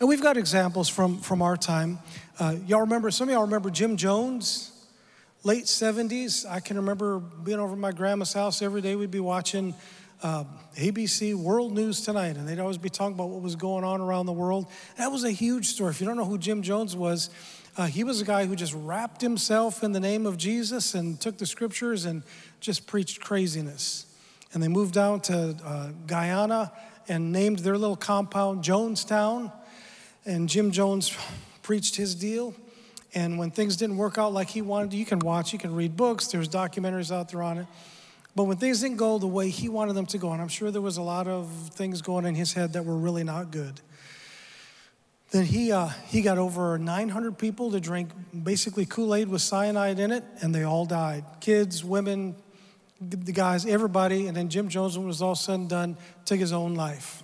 And 0.00 0.08
we've 0.08 0.22
got 0.22 0.38
examples 0.38 0.88
from, 0.88 1.18
from 1.18 1.42
our 1.42 1.58
time. 1.58 1.98
Uh, 2.38 2.54
y'all 2.66 2.80
remember, 2.80 3.10
some 3.10 3.28
of 3.28 3.34
y'all 3.34 3.42
remember 3.42 3.68
Jim 3.68 3.98
Jones, 3.98 4.72
late 5.46 5.66
70s. 5.66 6.44
I 6.44 6.58
can 6.58 6.76
remember 6.76 7.20
being 7.20 7.60
over 7.60 7.74
at 7.74 7.78
my 7.78 7.92
grandma's 7.92 8.32
house 8.32 8.62
every 8.62 8.80
day. 8.80 8.96
We'd 8.96 9.12
be 9.12 9.20
watching 9.20 9.76
uh, 10.20 10.42
ABC 10.74 11.36
World 11.36 11.72
News 11.72 12.00
Tonight, 12.00 12.36
and 12.36 12.48
they'd 12.48 12.58
always 12.58 12.78
be 12.78 12.88
talking 12.88 13.14
about 13.14 13.28
what 13.28 13.42
was 13.42 13.54
going 13.54 13.84
on 13.84 14.00
around 14.00 14.26
the 14.26 14.32
world. 14.32 14.66
That 14.98 15.12
was 15.12 15.22
a 15.22 15.30
huge 15.30 15.66
story. 15.68 15.90
If 15.90 16.00
you 16.00 16.06
don't 16.08 16.16
know 16.16 16.24
who 16.24 16.36
Jim 16.36 16.62
Jones 16.62 16.96
was, 16.96 17.30
uh, 17.76 17.86
he 17.86 18.02
was 18.02 18.20
a 18.20 18.24
guy 18.24 18.46
who 18.46 18.56
just 18.56 18.74
wrapped 18.74 19.22
himself 19.22 19.84
in 19.84 19.92
the 19.92 20.00
name 20.00 20.26
of 20.26 20.36
Jesus 20.36 20.96
and 20.96 21.20
took 21.20 21.38
the 21.38 21.46
scriptures 21.46 22.06
and 22.06 22.24
just 22.58 22.88
preached 22.88 23.20
craziness. 23.20 24.06
And 24.52 24.60
they 24.60 24.68
moved 24.68 24.94
down 24.94 25.20
to 25.20 25.56
uh, 25.64 25.90
Guyana 26.08 26.72
and 27.06 27.30
named 27.30 27.60
their 27.60 27.78
little 27.78 27.94
compound 27.94 28.64
Jonestown. 28.64 29.52
And 30.24 30.48
Jim 30.48 30.72
Jones 30.72 31.16
preached 31.62 31.94
his 31.94 32.16
deal. 32.16 32.52
And 33.16 33.38
when 33.38 33.50
things 33.50 33.76
didn't 33.76 33.96
work 33.96 34.18
out 34.18 34.34
like 34.34 34.50
he 34.50 34.60
wanted, 34.60 34.92
you 34.92 35.06
can 35.06 35.20
watch, 35.20 35.54
you 35.54 35.58
can 35.58 35.74
read 35.74 35.96
books, 35.96 36.26
there's 36.26 36.50
documentaries 36.50 37.10
out 37.10 37.30
there 37.30 37.42
on 37.42 37.56
it. 37.56 37.66
But 38.36 38.44
when 38.44 38.58
things 38.58 38.82
didn't 38.82 38.98
go 38.98 39.18
the 39.18 39.26
way 39.26 39.48
he 39.48 39.70
wanted 39.70 39.94
them 39.94 40.04
to 40.06 40.18
go, 40.18 40.32
and 40.32 40.42
I'm 40.42 40.48
sure 40.48 40.70
there 40.70 40.82
was 40.82 40.98
a 40.98 41.02
lot 41.02 41.26
of 41.26 41.48
things 41.70 42.02
going 42.02 42.26
in 42.26 42.34
his 42.34 42.52
head 42.52 42.74
that 42.74 42.84
were 42.84 42.98
really 42.98 43.24
not 43.24 43.50
good, 43.50 43.80
then 45.30 45.46
he, 45.46 45.72
uh, 45.72 45.88
he 46.08 46.20
got 46.20 46.36
over 46.36 46.76
900 46.76 47.38
people 47.38 47.70
to 47.70 47.80
drink 47.80 48.10
basically 48.44 48.84
Kool 48.84 49.14
Aid 49.14 49.28
with 49.28 49.40
cyanide 49.40 49.98
in 49.98 50.12
it, 50.12 50.22
and 50.42 50.54
they 50.54 50.64
all 50.64 50.84
died 50.84 51.24
kids, 51.40 51.82
women, 51.82 52.36
the 53.00 53.32
guys, 53.32 53.64
everybody. 53.64 54.26
And 54.26 54.36
then 54.36 54.50
Jim 54.50 54.68
Jones, 54.68 54.98
when 54.98 55.04
it 55.04 55.08
was 55.08 55.22
all 55.22 55.34
said 55.34 55.54
and 55.54 55.68
done, 55.70 55.96
took 56.26 56.38
his 56.38 56.52
own 56.52 56.74
life. 56.74 57.22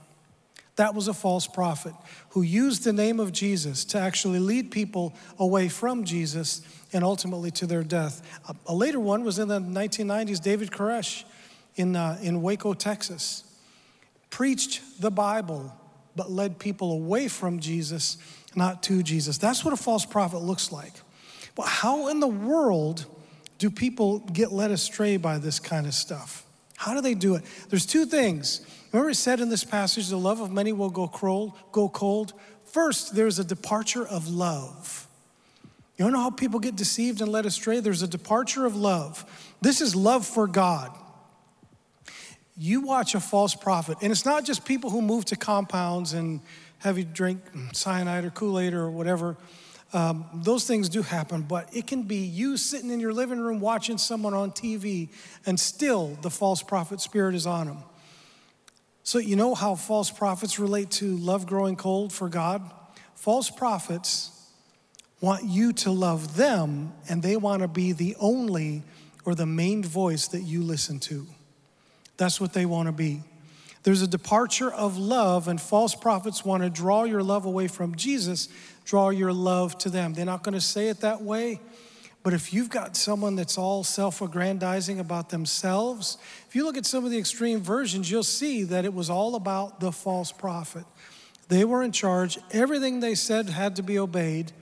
That 0.83 0.97
was 0.97 1.07
a 1.07 1.15
false 1.15 1.47
prophet 1.47 1.95
who 2.31 2.43
used 2.43 2.83
the 2.83 2.93
name 2.93 3.21
of 3.21 3.31
Jesus 3.31 3.85
to 3.85 4.01
actually 4.01 4.41
lead 4.41 4.73
people 4.73 5.15
away 5.39 5.69
from 5.69 6.03
Jesus 6.03 6.61
and 6.93 7.05
ultimately 7.05 7.53
to 7.53 7.69
their 7.69 7.85
death. 7.85 8.21
A, 8.49 8.57
a 8.67 8.75
later 8.75 8.99
one 8.99 9.23
was 9.23 9.39
in 9.39 9.47
the 9.47 9.61
1990s, 9.61 10.43
David 10.43 10.73
Koresh 10.73 11.23
in, 11.77 11.95
uh, 11.95 12.19
in 12.21 12.43
Waco, 12.43 12.75
Texas. 12.75 13.45
Preached 14.29 15.01
the 15.01 15.13
Bible, 15.13 15.73
but 16.17 16.33
led 16.33 16.59
people 16.59 16.91
away 16.91 17.29
from 17.29 17.61
Jesus, 17.61 18.17
not 18.57 18.83
to 18.83 19.05
Jesus. 19.05 19.39
That's 19.39 19.65
what 19.65 19.73
a 19.73 19.77
false 19.77 20.05
prophet 20.05 20.39
looks 20.39 20.73
like. 20.73 20.95
But 21.55 21.67
how 21.67 22.09
in 22.09 22.19
the 22.19 22.27
world 22.27 23.07
do 23.59 23.71
people 23.71 24.19
get 24.19 24.51
led 24.51 24.73
astray 24.73 25.17
by 25.17 25.39
this 25.39 25.61
kind 25.61 25.87
of 25.87 25.95
stuff? 25.95 26.45
How 26.77 26.93
do 26.93 27.01
they 27.01 27.15
do 27.15 27.37
it? 27.37 27.45
There's 27.69 27.87
two 27.87 28.05
things. 28.05 28.67
Remember, 28.93 29.11
it 29.11 29.15
said 29.15 29.41
in 29.41 29.49
this 29.49 29.65
passage, 29.65 30.09
the 30.09 30.19
love 30.19 30.41
of 30.41 30.51
many 30.51 30.73
will 30.73 30.91
go 30.91 31.09
cold. 31.09 31.53
Go 31.73 31.89
cold. 31.89 32.35
First, 32.65 33.15
there's 33.15 33.39
a 33.39 33.45
departure 33.45 34.07
of 34.07 34.29
love. 34.29 35.09
You 35.97 36.05
don't 36.05 36.13
know 36.13 36.21
how 36.21 36.31
people 36.31 36.61
get 36.61 36.77
deceived 36.77 37.21
and 37.21 37.31
led 37.31 37.47
astray? 37.47 37.81
There's 37.81 38.03
a 38.03 38.09
departure 38.09 38.67
of 38.67 38.77
love. 38.77 39.25
This 39.61 39.81
is 39.81 39.95
love 39.95 40.27
for 40.27 40.47
God 40.47 40.91
you 42.57 42.83
watch 42.83 43.15
a 43.15 43.21
false 43.21 43.55
prophet, 43.55 43.99
and 44.03 44.13
it's 44.13 44.25
not 44.25 44.45
just 44.45 44.65
people 44.65 44.91
who 44.91 45.01
move 45.01 45.25
to 45.27 45.37
compounds 45.37 46.13
and 46.13 46.41
have 46.79 46.99
you 46.99 47.05
drink 47.05 47.41
cyanide 47.73 48.25
or 48.25 48.31
Kool 48.31 48.59
Aid 48.59 48.75
or 48.75 48.91
whatever. 48.91 49.37
Um, 49.93 50.25
those 50.33 50.67
things 50.67 50.89
do 50.89 51.03
happen, 51.03 51.43
but 51.43 51.69
it 51.75 51.87
can 51.87 52.05
be 52.05 52.17
you 52.17 52.57
sitting 52.57 52.91
in 52.91 53.01
your 53.01 53.13
living 53.13 53.41
room 53.41 53.61
watching 53.61 53.99
someone 53.99 54.35
on 54.35 54.51
TV, 54.51 55.09
and 55.47 55.59
still 55.59 56.19
the 56.23 56.31
false 56.31 56.63
prophet 56.63 57.01
spirit 57.01 57.35
is 57.35 57.47
on 57.47 57.67
them. 57.67 57.79
So, 59.05 59.19
you 59.19 59.35
know 59.35 59.55
how 59.55 59.75
false 59.75 60.11
prophets 60.11 60.59
relate 60.59 60.91
to 60.93 61.17
love 61.17 61.47
growing 61.47 61.77
cold 61.77 62.13
for 62.13 62.29
God? 62.29 62.71
False 63.17 63.51
prophets 63.51 64.31
want 65.21 65.45
you 65.45 65.73
to 65.73 65.91
love 65.91 66.37
them, 66.37 66.93
and 67.09 67.23
they 67.23 67.37
want 67.37 67.63
to 67.63 67.69
be 67.69 67.93
the 67.93 68.17
only 68.21 68.83
or 69.25 69.35
the 69.35 69.47
main 69.47 69.83
voice 69.83 70.29
that 70.29 70.43
you 70.43 70.63
listen 70.63 71.01
to. 71.01 71.27
That's 72.17 72.41
what 72.41 72.53
they 72.53 72.67
want 72.67 72.87
to 72.87 72.93
be. 72.93 73.23
There's 73.83 74.03
a 74.03 74.07
departure 74.07 74.73
of 74.73 74.97
love, 74.97 75.49
and 75.49 75.61
false 75.61 75.95
prophets 75.95 76.45
want 76.45 76.63
to 76.63 76.71
draw 76.71 77.05
your 77.05 77.23
love 77.23 77.45
away 77.45 77.67
from 77.67 77.97
Jesus, 77.97 78.49
draw 78.85 79.11
your 79.11 79.33
love 79.33 79.77
to 79.79 79.91
them. 79.91 80.15
They're 80.15 80.25
not 80.25 80.45
going 80.45 80.55
to 80.55 80.61
say 80.61 80.89
it 80.89 81.01
that 81.01 81.23
way, 81.23 81.61
but 82.23 82.33
if 82.33 82.53
you've 82.53 82.71
got 82.71 82.97
someone 82.97 83.35
that's 83.35 83.59
all 83.59 83.83
self 83.83 84.23
aggrandizing 84.23 85.01
about 85.01 85.31
themselves, 85.31 86.19
if 86.49 86.55
you 86.55 86.65
look 86.65 86.77
at 86.77 86.87
some 86.87 87.05
of 87.05 87.11
the 87.11 87.19
extreme 87.19 87.61
versions, 87.61 88.11
you'll 88.11 88.23
see 88.23 88.63
that 88.65 88.85
it 88.85 88.95
was 88.95 89.11
all 89.11 89.35
about 89.35 89.81
the 89.81 89.91
false 89.91 90.31
prophet. 90.31 90.85
They 91.49 91.65
were 91.65 91.83
in 91.83 91.93
charge, 91.93 92.39
everything 92.53 93.01
they 93.01 93.15
said 93.15 93.49
had 93.49 93.77
to 93.77 93.83
be 93.83 93.99
obeyed. 93.99 94.53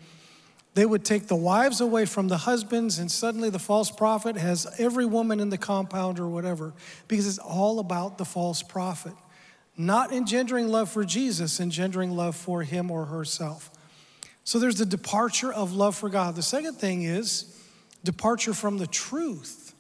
They 0.74 0.86
would 0.86 1.04
take 1.04 1.26
the 1.26 1.36
wives 1.36 1.80
away 1.80 2.06
from 2.06 2.28
the 2.28 2.38
husbands, 2.38 2.98
and 2.98 3.10
suddenly 3.10 3.50
the 3.50 3.58
false 3.58 3.90
prophet 3.90 4.36
has 4.36 4.66
every 4.78 5.04
woman 5.04 5.40
in 5.40 5.50
the 5.50 5.58
compound 5.58 6.18
or 6.18 6.28
whatever, 6.28 6.72
because 7.08 7.26
it's 7.26 7.38
all 7.38 7.80
about 7.80 8.18
the 8.18 8.24
false 8.24 8.62
prophet. 8.62 9.12
Not 9.76 10.12
engendering 10.12 10.68
love 10.68 10.90
for 10.90 11.04
Jesus, 11.04 11.60
engendering 11.60 12.12
love 12.12 12.36
for 12.36 12.62
him 12.62 12.90
or 12.90 13.06
herself. 13.06 13.70
So 14.50 14.58
there's 14.58 14.78
the 14.78 14.84
departure 14.84 15.52
of 15.52 15.74
love 15.74 15.94
for 15.94 16.08
God. 16.08 16.34
The 16.34 16.42
second 16.42 16.74
thing 16.74 17.04
is 17.04 17.56
departure 18.02 18.52
from 18.52 18.78
the 18.78 18.86
truth. 18.88 19.76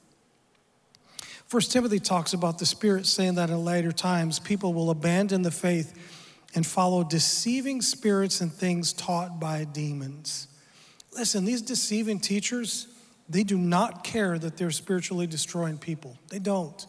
First 1.48 1.72
Timothy 1.72 1.98
talks 1.98 2.34
about 2.34 2.60
the 2.60 2.66
Spirit 2.66 3.06
saying 3.06 3.34
that 3.34 3.50
in 3.50 3.64
later 3.64 3.90
times 3.90 4.38
people 4.38 4.72
will 4.72 4.90
abandon 4.90 5.42
the 5.42 5.50
faith 5.50 5.92
and 6.54 6.64
follow 6.64 7.02
deceiving 7.02 7.82
spirits 7.82 8.40
and 8.40 8.52
things 8.52 8.92
taught 8.92 9.40
by 9.40 9.64
demons. 9.64 10.46
Listen, 11.16 11.44
these 11.44 11.62
deceiving 11.62 12.20
teachers, 12.20 12.86
They 13.28 13.42
do 13.42 13.58
not 13.58 14.04
care 14.04 14.38
that 14.38 14.56
they're 14.56 14.70
spiritually 14.70 15.26
destroying 15.26 15.78
people. 15.78 16.16
They 16.28 16.38
don't. 16.38 16.86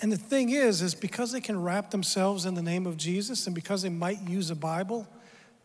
And 0.00 0.12
the 0.12 0.16
thing 0.16 0.50
is, 0.50 0.82
is 0.82 0.94
because 0.94 1.32
they 1.32 1.40
can 1.40 1.60
wrap 1.60 1.90
themselves 1.90 2.46
in 2.46 2.54
the 2.54 2.62
name 2.62 2.86
of 2.86 2.96
Jesus 2.96 3.46
and 3.46 3.56
because 3.56 3.82
they 3.82 3.88
might 3.88 4.20
use 4.28 4.50
a 4.50 4.54
Bible, 4.54 5.08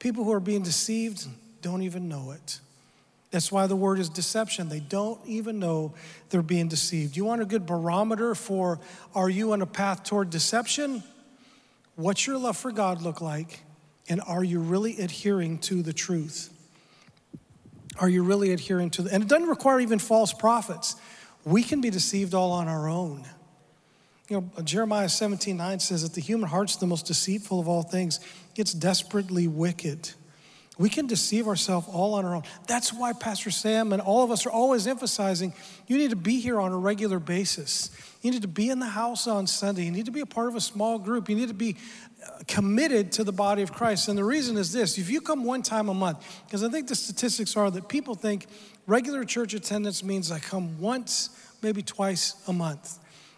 people 0.01 0.23
who 0.23 0.33
are 0.33 0.39
being 0.39 0.63
deceived 0.63 1.27
don't 1.61 1.83
even 1.83 2.09
know 2.09 2.31
it. 2.31 2.59
That's 3.29 3.51
why 3.51 3.67
the 3.67 3.75
word 3.75 3.99
is 3.99 4.09
deception. 4.09 4.67
They 4.67 4.79
don't 4.79 5.19
even 5.27 5.59
know 5.59 5.93
they're 6.31 6.41
being 6.41 6.67
deceived. 6.67 7.15
You 7.15 7.23
want 7.23 7.41
a 7.41 7.45
good 7.45 7.67
barometer 7.67 8.33
for 8.33 8.79
are 9.13 9.29
you 9.29 9.53
on 9.53 9.61
a 9.61 9.67
path 9.67 10.03
toward 10.03 10.31
deception? 10.31 11.03
What's 11.95 12.25
your 12.25 12.37
love 12.39 12.57
for 12.57 12.71
God 12.71 13.03
look 13.03 13.21
like? 13.21 13.61
And 14.09 14.21
are 14.25 14.43
you 14.43 14.59
really 14.59 14.99
adhering 14.99 15.59
to 15.59 15.83
the 15.83 15.93
truth? 15.93 16.51
Are 17.99 18.09
you 18.09 18.23
really 18.23 18.51
adhering 18.51 18.89
to 18.91 19.03
the, 19.03 19.13
and 19.13 19.23
it 19.23 19.29
doesn't 19.29 19.47
require 19.47 19.79
even 19.79 19.99
false 19.99 20.33
prophets. 20.33 20.95
We 21.45 21.61
can 21.61 21.79
be 21.79 21.91
deceived 21.91 22.33
all 22.33 22.51
on 22.51 22.67
our 22.67 22.89
own. 22.89 23.23
You 24.29 24.49
know, 24.57 24.63
Jeremiah 24.63 25.09
17, 25.09 25.57
9 25.57 25.79
says 25.79 26.03
that 26.03 26.13
the 26.13 26.21
human 26.21 26.49
heart's 26.49 26.77
the 26.77 26.87
most 26.87 27.05
deceitful 27.05 27.59
of 27.59 27.67
all 27.67 27.83
things. 27.83 28.19
It's 28.55 28.73
desperately 28.73 29.47
wicked. 29.47 30.11
We 30.77 30.89
can 30.89 31.05
deceive 31.05 31.47
ourselves 31.47 31.87
all 31.91 32.15
on 32.15 32.25
our 32.25 32.35
own. 32.35 32.43
That's 32.67 32.91
why 32.91 33.13
Pastor 33.13 33.51
Sam 33.51 33.93
and 33.93 34.01
all 34.01 34.23
of 34.23 34.31
us 34.31 34.47
are 34.47 34.51
always 34.51 34.87
emphasizing 34.87 35.53
you 35.85 35.97
need 35.97 36.09
to 36.09 36.15
be 36.15 36.39
here 36.39 36.59
on 36.59 36.71
a 36.71 36.77
regular 36.77 37.19
basis. 37.19 37.91
You 38.21 38.31
need 38.31 38.41
to 38.41 38.47
be 38.47 38.69
in 38.69 38.79
the 38.79 38.87
house 38.87 39.27
on 39.27 39.45
Sunday. 39.45 39.83
You 39.83 39.91
need 39.91 40.05
to 40.05 40.11
be 40.11 40.21
a 40.21 40.25
part 40.25 40.47
of 40.47 40.55
a 40.55 40.61
small 40.61 40.97
group. 40.97 41.29
You 41.29 41.35
need 41.35 41.49
to 41.49 41.53
be 41.53 41.75
uh, 42.25 42.39
committed 42.47 43.11
to 43.13 43.23
the 43.23 43.31
body 43.31 43.61
of 43.61 43.73
Christ. 43.73 44.07
And 44.07 44.17
the 44.17 44.23
reason 44.23 44.57
is 44.57 44.71
this 44.71 44.97
if 44.97 45.09
you 45.09 45.21
come 45.21 45.43
one 45.43 45.61
time 45.61 45.89
a 45.89 45.93
month, 45.93 46.25
because 46.45 46.63
I 46.63 46.69
think 46.69 46.87
the 46.87 46.95
statistics 46.95 47.55
are 47.55 47.69
that 47.69 47.87
people 47.87 48.15
think 48.15 48.47
regular 48.87 49.23
church 49.23 49.53
attendance 49.53 50.03
means 50.03 50.31
I 50.31 50.39
come 50.39 50.79
once, 50.79 51.29
maybe 51.61 51.83
twice 51.83 52.35
a 52.47 52.53
month. 52.53 52.97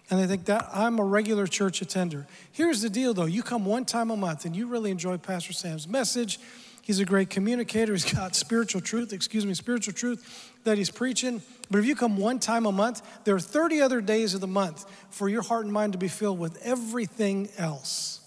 And 0.10 0.20
they 0.20 0.28
think 0.28 0.46
that 0.46 0.68
I'm 0.74 1.00
a 1.00 1.04
regular 1.04 1.48
church 1.48 1.82
attender. 1.82 2.28
Here's 2.52 2.82
the 2.82 2.90
deal 2.90 3.14
though 3.14 3.26
you 3.26 3.44
come 3.44 3.66
one 3.66 3.86
time 3.86 4.12
a 4.12 4.18
month 4.18 4.46
and 4.46 4.56
you 4.56 4.68
really 4.68 4.92
enjoy 4.92 5.18
Pastor 5.18 5.54
Sam's 5.54 5.88
message 5.88 6.40
He's 6.84 7.00
a 7.00 7.06
great 7.06 7.30
communicator. 7.30 7.94
He's 7.94 8.14
got 8.14 8.36
spiritual 8.36 8.82
truth, 8.82 9.14
excuse 9.14 9.46
me, 9.46 9.54
spiritual 9.54 9.94
truth 9.94 10.52
that 10.66 10.78
he's 10.78 10.90
preaching. 10.90 11.42
But 11.72 11.78
if 11.78 11.86
you 11.86 11.96
come 11.96 12.18
one 12.18 12.40
time 12.40 12.66
a 12.66 12.74
month, 12.74 13.02
there 13.24 13.34
are 13.36 13.40
30 13.40 13.80
other 13.80 14.02
days 14.02 14.34
of 14.34 14.42
the 14.42 14.48
month 14.48 14.86
for 15.10 15.30
your 15.30 15.44
heart 15.44 15.64
and 15.64 15.74
mind 15.74 15.94
to 15.94 15.98
be 15.98 16.10
filled 16.10 16.40
with 16.40 16.62
everything 16.62 17.48
else. 17.58 18.20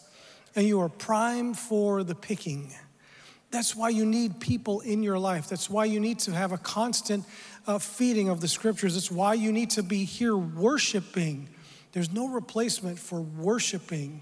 And 0.57 0.67
you 0.67 0.81
are 0.81 0.89
primed 0.89 1.59
for 1.59 2.03
the 2.03 2.15
picking. 2.15 2.73
That's 3.51 3.77
why 3.77 3.91
you 3.91 4.07
need 4.07 4.41
people 4.41 4.81
in 4.81 5.03
your 5.03 5.19
life. 5.19 5.51
That's 5.51 5.69
why 5.69 5.85
you 5.85 6.01
need 6.01 6.21
to 6.21 6.33
have 6.33 6.53
a 6.53 6.59
constant 6.59 7.27
uh, 7.67 7.79
feeding 7.79 8.31
of 8.31 8.41
the 8.41 8.49
scriptures. 8.49 8.95
That's 8.95 9.11
why 9.11 9.35
you 9.35 9.53
need 9.53 9.69
to 9.71 9.83
be 9.83 10.05
here 10.05 10.35
worshiping. 10.35 11.51
There's 11.97 12.13
no 12.13 12.29
replacement 12.29 12.99
for 12.99 13.23
worshiping 13.23 14.21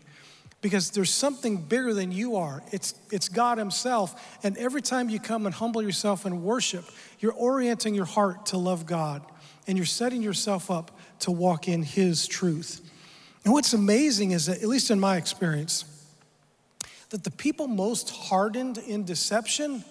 because 0.60 0.92
there's 0.92 1.10
something 1.10 1.56
bigger 1.56 1.92
than 1.92 2.12
you 2.12 2.36
are. 2.36 2.62
It's, 2.70 2.94
it's 3.10 3.28
God 3.28 3.58
Himself. 3.58 4.38
And 4.44 4.56
every 4.58 4.80
time 4.80 5.08
you 5.08 5.18
come 5.18 5.44
and 5.44 5.52
humble 5.52 5.82
yourself 5.82 6.24
and 6.24 6.44
worship, 6.44 6.84
you're 7.18 7.32
orienting 7.32 7.92
your 7.92 8.04
heart 8.04 8.46
to 8.46 8.58
love 8.58 8.86
God 8.86 9.22
and 9.66 9.76
you're 9.76 9.88
setting 9.88 10.22
yourself 10.22 10.70
up 10.70 10.96
to 11.18 11.32
walk 11.32 11.66
in 11.66 11.82
His 11.82 12.28
truth. 12.28 12.80
And 13.42 13.52
what's 13.52 13.72
amazing 13.72 14.30
is 14.30 14.46
that, 14.46 14.62
at 14.62 14.68
least 14.68 14.92
in 14.92 15.00
my 15.00 15.16
experience, 15.16 15.84
that 17.10 17.24
the 17.24 17.32
people 17.32 17.66
most 17.66 18.10
hardened 18.10 18.78
in 18.78 19.02
deception 19.02 19.82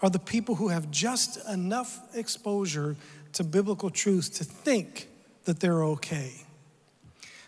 are 0.00 0.10
the 0.10 0.20
people 0.20 0.54
who 0.54 0.68
have 0.68 0.92
just 0.92 1.44
enough 1.48 1.98
exposure 2.14 2.94
to 3.32 3.42
biblical 3.42 3.90
truth 3.90 4.34
to 4.34 4.44
think 4.44 5.08
that 5.44 5.58
they're 5.58 5.82
okay. 5.82 6.45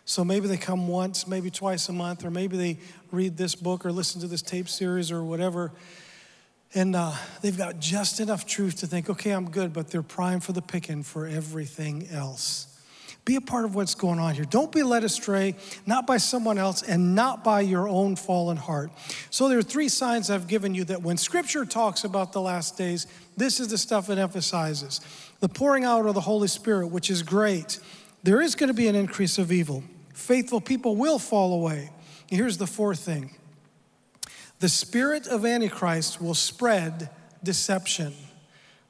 So 0.09 0.25
maybe 0.25 0.49
they 0.49 0.57
come 0.57 0.88
once, 0.88 1.27
maybe 1.27 1.51
twice 1.51 1.90
a 1.90 1.92
month, 1.92 2.25
or 2.25 2.31
maybe 2.31 2.57
they 2.57 2.79
read 3.12 3.37
this 3.37 3.55
book 3.55 3.85
or 3.85 3.92
listen 3.92 4.23
to 4.23 4.27
this 4.27 4.40
tape 4.40 4.66
series 4.66 5.12
or 5.12 5.23
whatever. 5.23 5.71
And 6.75 6.97
uh, 6.97 7.12
they've 7.42 7.57
got 7.57 7.79
just 7.79 8.18
enough 8.18 8.47
truth 8.47 8.77
to 8.77 8.87
think, 8.87 9.11
okay, 9.11 9.33
I'm 9.33 9.51
good, 9.51 9.75
but 9.75 9.90
they're 9.90 10.03
primed 10.03 10.44
for 10.44 10.53
the 10.53 10.62
picking 10.62 11.03
for 11.03 11.27
everything 11.27 12.09
else. 12.11 12.75
Be 13.27 13.37
a 13.37 13.42
part 13.42 13.66
of 13.66 13.75
what's 13.75 13.94
going 13.94 14.18
on 14.18 14.35
here. 14.35 14.47
Don't 14.47 14.73
be 14.73 14.83
led 14.83 15.05
astray, 15.05 15.55
not 15.85 16.07
by 16.07 16.16
someone 16.16 16.57
else 16.57 16.81
and 16.81 17.14
not 17.14 17.44
by 17.44 17.61
your 17.61 17.87
own 17.87 18.16
fallen 18.16 18.57
heart. 18.57 18.90
So, 19.29 19.51
there 19.51 19.59
are 19.59 19.62
three 19.62 19.90
signs 19.90 20.31
I've 20.31 20.49
given 20.49 20.75
you 20.75 20.85
that 20.85 21.03
when 21.03 21.18
Scripture 21.18 21.66
talks 21.66 22.05
about 22.05 22.33
the 22.33 22.40
last 22.40 22.79
days, 22.79 23.07
this 23.37 23.61
is 23.61 23.68
the 23.68 23.77
stuff 23.77 24.09
it 24.09 24.16
emphasizes 24.16 25.03
the 25.40 25.51
pouring 25.51 25.85
out 25.85 26.07
of 26.07 26.14
the 26.14 26.23
Holy 26.23 26.49
Spirit, 26.49 26.87
which 26.87 27.11
is 27.11 27.23
great. 27.23 27.79
There 28.23 28.40
is 28.40 28.55
going 28.55 28.68
to 28.68 28.75
be 28.75 28.88
an 28.88 28.94
increase 28.94 29.37
of 29.37 29.53
evil 29.53 29.85
faithful 30.18 30.61
people 30.61 30.96
will 30.96 31.18
fall 31.18 31.54
away. 31.54 31.90
Here's 32.28 32.59
the 32.59 32.66
fourth 32.66 33.00
thing 33.00 33.37
the 34.59 34.68
spirit 34.68 35.26
of 35.26 35.46
Antichrist 35.46 36.20
will 36.20 36.35
spread 36.35 37.11
deception. 37.42 38.14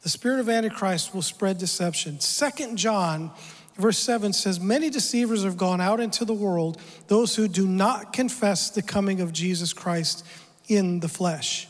The 0.03 0.09
spirit 0.09 0.41
of 0.41 0.49
Antichrist 0.49 1.15
will 1.15 1.23
spread 1.23 1.59
deception. 1.59 2.21
Second 2.21 2.77
John 2.77 3.33
verse 3.79 3.99
7 3.99 4.33
says, 4.33 4.61
Many 4.61 4.91
deceivers 4.91 5.45
have 5.45 5.57
gone 5.57 5.81
out 5.81 6.01
into 6.01 6.25
the 6.25 6.35
world, 6.35 6.81
those 7.07 7.37
who 7.37 7.49
do 7.49 7.67
not 7.67 8.13
confess 8.13 8.71
the 8.71 8.83
coming 8.83 9.21
of 9.21 9.33
Jesus 9.33 9.73
Christ 9.73 10.27
in 10.69 11.01
the 11.01 11.09
flesh. 11.09 11.69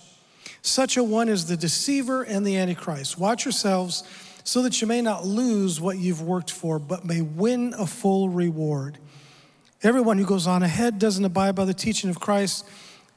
Such 0.62 0.96
a 0.96 1.04
one 1.04 1.28
is 1.28 1.46
the 1.46 1.56
deceiver 1.56 2.22
and 2.22 2.46
the 2.46 2.56
Antichrist. 2.56 3.18
Watch 3.18 3.44
yourselves 3.44 4.02
so 4.44 4.62
that 4.62 4.80
you 4.80 4.86
may 4.86 5.02
not 5.02 5.26
lose 5.26 5.80
what 5.80 5.98
you've 5.98 6.22
worked 6.22 6.50
for, 6.50 6.78
but 6.78 7.04
may 7.04 7.20
win 7.20 7.74
a 7.78 7.86
full 7.86 8.28
reward. 8.28 8.98
Everyone 9.82 10.18
who 10.18 10.26
goes 10.26 10.46
on 10.46 10.62
ahead 10.62 10.98
doesn't 10.98 11.24
abide 11.24 11.54
by 11.54 11.64
the 11.64 11.74
teaching 11.74 12.10
of 12.10 12.18
Christ. 12.18 12.68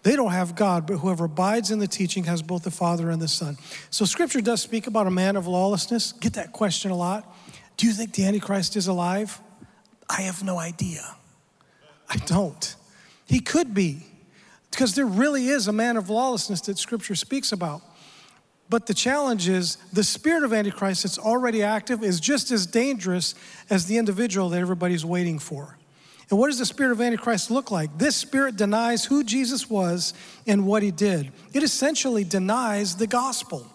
They 0.04 0.16
don't 0.16 0.32
have 0.32 0.56
God, 0.56 0.86
but 0.88 0.98
whoever 0.98 1.26
abides 1.26 1.72
in 1.72 1.80
the 1.80 1.88
teaching 1.88 2.24
has 2.26 2.42
both 2.42 2.64
the 2.64 2.72
Father 2.72 3.10
and 3.10 3.22
the 3.22 3.28
Son. 3.28 3.58
So 3.90 4.06
scripture 4.06 4.42
does 4.42 4.62
speak 4.62 4.88
about 4.88 5.08
a 5.08 5.12
man 5.12 5.36
of 5.36 5.48
lawlessness. 5.48 6.12
Get 6.12 6.34
that 6.34 6.52
question 6.52 6.92
a 6.92 6.96
lot. 6.96 7.36
Do 7.78 7.88
you 7.88 7.94
think 7.94 8.14
the 8.14 8.26
Antichrist 8.26 8.76
is 8.76 8.88
alive? 8.88 9.40
I 10.10 10.22
have 10.22 10.44
no 10.44 10.60
idea. 10.60 11.04
I 12.10 12.18
don't. 12.18 12.76
He 13.26 13.40
could 13.40 13.74
be, 13.74 14.06
because 14.70 14.94
there 14.96 15.06
really 15.06 15.48
is 15.48 15.68
a 15.68 15.74
man 15.74 15.98
of 15.98 16.10
lawlessness 16.10 16.62
that 16.62 16.78
scripture 16.78 17.16
speaks 17.16 17.52
about. 17.52 17.82
But 18.70 18.86
the 18.88 18.94
challenge 18.94 19.50
is 19.50 19.78
the 19.92 20.04
spirit 20.04 20.44
of 20.44 20.54
Antichrist 20.54 21.04
that's 21.04 21.18
already 21.18 21.64
active 21.64 22.04
is 22.04 22.20
just 22.20 22.52
as 22.52 22.66
dangerous 22.66 23.36
as 23.70 23.86
the 23.86 23.98
individual 23.98 24.50
that 24.50 24.60
everybody's 24.60 25.06
waiting 25.06 25.40
for. 25.40 25.78
And 26.32 26.40
what 26.40 26.48
does 26.48 26.60
the 26.60 26.66
spirit 26.66 26.94
of 26.94 27.02
Antichrist 27.02 27.52
look 27.52 27.72
like? 27.72 27.98
This 27.98 28.16
spirit 28.16 28.56
denies 28.56 29.04
who 29.04 29.24
Jesus 29.24 29.70
was 29.70 30.14
and 30.48 30.66
what 30.66 30.82
he 30.82 30.90
did. 30.90 31.30
It 31.54 31.62
essentially 31.62 32.24
denies 32.24 32.96
the 32.96 33.06
gospel. 33.06 33.68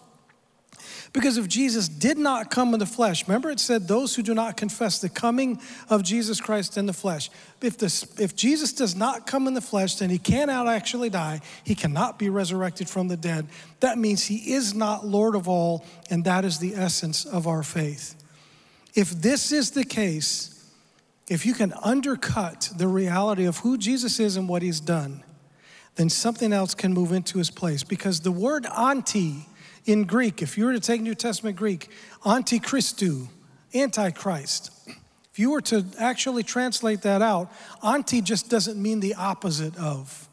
Because 1.13 1.37
if 1.37 1.47
Jesus 1.47 1.87
did 1.87 2.17
not 2.17 2.49
come 2.49 2.73
in 2.73 2.79
the 2.79 2.85
flesh, 2.85 3.27
remember 3.27 3.51
it 3.51 3.59
said, 3.59 3.87
those 3.87 4.15
who 4.15 4.23
do 4.23 4.33
not 4.33 4.57
confess 4.57 4.99
the 4.99 5.07
coming 5.07 5.59
of 5.89 6.03
Jesus 6.03 6.41
Christ 6.41 6.77
in 6.77 6.87
the 6.87 6.93
flesh. 6.93 7.29
If, 7.61 7.77
this, 7.77 8.19
if 8.19 8.35
Jesus 8.35 8.73
does 8.73 8.95
not 8.95 9.27
come 9.27 9.47
in 9.47 9.53
the 9.53 9.61
flesh, 9.61 9.95
then 9.95 10.09
he 10.09 10.17
cannot 10.17 10.67
actually 10.67 11.09
die. 11.11 11.41
He 11.63 11.75
cannot 11.75 12.19
be 12.19 12.29
resurrected 12.29 12.89
from 12.89 13.07
the 13.07 13.17
dead. 13.17 13.47
That 13.81 13.99
means 13.99 14.25
he 14.25 14.53
is 14.53 14.73
not 14.73 15.05
Lord 15.05 15.35
of 15.35 15.47
all, 15.47 15.85
and 16.09 16.25
that 16.25 16.43
is 16.43 16.57
the 16.57 16.73
essence 16.75 17.23
of 17.25 17.47
our 17.47 17.63
faith. 17.63 18.15
If 18.95 19.11
this 19.11 19.51
is 19.51 19.71
the 19.71 19.85
case, 19.85 20.56
if 21.27 21.45
you 21.45 21.53
can 21.53 21.73
undercut 21.83 22.69
the 22.75 22.87
reality 22.87 23.45
of 23.45 23.57
who 23.57 23.77
Jesus 23.77 24.19
is 24.19 24.37
and 24.37 24.47
what 24.47 24.61
he's 24.61 24.79
done, 24.79 25.23
then 25.95 26.09
something 26.09 26.53
else 26.53 26.73
can 26.73 26.93
move 26.93 27.11
into 27.11 27.37
his 27.37 27.49
place. 27.49 27.83
Because 27.83 28.21
the 28.21 28.31
word 28.31 28.65
anti 28.77 29.47
in 29.85 30.03
Greek, 30.03 30.41
if 30.41 30.57
you 30.57 30.65
were 30.65 30.73
to 30.73 30.79
take 30.79 31.01
New 31.01 31.15
Testament 31.15 31.57
Greek, 31.57 31.89
antichristou, 32.23 33.27
antichrist, 33.73 34.71
if 35.31 35.39
you 35.39 35.51
were 35.51 35.61
to 35.61 35.85
actually 35.99 36.43
translate 36.43 37.01
that 37.01 37.21
out, 37.21 37.51
anti 37.83 38.21
just 38.21 38.49
doesn't 38.49 38.81
mean 38.81 38.99
the 39.01 39.15
opposite 39.15 39.77
of. 39.77 40.29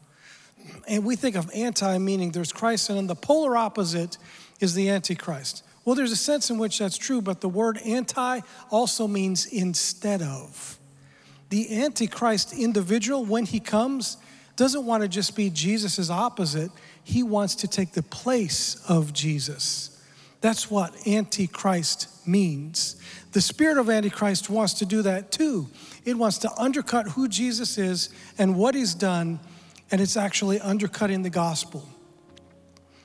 And 0.87 1.03
we 1.03 1.15
think 1.15 1.35
of 1.35 1.49
anti 1.53 1.97
meaning 1.97 2.31
there's 2.31 2.53
Christ, 2.53 2.89
and 2.89 2.97
then 2.97 3.07
the 3.07 3.15
polar 3.15 3.57
opposite 3.57 4.17
is 4.59 4.75
the 4.75 4.89
antichrist. 4.89 5.63
Well, 5.83 5.95
there's 5.95 6.11
a 6.11 6.15
sense 6.15 6.49
in 6.49 6.57
which 6.57 6.79
that's 6.79 6.97
true, 6.97 7.21
but 7.21 7.41
the 7.41 7.49
word 7.49 7.79
anti 7.85 8.41
also 8.71 9.07
means 9.07 9.45
instead 9.45 10.21
of 10.21 10.79
the 11.49 11.83
Antichrist 11.83 12.53
individual, 12.53 13.23
when 13.25 13.45
he 13.45 13.59
comes, 13.59 14.17
doesn't 14.55 14.85
want 14.85 15.03
to 15.03 15.09
just 15.09 15.35
be 15.35 15.49
Jesus' 15.49 16.09
opposite. 16.09 16.71
He 17.03 17.23
wants 17.23 17.55
to 17.55 17.67
take 17.67 17.91
the 17.91 18.03
place 18.03 18.81
of 18.87 19.13
Jesus. 19.13 19.91
That's 20.41 20.69
what 20.69 21.07
Antichrist 21.07 22.07
means. 22.27 22.95
The 23.31 23.41
spirit 23.41 23.77
of 23.77 23.89
Antichrist 23.89 24.49
wants 24.49 24.75
to 24.75 24.85
do 24.85 25.01
that 25.01 25.31
too. 25.31 25.67
It 26.03 26.17
wants 26.17 26.37
to 26.39 26.51
undercut 26.57 27.09
who 27.09 27.27
Jesus 27.27 27.77
is 27.77 28.09
and 28.37 28.55
what 28.55 28.75
he's 28.75 28.93
done, 28.93 29.39
and 29.91 29.99
it's 29.99 30.17
actually 30.17 30.59
undercutting 30.59 31.23
the 31.23 31.29
gospel. 31.29 31.87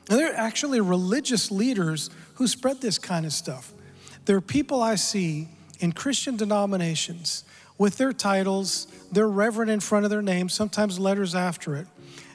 And 0.09 0.19
there 0.19 0.33
are 0.33 0.37
actually 0.37 0.81
religious 0.81 1.51
leaders 1.51 2.11
who 2.35 2.47
spread 2.47 2.81
this 2.81 2.99
kind 2.99 3.25
of 3.25 3.33
stuff. 3.33 3.73
There 4.25 4.37
are 4.37 4.41
people 4.41 4.83
I 4.83 4.97
see 4.97 5.49
in 5.79 5.93
Christian 5.93 6.37
denominations 6.37 7.45
with 7.81 7.97
their 7.97 8.13
titles, 8.13 8.87
their 9.11 9.27
reverend 9.27 9.71
in 9.71 9.81
front 9.81 10.05
of 10.05 10.11
their 10.11 10.21
name, 10.21 10.51
sometimes 10.51 10.99
letters 10.99 11.35
after 11.35 11.75
it, 11.75 11.87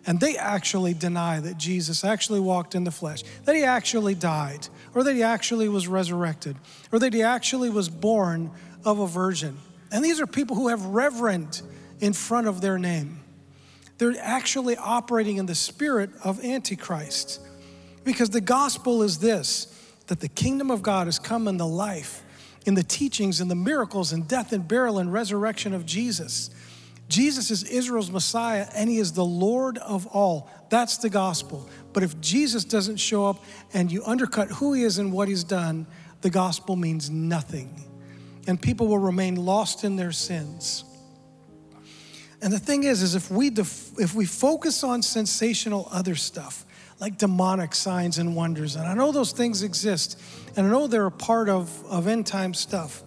and 0.07 0.19
they 0.19 0.35
actually 0.35 0.95
deny 0.95 1.39
that 1.39 1.55
Jesus 1.55 2.03
actually 2.03 2.39
walked 2.39 2.73
in 2.73 2.83
the 2.83 2.89
flesh, 2.89 3.21
that 3.43 3.55
he 3.55 3.63
actually 3.63 4.15
died, 4.15 4.67
or 4.95 5.03
that 5.03 5.13
he 5.13 5.21
actually 5.21 5.69
was 5.69 5.87
resurrected, 5.87 6.55
or 6.91 6.97
that 6.97 7.13
he 7.13 7.21
actually 7.21 7.69
was 7.69 7.89
born 7.89 8.49
of 8.83 8.97
a 8.97 9.05
virgin. 9.05 9.55
And 9.91 10.03
these 10.03 10.19
are 10.19 10.25
people 10.25 10.55
who 10.55 10.69
have 10.69 10.83
reverend 10.83 11.61
in 11.99 12.13
front 12.13 12.47
of 12.47 12.59
their 12.59 12.79
name. 12.79 13.19
They're 13.99 14.15
actually 14.19 14.77
operating 14.77 15.37
in 15.37 15.45
the 15.45 15.53
spirit 15.53 16.09
of 16.23 16.43
Antichrist. 16.43 17.39
Because 18.03 18.31
the 18.31 18.41
gospel 18.41 19.03
is 19.03 19.19
this 19.19 19.67
that 20.07 20.21
the 20.21 20.27
kingdom 20.27 20.71
of 20.71 20.81
God 20.81 21.05
has 21.05 21.19
come 21.19 21.47
in 21.47 21.57
the 21.57 21.67
life, 21.67 22.23
in 22.65 22.73
the 22.73 22.83
teachings, 22.83 23.39
in 23.39 23.47
the 23.47 23.55
miracles, 23.55 24.11
and 24.11 24.27
death 24.27 24.51
and 24.51 24.67
burial 24.67 24.97
and 24.99 25.11
resurrection 25.11 25.73
of 25.73 25.85
Jesus. 25.85 26.49
Jesus 27.07 27.51
is 27.51 27.63
Israel's 27.63 28.09
Messiah 28.09 28.67
and 28.75 28.89
he 28.89 28.97
is 28.97 29.13
the 29.13 29.25
Lord 29.25 29.77
of 29.77 30.07
all. 30.07 30.49
That's 30.69 30.97
the 30.97 31.09
gospel. 31.09 31.69
But 31.93 32.03
if 32.03 32.19
Jesus 32.19 32.65
doesn't 32.65 32.97
show 32.97 33.27
up 33.27 33.43
and 33.73 33.91
you 33.91 34.03
undercut 34.05 34.49
who 34.49 34.73
he 34.73 34.83
is 34.83 34.97
and 34.97 35.13
what 35.13 35.27
he's 35.27 35.43
done, 35.43 35.85
the 36.21 36.31
gospel 36.31 36.75
means 36.75 37.09
nothing. 37.09 37.83
And 38.47 38.59
people 38.59 38.87
will 38.87 38.99
remain 38.99 39.35
lost 39.35 39.83
in 39.83 39.95
their 39.95 40.11
sins. 40.11 40.83
And 42.41 42.51
the 42.51 42.59
thing 42.59 42.83
is, 42.83 43.01
is 43.01 43.15
if 43.15 43.31
we 43.31 43.49
def- 43.49 43.97
if 43.97 44.13
we 44.13 44.25
focus 44.25 44.83
on 44.83 45.01
sensational 45.01 45.87
other 45.91 46.15
stuff, 46.15 46.64
like 46.99 47.17
demonic 47.17 47.75
signs 47.75 48.17
and 48.17 48.35
wonders, 48.35 48.75
and 48.75 48.87
I 48.87 48.93
know 48.93 49.11
those 49.11 49.31
things 49.31 49.63
exist, 49.63 50.19
and 50.55 50.65
I 50.65 50.69
know 50.69 50.87
they're 50.87 51.05
a 51.05 51.11
part 51.11 51.49
of, 51.49 51.85
of 51.87 52.07
end 52.07 52.25
time 52.25 52.53
stuff. 52.53 53.03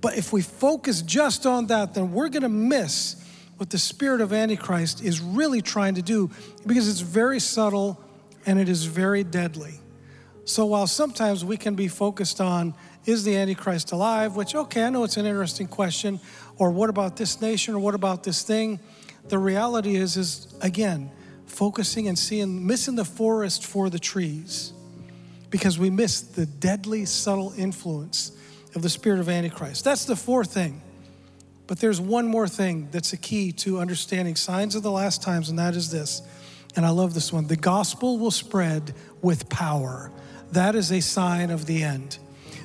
But 0.00 0.16
if 0.16 0.32
we 0.32 0.42
focus 0.42 1.02
just 1.02 1.44
on 1.46 1.66
that, 1.66 1.94
then 1.94 2.12
we're 2.12 2.30
going 2.30 2.42
to 2.42 2.48
miss 2.48 3.16
what 3.58 3.68
the 3.68 3.78
spirit 3.78 4.22
of 4.22 4.32
Antichrist 4.32 5.02
is 5.02 5.20
really 5.20 5.60
trying 5.60 5.96
to 5.96 6.02
do 6.02 6.30
because 6.66 6.88
it's 6.88 7.00
very 7.00 7.38
subtle 7.38 8.02
and 8.46 8.58
it 8.58 8.70
is 8.70 8.86
very 8.86 9.22
deadly. 9.22 9.80
So 10.46 10.64
while 10.64 10.86
sometimes 10.86 11.44
we 11.44 11.58
can 11.58 11.74
be 11.74 11.86
focused 11.86 12.40
on 12.40 12.74
is 13.04 13.24
the 13.24 13.36
Antichrist 13.36 13.92
alive, 13.92 14.36
which, 14.36 14.54
okay, 14.54 14.84
I 14.84 14.90
know 14.90 15.04
it's 15.04 15.16
an 15.18 15.26
interesting 15.26 15.66
question, 15.66 16.20
or 16.56 16.70
what 16.70 16.88
about 16.88 17.16
this 17.16 17.40
nation, 17.40 17.74
or 17.74 17.78
what 17.78 17.94
about 17.94 18.24
this 18.24 18.42
thing? 18.42 18.80
The 19.28 19.38
reality 19.38 19.96
is, 19.96 20.16
is 20.16 20.54
again, 20.60 21.10
focusing 21.50 22.08
and 22.08 22.18
seeing, 22.18 22.66
missing 22.66 22.96
the 22.96 23.04
forest 23.04 23.66
for 23.66 23.90
the 23.90 23.98
trees 23.98 24.72
because 25.50 25.78
we 25.78 25.90
miss 25.90 26.20
the 26.20 26.46
deadly, 26.46 27.04
subtle 27.04 27.52
influence 27.56 28.32
of 28.74 28.82
the 28.82 28.88
spirit 28.88 29.20
of 29.20 29.28
Antichrist. 29.28 29.84
That's 29.84 30.04
the 30.04 30.16
fourth 30.16 30.54
thing. 30.54 30.80
But 31.66 31.78
there's 31.78 32.00
one 32.00 32.26
more 32.26 32.48
thing 32.48 32.88
that's 32.90 33.12
a 33.12 33.16
key 33.16 33.52
to 33.52 33.78
understanding 33.78 34.36
signs 34.36 34.74
of 34.74 34.82
the 34.82 34.90
last 34.90 35.22
times, 35.22 35.50
and 35.50 35.58
that 35.58 35.76
is 35.76 35.90
this. 35.90 36.22
And 36.76 36.86
I 36.86 36.90
love 36.90 37.14
this 37.14 37.32
one 37.32 37.46
the 37.46 37.56
gospel 37.56 38.18
will 38.18 38.30
spread 38.30 38.94
with 39.22 39.48
power. 39.48 40.10
That 40.52 40.74
is 40.74 40.90
a 40.92 41.00
sign 41.00 41.50
of 41.50 41.66
the 41.66 41.82
end. 41.82 42.18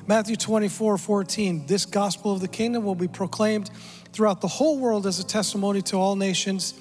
Matthew 0.08 0.36
24, 0.36 0.98
14, 0.98 1.66
this 1.66 1.84
gospel 1.84 2.32
of 2.32 2.40
the 2.40 2.48
kingdom 2.48 2.84
will 2.84 2.94
be 2.94 3.08
proclaimed 3.08 3.70
throughout 4.12 4.40
the 4.40 4.48
whole 4.48 4.78
world 4.78 5.06
as 5.06 5.18
a 5.18 5.26
testimony 5.26 5.82
to 5.82 5.96
all 5.96 6.14
nations, 6.14 6.74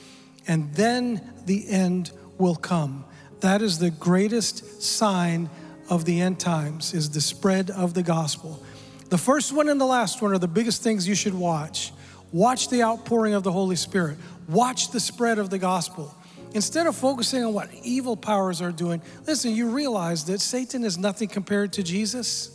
and 0.48 0.72
then 0.74 1.35
the 1.46 1.68
end 1.70 2.12
will 2.38 2.56
come. 2.56 3.06
That 3.42 3.62
is 3.62 3.80
the 3.80 3.92
greatest 3.92 4.82
sign 4.82 5.50
of 5.90 6.06
the 6.06 6.20
end 6.20 6.40
times, 6.40 6.94
is 6.94 7.10
the 7.12 7.22
spread 7.22 7.70
of 7.70 7.94
the 7.94 8.04
gospel. 8.04 8.64
The 9.10 9.18
first 9.18 9.54
one 9.54 9.70
and 9.70 9.80
the 9.80 9.86
last 9.86 10.22
one 10.22 10.34
are 10.34 10.40
the 10.40 10.48
biggest 10.48 10.82
things 10.82 11.08
you 11.08 11.16
should 11.16 11.36
watch. 11.36 11.94
Watch 12.32 12.70
the 12.70 12.84
outpouring 12.84 13.34
of 13.34 13.44
the 13.44 13.52
Holy 13.52 13.76
Spirit. 13.76 14.18
Watch 14.50 14.92
the 14.92 15.00
spread 15.00 15.38
of 15.38 15.50
the 15.50 15.60
gospel. 15.60 16.14
Instead 16.54 16.88
of 16.88 16.96
focusing 16.96 17.44
on 17.44 17.54
what 17.54 17.70
evil 17.84 18.16
powers 18.16 18.62
are 18.62 18.72
doing, 18.72 19.02
listen, 19.28 19.52
you 19.52 19.70
realize 19.70 20.26
that 20.26 20.40
Satan 20.40 20.84
is 20.84 20.98
nothing 20.98 21.28
compared 21.28 21.74
to 21.74 21.84
Jesus. 21.84 22.50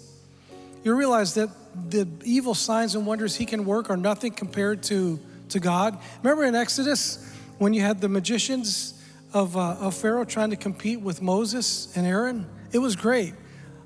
You 0.83 0.95
realize 0.95 1.35
that 1.35 1.51
the 1.91 2.09
evil 2.25 2.55
signs 2.55 2.95
and 2.95 3.07
wonders 3.07 3.37
he 3.37 3.45
can 3.47 3.65
work 3.65 3.91
are 3.91 3.97
nothing 3.97 4.33
compared 4.33 4.83
to, 4.85 5.21
to 5.51 5.61
God. 5.61 5.99
Remember 6.23 6.45
in 6.45 6.55
Exodus 6.55 7.27
when 7.61 7.73
you 7.73 7.83
had 7.83 8.01
the 8.01 8.09
magicians 8.09 8.95
of, 9.33 9.57
uh, 9.57 9.77
of 9.79 9.95
Pharaoh 9.95 10.25
trying 10.25 10.51
to 10.51 10.57
compete 10.57 11.01
with 11.01 11.23
Moses 11.23 11.97
and 11.97 12.07
Aaron? 12.07 12.47
It 12.73 12.79
was 12.79 12.97
great. 12.97 13.35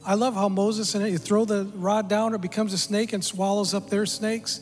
I 0.07 0.15
love 0.15 0.35
how 0.35 0.49
Moses 0.49 0.95
and 0.95 1.07
you 1.07 1.19
throw 1.19 1.45
the 1.45 1.65
rod 1.75 2.09
down, 2.09 2.35
it 2.35 2.41
becomes 2.41 2.73
a 2.73 2.79
snake 2.79 3.13
and 3.13 3.23
swallows 3.23 3.75
up 3.75 3.91
their 3.91 4.07
snakes 4.07 4.61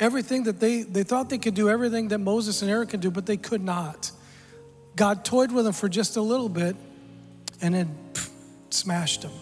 everything 0.00 0.44
that 0.44 0.58
they, 0.58 0.82
they 0.82 1.02
thought 1.02 1.28
they 1.28 1.38
could 1.38 1.54
do 1.54 1.68
everything 1.68 2.08
that 2.08 2.18
Moses 2.18 2.62
and 2.62 2.70
Aaron 2.70 2.86
could 2.88 3.00
do, 3.00 3.10
but 3.10 3.26
they 3.26 3.36
could 3.36 3.62
not. 3.62 4.10
God 4.96 5.24
toyed 5.24 5.52
with 5.52 5.66
them 5.66 5.74
for 5.74 5.88
just 5.88 6.16
a 6.16 6.22
little 6.22 6.48
bit 6.48 6.74
and 7.60 7.74
then 7.74 7.94
pff, 8.14 8.30
smashed 8.70 9.22
them. 9.22 9.32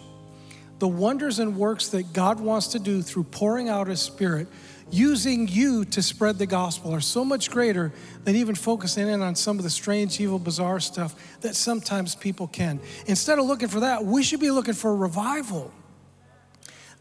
The 0.79 0.87
wonders 0.87 1.39
and 1.39 1.57
works 1.57 1.89
that 1.89 2.13
God 2.13 2.39
wants 2.39 2.67
to 2.67 2.79
do 2.79 3.01
through 3.01 3.23
pouring 3.25 3.69
out 3.69 3.87
His 3.87 4.01
Spirit, 4.01 4.47
using 4.91 5.47
you 5.47 5.85
to 5.85 6.01
spread 6.01 6.37
the 6.37 6.45
gospel, 6.45 6.93
are 6.93 7.01
so 7.01 7.23
much 7.23 7.51
greater 7.51 7.91
than 8.23 8.35
even 8.35 8.55
focusing 8.55 9.07
in 9.07 9.21
on 9.21 9.35
some 9.35 9.57
of 9.57 9.63
the 9.63 9.69
strange, 9.69 10.19
evil, 10.19 10.39
bizarre 10.39 10.79
stuff 10.79 11.15
that 11.41 11.55
sometimes 11.55 12.15
people 12.15 12.47
can. 12.47 12.79
Instead 13.05 13.39
of 13.39 13.45
looking 13.45 13.67
for 13.67 13.81
that, 13.81 14.05
we 14.05 14.23
should 14.23 14.39
be 14.39 14.51
looking 14.51 14.73
for 14.73 14.95
revival. 14.95 15.71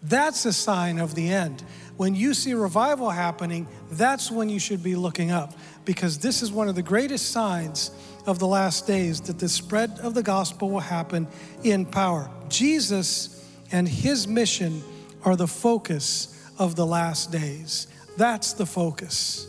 That's 0.02 0.44
a 0.46 0.52
sign 0.52 0.98
of 0.98 1.14
the 1.14 1.28
end 1.28 1.64
when 1.98 2.14
you 2.14 2.32
see 2.32 2.54
revival 2.54 3.10
happening, 3.10 3.66
that's 3.90 4.30
when 4.30 4.48
you 4.48 4.60
should 4.60 4.84
be 4.84 4.94
looking 4.94 5.32
up 5.32 5.52
because 5.84 6.16
this 6.18 6.42
is 6.42 6.52
one 6.52 6.68
of 6.68 6.76
the 6.76 6.82
greatest 6.82 7.32
signs 7.32 7.90
of 8.24 8.38
the 8.38 8.46
last 8.46 8.86
days 8.86 9.20
that 9.22 9.40
the 9.40 9.48
spread 9.48 9.98
of 10.00 10.14
the 10.14 10.22
gospel 10.22 10.70
will 10.70 10.78
happen 10.78 11.26
in 11.64 11.84
power. 11.84 12.30
Jesus 12.48 13.44
and 13.72 13.88
his 13.88 14.28
mission 14.28 14.80
are 15.24 15.34
the 15.34 15.48
focus 15.48 16.37
of 16.58 16.76
the 16.76 16.86
last 16.86 17.30
days. 17.32 17.86
That's 18.16 18.52
the 18.52 18.66
focus. 18.66 19.46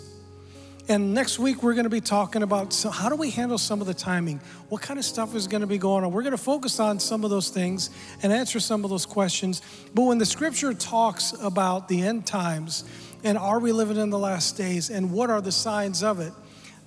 And 0.90 1.14
next 1.14 1.38
week, 1.38 1.62
we're 1.62 1.76
going 1.76 1.84
to 1.84 1.90
be 1.90 2.02
talking 2.02 2.42
about 2.42 2.74
so 2.74 2.90
how 2.90 3.10
do 3.10 3.16
we 3.16 3.30
handle 3.30 3.60
some 3.60 3.80
of 3.80 3.86
the 3.86 3.94
timing? 3.94 4.40
What 4.70 4.82
kind 4.82 4.98
of 4.98 5.06
stuff 5.06 5.36
is 5.36 5.48
going 5.48 5.62
to 5.62 5.68
be 5.68 5.78
going 5.78 6.04
on? 6.04 6.12
We're 6.12 6.24
going 6.24 6.32
to 6.32 6.38
focus 6.38 6.80
on 6.80 7.00
some 7.00 7.24
of 7.24 7.30
those 7.30 7.50
things 7.50 7.92
and 8.24 8.34
answer 8.34 8.60
some 8.60 8.84
of 8.84 8.90
those 8.90 9.06
questions. 9.06 9.62
But 9.94 10.04
when 10.04 10.18
the 10.18 10.26
scripture 10.26 10.74
talks 10.74 11.34
about 11.40 11.90
the 11.90 12.02
end 12.02 12.26
times 12.26 12.86
and 13.24 13.38
are 13.38 13.60
we 13.60 13.72
living 13.72 13.98
in 13.98 14.10
the 14.10 14.18
last 14.18 14.58
days 14.58 14.90
and 14.90 15.12
what 15.12 15.30
are 15.30 15.42
the 15.42 15.52
signs 15.52 16.02
of 16.02 16.20
it, 16.20 16.34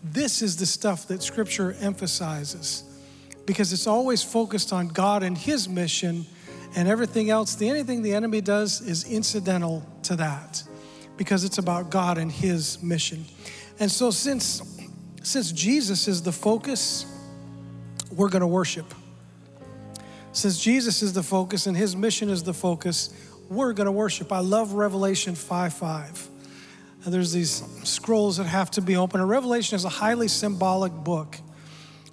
this 0.02 0.42
is 0.42 0.56
the 0.56 0.66
stuff 0.66 1.06
that 1.06 1.22
scripture 1.22 1.76
emphasizes 1.78 2.82
because 3.46 3.72
it's 3.72 3.86
always 3.86 4.20
focused 4.20 4.72
on 4.72 4.88
God 4.88 5.22
and 5.22 5.38
his 5.38 5.68
mission 5.68 6.26
and 6.74 6.88
everything 6.88 7.30
else. 7.30 7.54
The 7.54 7.68
anything 7.68 8.02
the 8.02 8.14
enemy 8.14 8.40
does 8.40 8.80
is 8.80 9.04
incidental 9.04 9.86
to 10.04 10.16
that 10.16 10.62
because 11.16 11.44
it's 11.44 11.58
about 11.58 11.90
God 11.90 12.18
and 12.18 12.30
his 12.30 12.82
mission. 12.82 13.24
And 13.78 13.90
so 13.90 14.10
since 14.10 14.62
since 15.22 15.52
Jesus 15.52 16.08
is 16.08 16.22
the 16.22 16.32
focus, 16.32 17.06
we're 18.10 18.28
going 18.28 18.40
to 18.40 18.46
worship. 18.46 18.92
Since 20.32 20.58
Jesus 20.58 21.02
is 21.02 21.12
the 21.12 21.22
focus 21.22 21.66
and 21.66 21.76
his 21.76 21.94
mission 21.94 22.28
is 22.28 22.42
the 22.42 22.54
focus, 22.54 23.14
we're 23.48 23.72
going 23.72 23.86
to 23.86 23.92
worship. 23.92 24.32
I 24.32 24.40
love 24.40 24.72
Revelation 24.72 25.34
5 25.34 25.74
5. 25.74 26.28
And 27.04 27.12
there's 27.12 27.32
these 27.32 27.62
scrolls 27.84 28.36
that 28.36 28.44
have 28.44 28.70
to 28.72 28.80
be 28.80 28.96
open. 28.96 29.20
And 29.20 29.28
Revelation 29.28 29.76
is 29.76 29.84
a 29.84 29.88
highly 29.88 30.28
symbolic 30.28 30.92
book. 30.92 31.36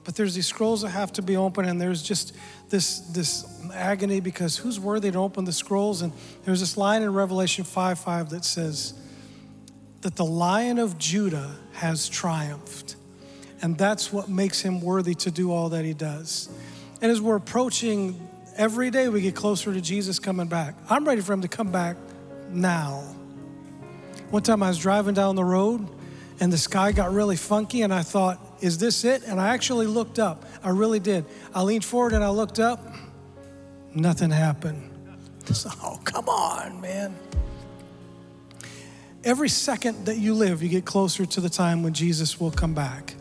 But 0.03 0.15
there's 0.15 0.33
these 0.33 0.47
scrolls 0.47 0.81
that 0.81 0.89
have 0.89 1.13
to 1.13 1.21
be 1.21 1.37
open, 1.37 1.65
and 1.65 1.79
there's 1.79 2.01
just 2.01 2.35
this, 2.69 2.99
this 2.99 3.58
agony 3.73 4.19
because 4.19 4.57
who's 4.57 4.79
worthy 4.79 5.11
to 5.11 5.17
open 5.17 5.45
the 5.45 5.53
scrolls? 5.53 6.01
And 6.01 6.13
there's 6.45 6.59
this 6.59 6.77
line 6.77 7.01
in 7.01 7.13
Revelation 7.13 7.63
5 7.63 7.99
5 7.99 8.29
that 8.29 8.45
says, 8.45 8.93
that 10.01 10.15
the 10.15 10.25
lion 10.25 10.79
of 10.79 10.97
Judah 10.97 11.55
has 11.73 12.07
triumphed. 12.07 12.95
And 13.61 13.77
that's 13.77 14.13
what 14.13 14.29
makes 14.29 14.61
him 14.61 14.81
worthy 14.81 15.13
to 15.15 15.31
do 15.31 15.51
all 15.51 15.69
that 15.69 15.83
he 15.83 15.93
does. 15.93 16.49
And 17.01 17.11
as 17.11 17.19
we're 17.19 17.35
approaching 17.35 18.27
every 18.55 18.89
day, 18.89 19.09
we 19.09 19.21
get 19.21 19.35
closer 19.35 19.73
to 19.73 19.81
Jesus 19.81 20.19
coming 20.19 20.47
back. 20.47 20.75
I'm 20.89 21.05
ready 21.05 21.21
for 21.21 21.33
him 21.33 21.41
to 21.41 21.47
come 21.47 21.71
back 21.71 21.97
now. 22.49 23.03
One 24.29 24.43
time 24.43 24.63
I 24.63 24.69
was 24.69 24.77
driving 24.77 25.13
down 25.13 25.35
the 25.35 25.43
road 25.43 25.87
and 26.39 26.53
the 26.53 26.57
sky 26.57 26.93
got 26.93 27.11
really 27.11 27.35
funky, 27.35 27.81
and 27.81 27.93
I 27.93 28.01
thought, 28.01 28.39
is 28.61 28.77
this 28.77 29.03
it? 29.03 29.23
And 29.23 29.41
I 29.41 29.49
actually 29.49 29.87
looked 29.87 30.19
up. 30.19 30.45
I 30.63 30.69
really 30.69 30.99
did. 30.99 31.25
I 31.53 31.63
leaned 31.63 31.83
forward 31.83 32.13
and 32.13 32.23
I 32.23 32.29
looked 32.29 32.59
up. 32.59 32.88
Nothing 33.93 34.29
happened. 34.29 34.89
oh, 35.83 35.99
come 36.03 36.29
on, 36.29 36.79
man. 36.81 37.15
Every 39.23 39.49
second 39.49 40.05
that 40.05 40.17
you 40.17 40.33
live, 40.33 40.63
you 40.63 40.69
get 40.69 40.85
closer 40.85 41.25
to 41.25 41.41
the 41.41 41.49
time 41.49 41.83
when 41.83 41.93
Jesus 41.93 42.39
will 42.39 42.51
come 42.51 42.73
back. 42.73 43.15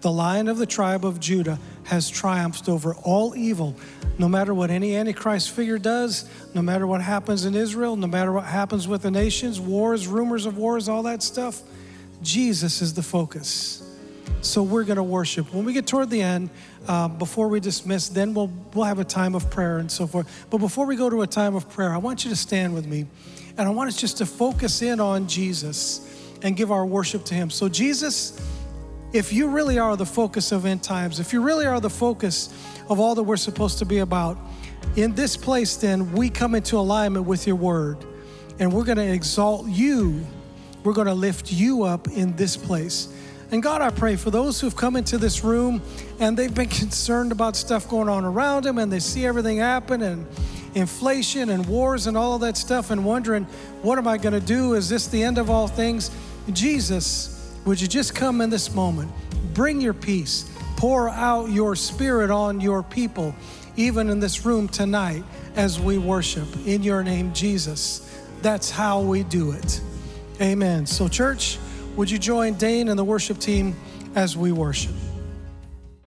the 0.00 0.10
lion 0.10 0.48
of 0.48 0.56
the 0.56 0.64
tribe 0.64 1.04
of 1.04 1.20
Judah, 1.20 1.58
has 1.84 2.08
triumphed 2.08 2.68
over 2.68 2.94
all 2.94 3.36
evil. 3.36 3.74
No 4.16 4.28
matter 4.28 4.54
what 4.54 4.70
any 4.70 4.96
Antichrist 4.96 5.50
figure 5.50 5.76
does, 5.76 6.24
no 6.54 6.62
matter 6.62 6.86
what 6.86 7.02
happens 7.02 7.44
in 7.44 7.54
Israel, 7.56 7.96
no 7.96 8.06
matter 8.06 8.32
what 8.32 8.44
happens 8.44 8.86
with 8.86 9.02
the 9.02 9.10
nations, 9.10 9.58
wars, 9.58 10.06
rumors 10.06 10.46
of 10.46 10.56
wars, 10.56 10.88
all 10.88 11.02
that 11.02 11.20
stuff, 11.22 11.60
Jesus 12.22 12.80
is 12.80 12.94
the 12.94 13.02
focus. 13.02 13.82
So 14.42 14.62
we're 14.62 14.84
going 14.84 14.96
to 14.96 15.02
worship. 15.02 15.52
When 15.52 15.64
we 15.64 15.72
get 15.72 15.86
toward 15.86 16.10
the 16.10 16.22
end, 16.22 16.50
uh, 16.88 17.08
before 17.08 17.48
we 17.48 17.60
dismiss, 17.60 18.08
then 18.08 18.32
we'll, 18.34 18.50
we'll 18.74 18.86
have 18.86 18.98
a 18.98 19.04
time 19.04 19.34
of 19.34 19.50
prayer 19.50 19.78
and 19.78 19.90
so 19.90 20.06
forth. 20.06 20.46
But 20.50 20.58
before 20.58 20.86
we 20.86 20.96
go 20.96 21.10
to 21.10 21.22
a 21.22 21.26
time 21.26 21.54
of 21.54 21.68
prayer, 21.68 21.92
I 21.92 21.98
want 21.98 22.24
you 22.24 22.30
to 22.30 22.36
stand 22.36 22.74
with 22.74 22.86
me. 22.86 23.06
And 23.58 23.68
I 23.68 23.70
want 23.70 23.88
us 23.88 23.96
just 23.96 24.18
to 24.18 24.26
focus 24.26 24.80
in 24.80 25.00
on 25.00 25.26
Jesus 25.26 26.32
and 26.42 26.56
give 26.56 26.72
our 26.72 26.86
worship 26.86 27.24
to 27.26 27.34
Him. 27.34 27.50
So, 27.50 27.68
Jesus, 27.68 28.40
if 29.12 29.32
you 29.32 29.48
really 29.48 29.78
are 29.78 29.96
the 29.96 30.06
focus 30.06 30.52
of 30.52 30.64
end 30.64 30.82
times, 30.82 31.20
if 31.20 31.32
you 31.32 31.42
really 31.42 31.66
are 31.66 31.80
the 31.80 31.90
focus 31.90 32.48
of 32.88 33.00
all 33.00 33.14
that 33.16 33.22
we're 33.22 33.36
supposed 33.36 33.78
to 33.80 33.84
be 33.84 33.98
about, 33.98 34.38
in 34.96 35.14
this 35.14 35.36
place, 35.36 35.76
then 35.76 36.12
we 36.12 36.30
come 36.30 36.54
into 36.54 36.76
alignment 36.78 37.26
with 37.26 37.46
your 37.46 37.56
word. 37.56 38.04
And 38.58 38.72
we're 38.72 38.84
going 38.84 38.98
to 38.98 39.12
exalt 39.12 39.66
you. 39.68 40.26
We're 40.82 40.92
going 40.92 41.06
to 41.06 41.14
lift 41.14 41.52
you 41.52 41.84
up 41.84 42.08
in 42.08 42.36
this 42.36 42.56
place. 42.56 43.14
And 43.52 43.62
God, 43.62 43.82
I 43.82 43.90
pray 43.90 44.14
for 44.14 44.30
those 44.30 44.60
who've 44.60 44.76
come 44.76 44.94
into 44.94 45.18
this 45.18 45.42
room 45.42 45.82
and 46.20 46.36
they've 46.36 46.54
been 46.54 46.68
concerned 46.82 47.32
about 47.32 47.56
stuff 47.56 47.88
going 47.88 48.08
on 48.08 48.24
around 48.24 48.64
them 48.64 48.78
and 48.78 48.92
they 48.92 49.00
see 49.00 49.26
everything 49.26 49.58
happen 49.58 50.02
and 50.02 50.26
inflation 50.74 51.50
and 51.50 51.66
wars 51.66 52.06
and 52.06 52.16
all 52.16 52.38
that 52.38 52.56
stuff 52.56 52.90
and 52.90 53.04
wondering, 53.04 53.44
what 53.82 53.98
am 53.98 54.06
I 54.06 54.18
going 54.18 54.34
to 54.34 54.40
do? 54.40 54.74
Is 54.74 54.88
this 54.88 55.08
the 55.08 55.22
end 55.22 55.38
of 55.38 55.50
all 55.50 55.66
things? 55.66 56.10
Jesus, 56.52 57.56
would 57.64 57.80
you 57.80 57.88
just 57.88 58.14
come 58.14 58.40
in 58.40 58.50
this 58.50 58.72
moment? 58.72 59.10
Bring 59.52 59.80
your 59.80 59.94
peace, 59.94 60.48
pour 60.76 61.08
out 61.08 61.50
your 61.50 61.74
spirit 61.74 62.30
on 62.30 62.60
your 62.60 62.84
people, 62.84 63.34
even 63.76 64.10
in 64.10 64.20
this 64.20 64.46
room 64.46 64.68
tonight 64.68 65.24
as 65.56 65.80
we 65.80 65.98
worship 65.98 66.46
in 66.66 66.84
your 66.84 67.02
name, 67.02 67.32
Jesus. 67.32 68.06
That's 68.42 68.70
how 68.70 69.00
we 69.00 69.24
do 69.24 69.52
it. 69.52 69.80
Amen. 70.40 70.86
So, 70.86 71.08
church, 71.08 71.58
would 72.00 72.10
you 72.10 72.18
join 72.18 72.54
Dane 72.54 72.88
and 72.88 72.98
the 72.98 73.04
worship 73.04 73.38
team 73.38 73.76
as 74.14 74.34
we 74.34 74.52
worship? 74.52 74.94